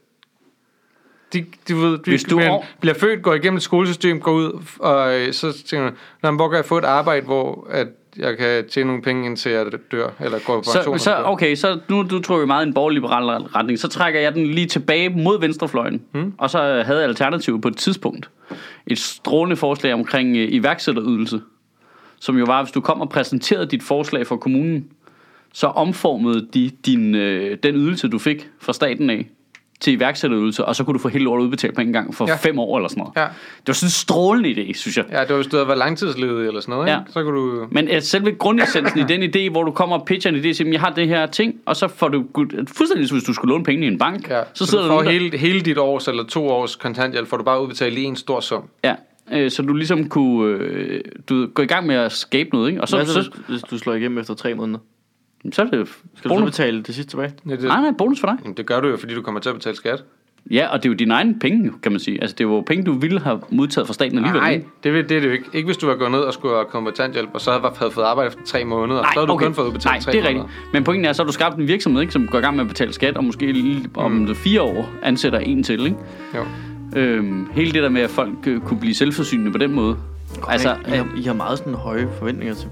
[1.34, 4.64] De, de ved, de Hvis du bliver, bliver født, går igennem et skolesystem, går ud,
[4.80, 7.88] og øh, så tænker man, "Nå, men hvor kan jeg få et arbejde, hvor at
[8.18, 11.00] jeg kan tjene nogle penge, indtil jeg dør, eller går på pension.
[11.00, 13.80] Så, så, eller dør." okay, så nu du tror vi meget i en borgerliberal retning.
[13.80, 16.02] Så trækker jeg den lige tilbage mod venstrefløjen.
[16.12, 16.34] Hmm.
[16.38, 18.30] Og så havde Alternativet på et tidspunkt
[18.88, 21.42] et strålende forslag omkring øh, iværksætterydelse.
[22.20, 24.88] Som jo var, hvis du kom og præsenterede dit forslag for kommunen,
[25.54, 29.28] så omformede de din, øh, den ydelse, du fik fra staten af,
[29.80, 32.36] til iværksætterydelse, og så kunne du få hele lortet udbetalt på en gang for Ja.
[32.36, 33.14] fem år eller sådan noget.
[33.16, 33.22] Ja.
[33.58, 35.06] Det var sådan en strålende idé, synes jeg.
[35.12, 37.00] Ja, det var hvis du havde været langtidsledig eller sådan noget, Ja.
[37.00, 37.12] ikke?
[37.12, 37.68] så kunne du...
[37.72, 40.72] Men uh, selve grundessensen i den idé, hvor du kommer og pitcher en idé, siger,
[40.72, 43.52] jeg har det her ting, og så får du gud- fuldstændig som hvis du skulle
[43.54, 44.30] låne penge i en bank.
[44.30, 47.28] Ja, så, så, sidder du får der, hele, hele dit års eller to års kontanthjælp,
[47.28, 48.64] får du bare udbetalt i en stor sum.
[48.84, 48.96] ja,
[49.32, 52.82] øh, så du ligesom kunne øh, du gå i gang med at skabe noget, ikke?
[52.82, 54.80] Og så, Hvad så, så, hvis du slår igennem efter tre måneder?
[55.52, 56.46] Så er det Skal du så bonus.
[56.52, 57.34] betale det sidste tilbage?
[57.50, 58.38] Ja, det, Nej, nej, bonus for dig.
[58.44, 60.04] Jamen, det gør du jo, fordi du kommer til at betale skat.
[60.52, 62.22] Ja, og det er jo dine egne penge, kan man sige.
[62.22, 64.42] Altså, det er jo penge, du ville have modtaget fra staten alligevel.
[64.42, 64.66] Nej, ikke?
[64.84, 65.46] det, det er det jo ikke.
[65.54, 68.28] Ikke hvis du var gået ned og skulle have kontanthjælp, og så havde, fået arbejde
[68.28, 70.44] efter tre måneder, og så havde du kun fået udbetalt Nej, tre det er måneder.
[70.44, 70.74] rigtigt.
[70.74, 72.64] Men pointen er, så har du skabt en virksomhed, ikke, som går i gang med
[72.64, 74.36] at betale skat, og måske lige om Mm.
[74.36, 75.86] fire år ansætter en til.
[75.86, 75.98] Ikke?
[76.36, 76.46] Jo.
[77.00, 79.98] Øhm, hele det der med, at folk øh, kunne blive selvforsynende på den måde.
[80.48, 82.68] Altså, I, har, I har meget sådan høje forventninger til...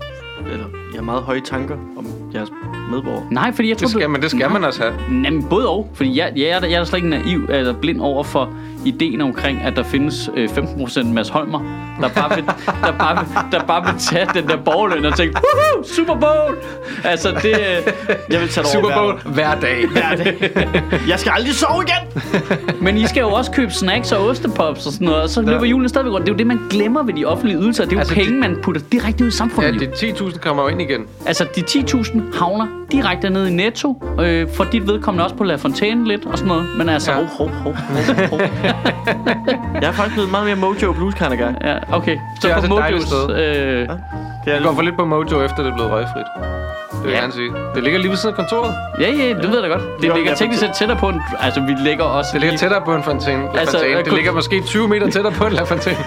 [0.52, 2.50] Eller, I har meget høje tanker om jeres
[2.92, 3.24] medborgere.
[3.32, 4.54] nej, fordi jeg tror, Det skal, du- men det skal nej.
[4.54, 4.94] man også have.
[5.24, 5.90] Jamen, både og.
[5.94, 8.54] Fordi jeg, jeg, er, der- jeg er der slet ikke naiv eller blind over for
[8.86, 11.60] ideen omkring, at der findes øh, 15% Mads Holmer,
[12.02, 15.34] der bare vil, der bare vil, der bare vil tage den der borgerløn og tænke,
[15.36, 16.58] Woohoo, Super Bowl!
[17.04, 17.46] Altså, det...
[17.46, 17.94] øh,
[18.30, 19.88] Jeg vil tage det Super Bowl hver dag.
[19.92, 20.52] hver dag.
[21.10, 22.22] Jeg skal aldrig sove igen!
[22.82, 25.66] Men I skal jo også købe snacks og ostepops og sådan noget, og så løber
[25.66, 26.26] julen stadigvæk rundt.
[26.26, 27.84] Det er jo det, man glemmer ved de offentlige ydelser.
[27.84, 29.80] Det er jo Altså, penge, det- man putter direkte ud i Ja, samfundet.
[29.80, 31.02] det 10.000 kommer jo ind igen.
[31.26, 35.56] Altså, de 10.000 havner direkte ned i Netto, øh, for dit vedkommende også på La
[35.56, 36.66] Fontaine lidt og sådan noget.
[36.78, 37.18] Men altså, Ja.
[37.20, 37.26] ja.
[37.38, 37.74] Hov, hov,
[38.30, 38.40] hov, hov.
[39.82, 41.54] Jeg er faktisk blevet meget mere Mojo Blues kind of guy.
[41.68, 42.18] ja, okay.
[42.40, 43.90] Så Det er på Mojos, øh, Det
[44.48, 46.26] er Jeg går for lidt på Mojo, efter det er blevet røgfrit.
[47.00, 47.22] Det vil jeg Ja.
[47.22, 47.52] gerne sige.
[47.76, 48.74] Det ligger lige ved siden af kontoret.
[49.00, 50.02] ja, ja, det ved jeg da godt.
[50.02, 51.22] Det Jo, ligger teknisk set tættere på en...
[51.40, 53.44] Altså, vi ligger også Det ligger lige- tættere på en fontæne.
[53.60, 53.94] Altså, Fontaine.
[53.94, 55.98] øh, Det kun- ligger måske 20 meter tættere på en La Fontaine.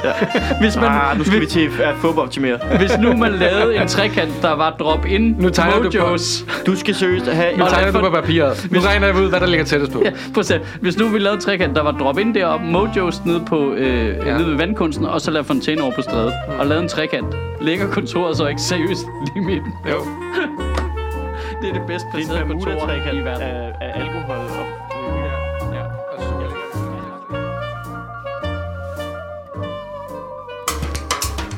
[0.60, 2.58] Hvis, man, Ah, nu skal vi til at fodboldoptimere.
[2.78, 6.16] hvis nu man lavede en trekant, der var drop-in Nu tegner du på-.
[6.66, 7.56] Du skal seriøst have...
[7.56, 8.66] Nu tegner du på papiret.
[8.70, 10.02] Nu regner jeg ud, hvad der ligger tættest på.
[10.04, 10.60] Ja, prøv at se.
[10.80, 14.30] Hvis nu vi lavede en trekant, der var drop-in deroppe, Mojos nede, på, øh, ja.
[14.30, 14.36] Ja.
[14.38, 16.60] nede ved vandkunsten, og så La Fontaine over på strædet, mm.
[16.60, 17.26] og lavede en trekant.
[17.62, 19.72] Ligger kontoret så ikke seriøst lige i midten?
[19.90, 19.98] Jo.
[21.62, 23.42] Det er det bedst Det er placerede kontor i verden.
[23.42, 24.66] af, af alkohol og...
[25.72, 25.84] Ja.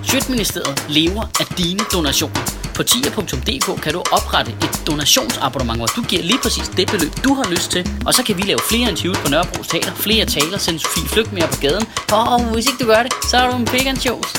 [0.02, 2.40] Sjøtministeriet lever af dine donationer.
[2.74, 7.34] På tier.dk kan du oprette et donationsabonnement, hvor du giver lige præcis det beløb, du
[7.34, 7.82] har lyst til.
[8.06, 11.32] Og så kan vi lave flere interviews på Nørrebro Teater, flere taler, sende Sofie Flygt
[11.32, 11.86] mere på gaden.
[12.12, 14.34] Og hvis ikke du gør det, så er du en shows.